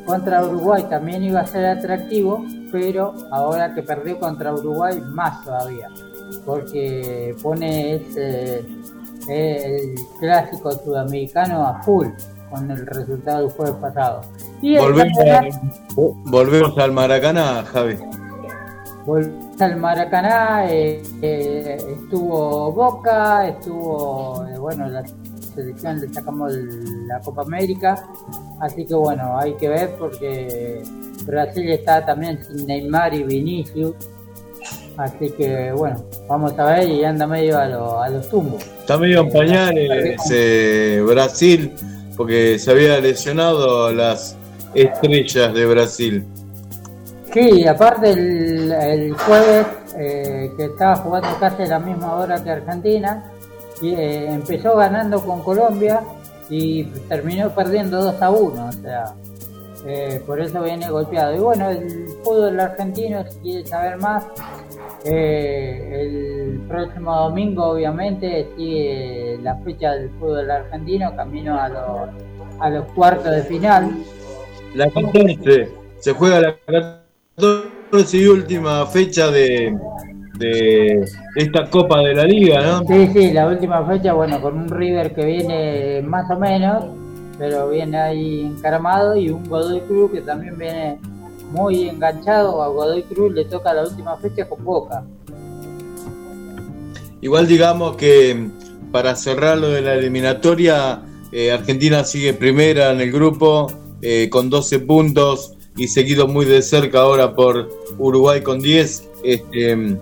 contra 0.06 0.44
Uruguay 0.44 0.84
también 0.88 1.22
iba 1.24 1.40
a 1.40 1.46
ser 1.46 1.64
atractivo, 1.66 2.44
pero 2.72 3.14
ahora 3.30 3.74
que 3.74 3.82
perdió 3.82 4.18
contra 4.18 4.52
Uruguay 4.52 5.00
más 5.00 5.44
todavía, 5.44 5.88
porque 6.44 7.34
pone 7.42 7.96
ese, 7.96 8.64
el 9.28 9.94
clásico 10.20 10.72
sudamericano 10.72 11.66
a 11.66 11.82
full 11.82 12.08
con 12.50 12.70
el 12.70 12.86
resultado 12.86 13.40
del 13.42 13.50
jueves 13.50 13.74
pasado. 13.76 14.20
Y 14.62 14.76
Volvemos, 14.78 15.18
a- 15.18 15.42
volvemos 15.96 16.78
al 16.78 16.92
Maracaná, 16.92 17.62
Javi. 17.64 17.96
Volvimos 19.06 19.60
al 19.60 19.76
Maracaná, 19.76 20.66
eh, 20.70 21.02
eh, 21.20 21.76
estuvo 22.00 22.72
Boca, 22.72 23.46
estuvo, 23.48 24.46
eh, 24.48 24.58
bueno, 24.58 24.88
la 24.88 25.04
selección 25.54 26.00
le 26.00 26.08
sacamos 26.12 26.52
la 27.06 27.20
Copa 27.20 27.42
América, 27.42 28.02
así 28.60 28.86
que 28.86 28.94
bueno, 28.94 29.38
hay 29.38 29.52
que 29.54 29.68
ver 29.68 29.94
porque 29.98 30.82
Brasil 31.26 31.68
está 31.70 32.04
también 32.06 32.42
sin 32.44 32.66
Neymar 32.66 33.12
y 33.14 33.24
Vinicius, 33.24 33.94
así 34.96 35.30
que 35.30 35.70
bueno, 35.72 36.02
vamos 36.26 36.58
a 36.58 36.64
ver 36.64 36.88
y 36.88 37.04
anda 37.04 37.26
medio 37.26 37.58
a, 37.58 37.66
lo- 37.66 38.02
a 38.02 38.08
los 38.08 38.28
tumbos. 38.30 38.62
Está 38.64 38.96
medio 38.96 39.20
en 39.20 39.30
pañales 39.30 40.16
Brasil, 41.06 41.72
porque 42.16 42.58
se 42.58 42.70
había 42.70 42.98
lesionado 43.00 43.92
las 43.92 44.34
estrellas 44.74 45.52
de 45.54 45.66
Brasil. 45.66 46.24
Sí, 47.34 47.66
aparte 47.66 48.12
el, 48.12 48.70
el 48.70 49.12
jueves 49.12 49.66
eh, 49.98 50.52
que 50.56 50.66
estaba 50.66 50.94
jugando 50.94 51.28
casi 51.40 51.64
a 51.64 51.66
la 51.66 51.78
misma 51.80 52.14
hora 52.14 52.42
que 52.44 52.48
Argentina, 52.48 53.24
y 53.82 53.92
eh, 53.92 54.30
empezó 54.30 54.76
ganando 54.76 55.20
con 55.20 55.42
Colombia 55.42 56.00
y 56.48 56.84
terminó 57.08 57.50
perdiendo 57.50 58.00
2 58.04 58.22
a 58.22 58.30
1, 58.30 58.66
o 58.68 58.72
sea, 58.72 59.04
eh, 59.84 60.22
por 60.24 60.40
eso 60.40 60.62
viene 60.62 60.88
golpeado. 60.88 61.34
Y 61.34 61.38
bueno, 61.40 61.70
el 61.70 62.06
fútbol 62.22 62.60
argentino, 62.60 63.24
si 63.28 63.38
quiere 63.40 63.66
saber 63.66 63.96
más, 63.98 64.24
eh, 65.04 66.02
el 66.02 66.60
próximo 66.68 67.16
domingo 67.16 67.64
obviamente 67.64 68.46
sigue 68.56 69.40
la 69.42 69.56
fecha 69.56 69.90
del 69.90 70.08
fútbol 70.20 70.48
argentino, 70.48 71.16
camino 71.16 71.60
a 71.60 71.68
los, 71.68 72.08
a 72.60 72.70
los 72.70 72.84
cuartos 72.92 73.32
de 73.32 73.42
final. 73.42 73.92
La 74.76 74.88
14, 74.88 75.68
se 75.98 76.12
juega 76.12 76.40
la 76.40 76.56
14 76.64 77.03
y 77.36 78.26
última 78.26 78.86
fecha 78.86 79.30
de, 79.30 79.76
de 80.38 81.04
esta 81.36 81.68
Copa 81.68 82.00
de 82.00 82.14
la 82.14 82.24
Liga, 82.24 82.62
¿no? 82.62 82.86
Sí, 82.86 83.08
sí, 83.12 83.32
la 83.32 83.48
última 83.48 83.84
fecha, 83.86 84.12
bueno, 84.12 84.40
con 84.40 84.56
un 84.56 84.68
River 84.68 85.14
que 85.14 85.24
viene 85.24 86.02
más 86.02 86.30
o 86.30 86.38
menos, 86.38 86.84
pero 87.38 87.68
viene 87.70 87.98
ahí 87.98 88.40
encaramado 88.42 89.16
y 89.16 89.30
un 89.30 89.48
Godoy 89.48 89.80
Cruz 89.80 90.12
que 90.12 90.20
también 90.20 90.56
viene 90.58 90.98
muy 91.50 91.88
enganchado. 91.88 92.62
A 92.62 92.68
Godoy 92.68 93.02
Cruz 93.02 93.32
le 93.32 93.44
toca 93.46 93.74
la 93.74 93.82
última 93.82 94.16
fecha 94.16 94.48
con 94.48 94.64
Boca. 94.64 95.04
Igual 97.20 97.46
digamos 97.46 97.96
que 97.96 98.48
para 98.92 99.16
cerrar 99.16 99.58
lo 99.58 99.70
de 99.70 99.80
la 99.80 99.94
eliminatoria, 99.94 101.02
eh, 101.32 101.50
Argentina 101.50 102.04
sigue 102.04 102.34
primera 102.34 102.92
en 102.92 103.00
el 103.00 103.10
grupo 103.10 103.72
eh, 104.02 104.28
con 104.30 104.50
12 104.50 104.80
puntos 104.80 105.54
y 105.76 105.88
seguido 105.88 106.26
muy 106.28 106.44
de 106.44 106.62
cerca 106.62 107.00
ahora 107.00 107.34
por 107.34 107.68
Uruguay 107.98 108.42
con 108.42 108.60
10. 108.60 109.08
Este, 109.24 109.98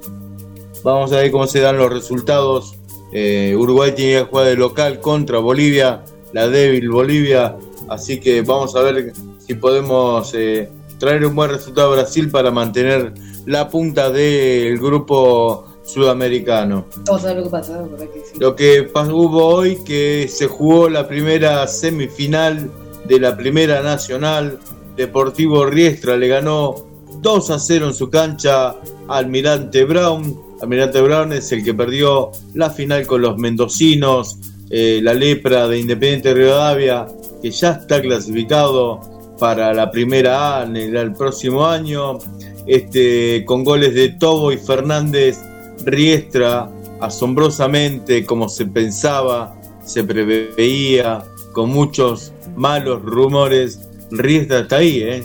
vamos 0.83 1.13
a 1.13 1.17
ver 1.17 1.31
cómo 1.31 1.47
se 1.47 1.61
dan 1.61 1.77
los 1.79 1.93
resultados. 1.93 2.75
Eh, 3.13 3.55
Uruguay 3.59 3.93
tiene 3.95 4.21
que 4.21 4.25
jugar 4.31 4.47
de 4.47 4.57
local 4.57 5.01
contra 5.01 5.39
Bolivia, 5.39 6.03
la 6.33 6.49
débil 6.49 6.89
Bolivia, 6.91 7.57
así 7.89 8.19
que 8.21 8.43
vamos 8.43 8.75
a 8.75 8.81
ver 8.83 9.13
si 9.39 9.55
podemos 9.55 10.33
eh, 10.35 10.71
traer 10.99 11.25
un 11.27 11.35
buen 11.35 11.51
resultado 11.51 11.93
a 11.93 11.97
Brasil 11.97 12.31
para 12.31 12.51
mantener 12.51 13.13
la 13.45 13.69
punta 13.69 14.11
del 14.11 14.79
grupo 14.79 15.67
sudamericano. 15.85 16.87
Vamos 17.05 17.25
a 17.25 17.29
ver 17.29 17.37
lo 17.39 17.43
que 17.45 17.51
pasa. 17.51 17.77
¿no? 17.79 17.89
Porque 17.89 18.23
sí. 18.25 18.39
Lo 18.39 18.55
que 18.57 18.91
pas- 18.93 19.13
hubo 19.13 19.45
hoy 19.47 19.79
que 19.85 20.27
se 20.29 20.47
jugó 20.47 20.89
la 20.89 21.07
primera 21.09 21.67
semifinal 21.67 22.71
de 23.07 23.21
la 23.21 23.37
Primera 23.37 23.83
Nacional. 23.83 24.59
Deportivo 24.97 25.67
Riestra 25.67 26.17
le 26.17 26.29
ganó 26.29 26.75
2 27.21 27.51
a 27.51 27.59
0 27.59 27.89
en 27.89 27.95
su 27.95 28.11
cancha 28.11 28.77
Almirante 29.09 29.85
Brown. 29.85 30.39
Almirante 30.61 31.01
Brown 31.01 31.33
es 31.33 31.51
el 31.53 31.65
que 31.65 31.75
perdió 31.75 32.31
la 32.55 32.71
final 32.71 33.07
con 33.07 33.23
los 33.23 33.37
mendocinos. 33.39 34.39
eh, 34.75 35.01
la 35.03 35.13
lepra 35.13 35.69
de 35.69 35.81
Independiente 35.81 36.33
Rivadavia, 36.33 37.07
que 37.43 37.51
ya 37.51 37.73
está 37.73 38.01
clasificado 38.01 39.01
para 39.39 39.75
la 39.75 39.91
primera 39.91 40.61
A 40.61 40.65
en 40.65 40.77
el, 40.77 40.97
el 40.97 41.13
próximo 41.13 41.67
año. 41.67 42.19
Este, 42.67 43.45
con 43.45 43.65
goles 43.65 43.95
de 43.95 44.11
Tobo 44.11 44.51
y 44.51 44.57
Fernández, 44.57 45.39
Riestra 45.85 46.71
asombrosamente 47.01 48.25
como 48.25 48.49
se 48.49 48.67
pensaba, 48.67 49.61
se 49.85 50.05
preveía, 50.05 51.25
con 51.53 51.71
muchos 51.71 52.33
malos 52.57 53.03
rumores. 53.03 53.81
Riestra 54.13 54.61
está 54.61 54.77
ahí, 54.77 55.03
¿eh? 55.03 55.25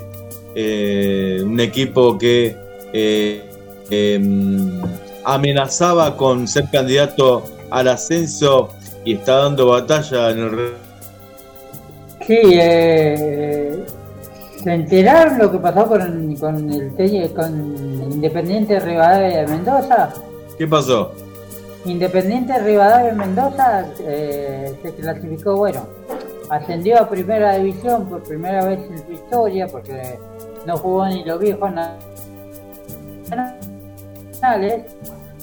Eh, 0.56 1.42
un 1.44 1.60
equipo 1.60 2.18
que 2.18 2.56
eh, 2.94 3.44
em, 3.90 4.82
amenazaba 5.24 6.16
con 6.18 6.48
ser 6.48 6.66
candidato 6.72 7.44
al 7.70 7.90
ascenso 7.90 8.70
y 9.06 9.14
está 9.16 9.38
dando 9.38 9.68
batalla 9.68 10.32
en 10.32 10.40
el... 10.40 10.74
Sí, 12.26 12.40
eh, 12.54 13.86
¿se 14.64 14.74
enteraron 14.74 15.38
lo 15.38 15.52
que 15.52 15.60
pasó 15.60 15.88
con, 15.88 16.36
con 16.36 16.72
el 16.72 17.34
con 17.34 18.12
Independiente 18.12 18.80
Rivadavia 18.80 19.42
de 19.42 19.48
Mendoza? 19.48 20.14
¿Qué 20.58 20.68
pasó? 20.68 21.12
Independiente 21.86 22.58
Rivadavia 22.60 23.12
de 23.12 23.18
Mendoza 23.18 23.86
eh, 24.00 24.74
se 24.82 24.94
clasificó, 24.96 25.56
bueno, 25.58 25.88
ascendió 26.50 27.00
a 27.02 27.10
primera 27.10 27.58
división 27.58 28.08
por 28.08 28.24
primera 28.24 28.66
vez 28.66 28.80
en 28.90 29.06
su 29.06 29.12
historia 29.14 29.68
porque 29.68 30.18
no 30.66 30.78
jugó 30.78 31.08
ni 31.08 31.24
los 31.24 31.40
viejos 31.40 31.72
na- 31.74 31.96
nacionales 33.30 34.84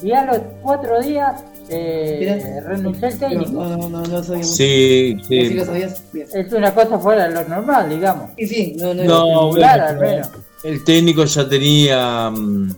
y 0.03 0.11
a 0.11 0.25
los 0.25 0.39
cuatro 0.61 0.99
días 1.01 1.43
eh, 1.69 2.61
renunció 2.65 3.07
el 3.07 3.17
técnico. 3.19 3.51
No, 3.51 3.77
no, 3.77 3.89
no, 3.89 4.01
no 4.01 4.23
sabíamos. 4.23 4.55
Sí, 4.55 5.17
Sí, 5.27 5.47
sí. 5.47 5.53
lo 5.55 5.65
sabías. 5.65 6.03
Es 6.13 6.53
una 6.53 6.73
cosa 6.73 6.99
fuera 6.99 7.27
de 7.27 7.33
lo 7.33 7.43
normal, 7.47 7.89
digamos. 7.89 8.29
Sí, 8.37 8.47
sí, 8.47 8.75
no, 8.77 8.93
no. 8.93 9.03
No, 9.03 9.49
Claro, 9.51 9.97
bueno, 9.97 10.07
al 10.07 10.13
menos. 10.13 10.29
el 10.63 10.83
técnico 10.83 11.25
ya 11.25 11.47
tenía 11.49 12.29
mm, 12.29 12.69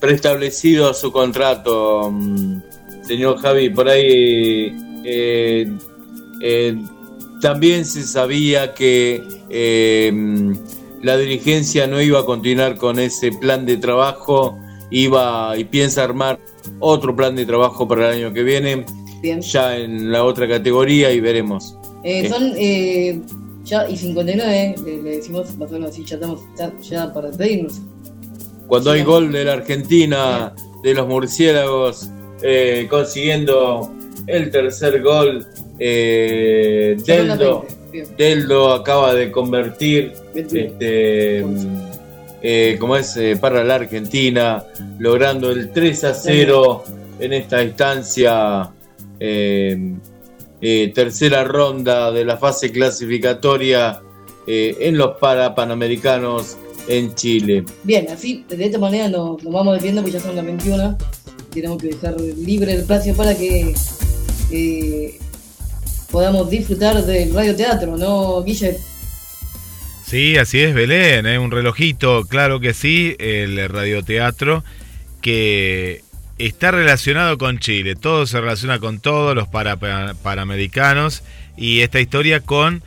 preestablecido 0.00 0.94
su 0.94 1.10
contrato, 1.10 2.10
mm, 2.12 2.62
señor 3.02 3.38
Javi, 3.38 3.70
por 3.70 3.88
ahí 3.88 5.02
eh, 5.04 5.66
eh, 6.42 6.76
también 7.42 7.84
se 7.84 8.04
sabía 8.04 8.72
que 8.72 9.20
eh, 9.50 10.10
mm, 10.14 10.52
la 11.02 11.16
dirigencia 11.18 11.86
no 11.88 12.00
iba 12.00 12.20
a 12.20 12.24
continuar 12.24 12.76
con 12.76 12.98
ese 13.00 13.32
plan 13.32 13.66
de 13.66 13.76
trabajo, 13.76 14.56
iba 14.90 15.54
y 15.58 15.64
piensa 15.64 16.04
armar 16.04 16.38
otro 16.78 17.14
plan 17.14 17.34
de 17.34 17.44
trabajo 17.44 17.86
para 17.88 18.08
el 18.12 18.20
año 18.24 18.32
que 18.32 18.44
viene, 18.44 18.86
Bien. 19.20 19.40
ya 19.40 19.76
en 19.76 20.12
la 20.12 20.24
otra 20.24 20.48
categoría 20.48 21.10
y 21.10 21.20
veremos. 21.20 21.76
Eh, 22.04 22.28
son 22.28 22.52
eh, 22.56 23.20
ya 23.64 23.88
y 23.90 23.96
59, 23.96 24.74
le, 24.84 25.02
le 25.02 25.10
decimos 25.16 25.56
más 25.58 25.68
o 25.70 25.72
menos 25.74 25.90
así, 25.90 26.04
ya 26.04 26.14
estamos 26.14 26.40
ya, 26.56 26.72
ya 26.80 27.12
para 27.12 27.28
despedirnos. 27.28 27.80
Cuando 28.68 28.92
Sí. 28.92 28.98
hay 29.00 29.04
gol 29.04 29.32
de 29.32 29.44
la 29.44 29.52
Argentina, 29.54 30.54
de 30.84 30.94
los 30.94 31.08
murciélagos, 31.08 32.08
eh, 32.42 32.86
consiguiendo 32.88 33.90
el 34.28 34.50
tercer 34.50 35.02
gol, 35.02 35.44
eh, 35.78 36.96
Deldo. 37.04 37.66
Deldo 38.16 38.72
acaba 38.72 39.14
de 39.14 39.30
convertir, 39.30 40.12
este, 40.34 41.44
eh, 42.42 42.76
como 42.80 42.96
es, 42.96 43.16
eh, 43.16 43.36
para 43.40 43.62
la 43.62 43.76
Argentina, 43.76 44.64
logrando 44.98 45.50
el 45.50 45.72
3 45.72 46.04
a 46.04 46.14
0 46.14 46.84
en 47.20 47.32
esta 47.34 47.62
instancia, 47.62 48.70
eh, 49.20 49.94
tercera 50.94 51.44
ronda 51.44 52.10
de 52.10 52.24
la 52.24 52.36
fase 52.36 52.70
clasificatoria 52.72 54.00
en 54.46 54.96
los 54.96 55.16
para 55.18 55.54
Panamericanos 55.54 56.56
en 56.88 57.14
Chile. 57.14 57.64
Bien, 57.84 58.08
así 58.10 58.44
de 58.48 58.64
esta 58.64 58.78
manera 58.78 59.08
nos, 59.08 59.42
nos 59.42 59.52
vamos 59.52 59.74
despidiendo 59.74 60.02
porque 60.02 60.18
ya 60.18 60.24
son 60.24 60.36
las 60.36 60.44
21. 60.44 60.98
Tenemos 61.52 61.82
que 61.82 61.88
dejar 61.88 62.20
libre 62.20 62.72
el 62.72 62.80
espacio 62.80 63.14
para 63.14 63.36
que 63.36 63.74
eh, 64.50 65.18
podamos 66.12 66.48
disfrutar 66.48 67.04
del 67.04 67.34
radioteatro, 67.34 67.96
¿no, 67.96 68.44
Guille? 68.44 68.78
Sí, 70.06 70.36
así 70.36 70.60
es, 70.60 70.74
Belén, 70.74 71.26
¿eh? 71.26 71.38
un 71.38 71.50
relojito, 71.50 72.26
claro 72.26 72.60
que 72.60 72.74
sí, 72.74 73.16
el 73.18 73.68
radioteatro 73.68 74.62
que 75.22 76.02
está 76.38 76.70
relacionado 76.70 77.38
con 77.38 77.58
Chile, 77.58 77.94
todo 77.96 78.26
se 78.26 78.40
relaciona 78.40 78.78
con 78.78 79.00
todos 79.00 79.34
los 79.34 79.48
para, 79.48 79.78
y 81.56 81.80
esta 81.80 82.00
historia 82.00 82.40
con 82.40 82.82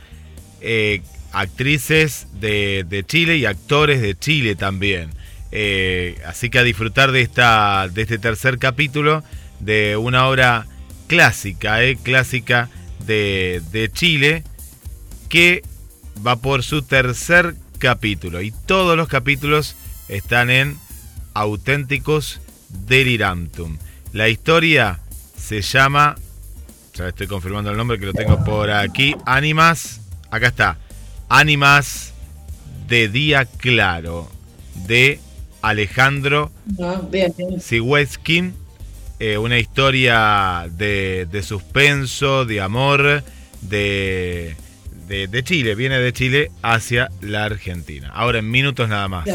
eh, 0.60 1.02
actrices 1.32 2.28
de, 2.40 2.84
de 2.88 3.04
Chile 3.04 3.36
y 3.36 3.46
actores 3.46 4.00
de 4.00 4.16
Chile 4.16 4.54
también. 4.54 5.10
Eh, 5.52 6.18
así 6.26 6.50
que 6.50 6.58
a 6.58 6.62
disfrutar 6.62 7.12
de, 7.12 7.22
esta, 7.22 7.88
de 7.88 8.02
este 8.02 8.18
tercer 8.18 8.58
capítulo 8.58 9.22
de 9.60 9.96
una 9.96 10.28
obra 10.28 10.66
clásica, 11.06 11.82
eh, 11.82 11.96
clásica 12.02 12.68
de, 13.06 13.62
de 13.72 13.90
Chile, 13.90 14.44
que 15.28 15.62
va 16.26 16.36
por 16.36 16.62
su 16.62 16.82
tercer 16.82 17.56
capítulo. 17.78 18.40
Y 18.40 18.52
todos 18.66 18.96
los 18.96 19.08
capítulos 19.08 19.76
están 20.08 20.50
en 20.50 20.76
Auténticos 21.34 22.40
Delirantum. 22.86 23.78
La 24.12 24.28
historia 24.28 25.00
se 25.36 25.60
llama, 25.62 26.16
ya 26.94 27.08
estoy 27.08 27.26
confirmando 27.26 27.70
el 27.70 27.76
nombre 27.76 27.98
que 27.98 28.06
lo 28.06 28.12
tengo 28.12 28.42
por 28.44 28.70
aquí, 28.70 29.14
Ánimas, 29.26 30.00
acá 30.30 30.48
está, 30.48 30.78
Ánimas 31.28 32.12
de 32.88 33.08
Día 33.08 33.44
Claro, 33.44 34.30
de 34.86 35.20
Alejandro 35.62 36.50
Ah. 36.80 37.00
Siwetskin, 37.60 38.54
eh, 39.18 39.38
una 39.38 39.58
historia 39.58 40.68
de, 40.70 41.26
de 41.30 41.42
suspenso, 41.42 42.44
de 42.44 42.60
amor, 42.60 43.22
de, 43.62 44.56
de, 45.08 45.26
de 45.28 45.44
Chile, 45.44 45.74
viene 45.74 45.98
de 45.98 46.12
Chile 46.12 46.50
hacia 46.62 47.10
la 47.20 47.44
Argentina. 47.44 48.10
Ahora 48.14 48.38
en 48.40 48.50
minutos 48.50 48.88
nada 48.88 49.08
más. 49.08 49.26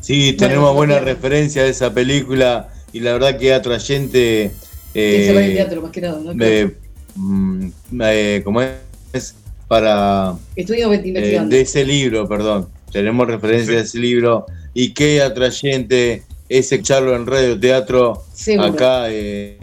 Sí, 0.00 0.32
tenemos 0.34 0.74
buena 0.74 1.00
referencia 1.00 1.64
de 1.64 1.70
esa 1.70 1.92
película 1.92 2.68
y 2.92 3.00
la 3.00 3.12
verdad 3.12 3.38
que 3.38 3.52
atrayente. 3.52 4.52
Se 4.92 5.32
va 5.34 5.42
en 5.42 5.50
Eh, 5.50 5.54
teatro, 5.54 5.82
más 5.82 5.90
que 5.90 6.00
nada, 6.00 6.20
¿no? 6.20 6.44
eh, 6.44 6.76
mm, 7.14 7.68
eh, 8.00 8.40
¿Cómo 8.44 8.62
es? 8.62 9.34
Para. 9.66 10.34
Eh, 10.56 10.64
de 11.46 11.60
ese 11.60 11.84
libro, 11.84 12.26
perdón. 12.26 12.68
Tenemos 12.90 13.26
referencia 13.26 13.74
de 13.74 13.82
ese 13.82 13.98
libro 13.98 14.46
y 14.72 14.94
qué 14.94 15.20
atrayente 15.20 16.22
es 16.48 16.72
escucharlo 16.72 17.14
en 17.14 17.26
radio 17.26 17.58
teatro 17.58 18.24
Seguro. 18.32 18.68
acá 18.68 19.06
eh, 19.10 19.58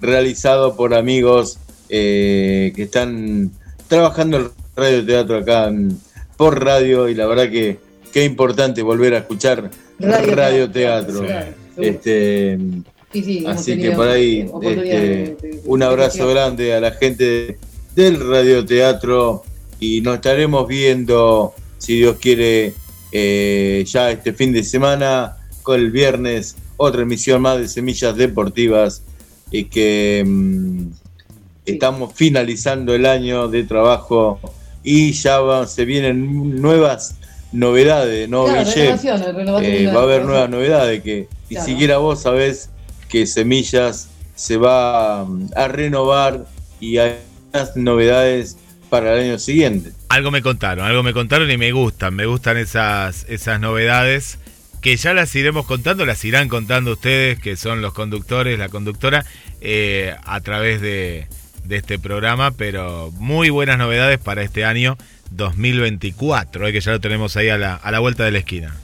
realizado 0.00 0.76
por 0.76 0.94
amigos 0.94 1.58
eh, 1.88 2.72
que 2.74 2.82
están 2.84 3.50
trabajando 3.88 4.36
el 4.38 4.50
radio 4.76 5.04
teatro 5.06 5.36
acá 5.38 5.68
en- 5.68 5.98
por 6.36 6.64
radio 6.64 7.08
y 7.08 7.14
la 7.14 7.26
verdad 7.26 7.48
que 7.50 7.78
qué 8.12 8.24
importante 8.24 8.82
volver 8.82 9.14
a 9.14 9.18
escuchar 9.18 9.70
Radio 10.00 10.34
radio, 10.34 10.70
teatro, 10.70 11.20
teatro. 11.20 11.54
este 11.76 12.58
Sí, 13.12 13.22
sí, 13.22 13.38
hemos 13.38 13.52
Así 13.56 13.78
que 13.80 13.92
por 13.92 14.08
ahí, 14.08 14.44
este, 14.62 15.36
un 15.66 15.78
de 15.78 15.86
abrazo 15.86 16.26
grande 16.28 16.74
a 16.74 16.80
la 16.80 16.90
gente 16.90 17.58
del 17.94 18.18
radioteatro 18.28 19.44
y 19.78 20.00
nos 20.00 20.16
estaremos 20.16 20.66
viendo, 20.66 21.54
si 21.78 21.98
Dios 21.98 22.16
quiere, 22.20 22.72
eh, 23.12 23.84
ya 23.86 24.10
este 24.10 24.32
fin 24.32 24.52
de 24.52 24.64
semana, 24.64 25.36
con 25.64 25.80
el 25.80 25.90
viernes, 25.90 26.56
otra 26.76 27.02
emisión 27.02 27.42
más 27.42 27.58
de 27.58 27.66
Semillas 27.66 28.14
Deportivas 28.16 29.02
y 29.50 29.64
que 29.64 30.22
mm, 30.24 30.88
estamos 31.66 32.12
finalizando 32.14 32.94
el 32.94 33.06
año 33.06 33.48
de 33.48 33.64
trabajo 33.64 34.38
y 34.82 35.12
ya 35.12 35.40
va- 35.40 35.66
se 35.66 35.84
vienen 35.86 36.60
nuevas 36.60 37.16
novedades, 37.52 38.28
¿no, 38.28 38.44
Claro, 38.44 38.64
Guille? 38.68 38.74
renovaciones, 38.82 39.34
renovaciones, 39.34 39.80
Eh, 39.80 39.86
va 39.94 40.00
a 40.00 40.02
haber 40.02 40.24
nuevas 40.24 40.50
novedades 40.50 41.02
que 41.02 41.28
ni 41.48 41.56
Claro. 41.56 41.66
siquiera 41.66 41.98
vos 41.98 42.20
sabés 42.22 42.68
que 43.08 43.26
Semillas 43.26 44.08
se 44.34 44.56
va 44.58 45.24
mm, 45.24 45.50
a 45.56 45.68
renovar 45.68 46.44
y 46.80 46.98
hay 46.98 47.14
unas 47.54 47.74
novedades 47.76 48.58
para 48.90 49.14
el 49.14 49.30
año 49.30 49.38
siguiente. 49.38 49.92
Algo 50.10 50.30
me 50.30 50.42
contaron, 50.42 50.84
algo 50.84 51.02
me 51.02 51.12
contaron 51.14 51.50
y 51.50 51.56
me 51.56 51.72
gustan, 51.72 52.14
me 52.14 52.26
gustan 52.26 52.58
esas, 52.58 53.24
esas 53.30 53.58
novedades 53.60 54.38
que 54.84 54.98
ya 54.98 55.14
las 55.14 55.34
iremos 55.34 55.64
contando, 55.64 56.04
las 56.04 56.22
irán 56.26 56.50
contando 56.50 56.92
ustedes, 56.92 57.38
que 57.38 57.56
son 57.56 57.80
los 57.80 57.94
conductores, 57.94 58.58
la 58.58 58.68
conductora, 58.68 59.24
eh, 59.62 60.14
a 60.24 60.40
través 60.42 60.82
de, 60.82 61.26
de 61.64 61.76
este 61.76 61.98
programa, 61.98 62.50
pero 62.50 63.10
muy 63.12 63.48
buenas 63.48 63.78
novedades 63.78 64.18
para 64.18 64.42
este 64.42 64.66
año 64.66 64.98
2024, 65.30 66.66
eh, 66.68 66.72
que 66.72 66.82
ya 66.82 66.92
lo 66.92 67.00
tenemos 67.00 67.34
ahí 67.38 67.48
a 67.48 67.56
la, 67.56 67.76
a 67.76 67.90
la 67.90 67.98
vuelta 67.98 68.24
de 68.24 68.32
la 68.32 68.38
esquina. 68.40 68.76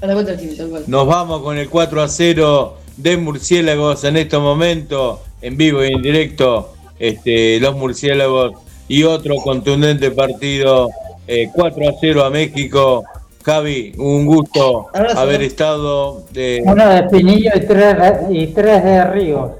A 0.00 0.06
la 0.06 0.14
vuelta 0.14 0.36
tal 0.36 0.68
cual. 0.68 0.84
Nos 0.86 1.08
vamos 1.08 1.42
con 1.42 1.58
el 1.58 1.68
4 1.68 2.00
a 2.00 2.06
0 2.06 2.78
de 2.98 3.16
Murciélagos 3.16 4.04
en 4.04 4.16
este 4.16 4.38
momento, 4.38 5.24
en 5.42 5.56
vivo 5.56 5.84
y 5.84 5.88
en 5.88 6.02
directo, 6.02 6.76
este, 7.00 7.58
los 7.58 7.74
Murciélagos 7.74 8.52
y 8.86 9.02
otro 9.02 9.34
contundente 9.38 10.12
partido, 10.12 10.88
eh, 11.26 11.50
4 11.52 11.88
a 11.88 11.92
0 12.00 12.24
a 12.24 12.30
México. 12.30 13.02
Javi, 13.44 13.94
un 13.98 14.26
gusto 14.26 14.88
haber 14.92 15.42
estado. 15.42 16.24
eh, 16.34 16.60
Uno 16.64 16.88
de 16.88 17.02
Pinillo 17.04 17.50
y 17.54 17.60
tres, 17.60 17.96
de- 17.98 18.34
y 18.34 18.46
tres 18.48 18.84
de 18.84 19.04
Ríos. 19.04 19.50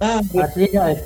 así, 0.00 0.68
nos, 0.72 0.96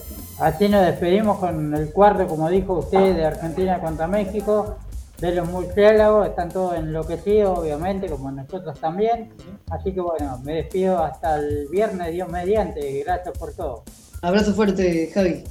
así 0.40 0.68
nos 0.68 0.86
despedimos 0.86 1.38
con 1.38 1.74
el 1.74 1.90
cuarto, 1.92 2.26
como 2.26 2.48
dijo 2.48 2.78
usted, 2.78 3.14
de 3.14 3.26
Argentina 3.26 3.80
contra 3.80 4.06
México. 4.06 4.76
De 5.20 5.32
los 5.34 5.48
murciélagos, 5.48 6.28
están 6.28 6.50
todos 6.50 6.74
enloquecidos, 6.76 7.58
obviamente, 7.58 8.06
como 8.06 8.30
nosotros 8.30 8.78
también. 8.78 9.30
Así 9.70 9.92
que 9.92 10.00
bueno, 10.02 10.38
me 10.44 10.52
despido 10.56 11.02
hasta 11.02 11.36
el 11.36 11.68
viernes, 11.70 12.12
Dios 12.12 12.28
mediante. 12.28 13.02
Gracias 13.02 13.36
por 13.38 13.54
todo. 13.54 13.82
Abrazo 14.20 14.52
fuerte, 14.52 15.10
Javi. 15.14 15.42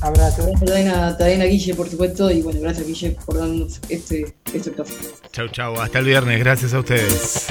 Abrazo. 0.00 0.50
También 0.64 0.88
a, 0.88 1.16
también 1.16 1.42
a 1.42 1.44
Guille, 1.44 1.74
por 1.74 1.88
supuesto, 1.88 2.30
y 2.30 2.42
bueno, 2.42 2.60
gracias 2.60 2.86
Guille 2.86 3.16
por 3.24 3.38
darnos 3.38 3.80
este, 3.88 4.34
este 4.52 4.70
espacio. 4.70 4.96
Chau, 5.32 5.48
chau, 5.48 5.80
hasta 5.80 5.98
el 5.98 6.04
viernes, 6.06 6.38
gracias 6.38 6.74
a 6.74 6.80
ustedes. 6.80 7.48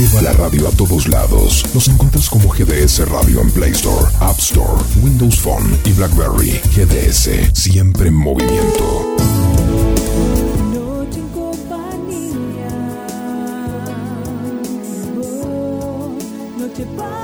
Lleva 0.00 0.22
la 0.22 0.32
radio 0.32 0.66
a 0.66 0.70
todos 0.70 1.08
lados. 1.08 1.66
Nos 1.74 1.88
encuentras 1.88 2.30
como 2.30 2.48
GDS 2.48 3.06
Radio 3.08 3.42
en 3.42 3.50
Play 3.50 3.72
Store, 3.72 4.06
App 4.20 4.38
Store, 4.38 4.82
Windows 5.02 5.38
Phone 5.40 5.78
y 5.84 5.92
BlackBerry. 5.92 6.58
GDS, 6.74 7.50
siempre 7.52 8.08
en 8.08 8.14
movimiento. 8.14 9.16
goodbye. 16.80 17.19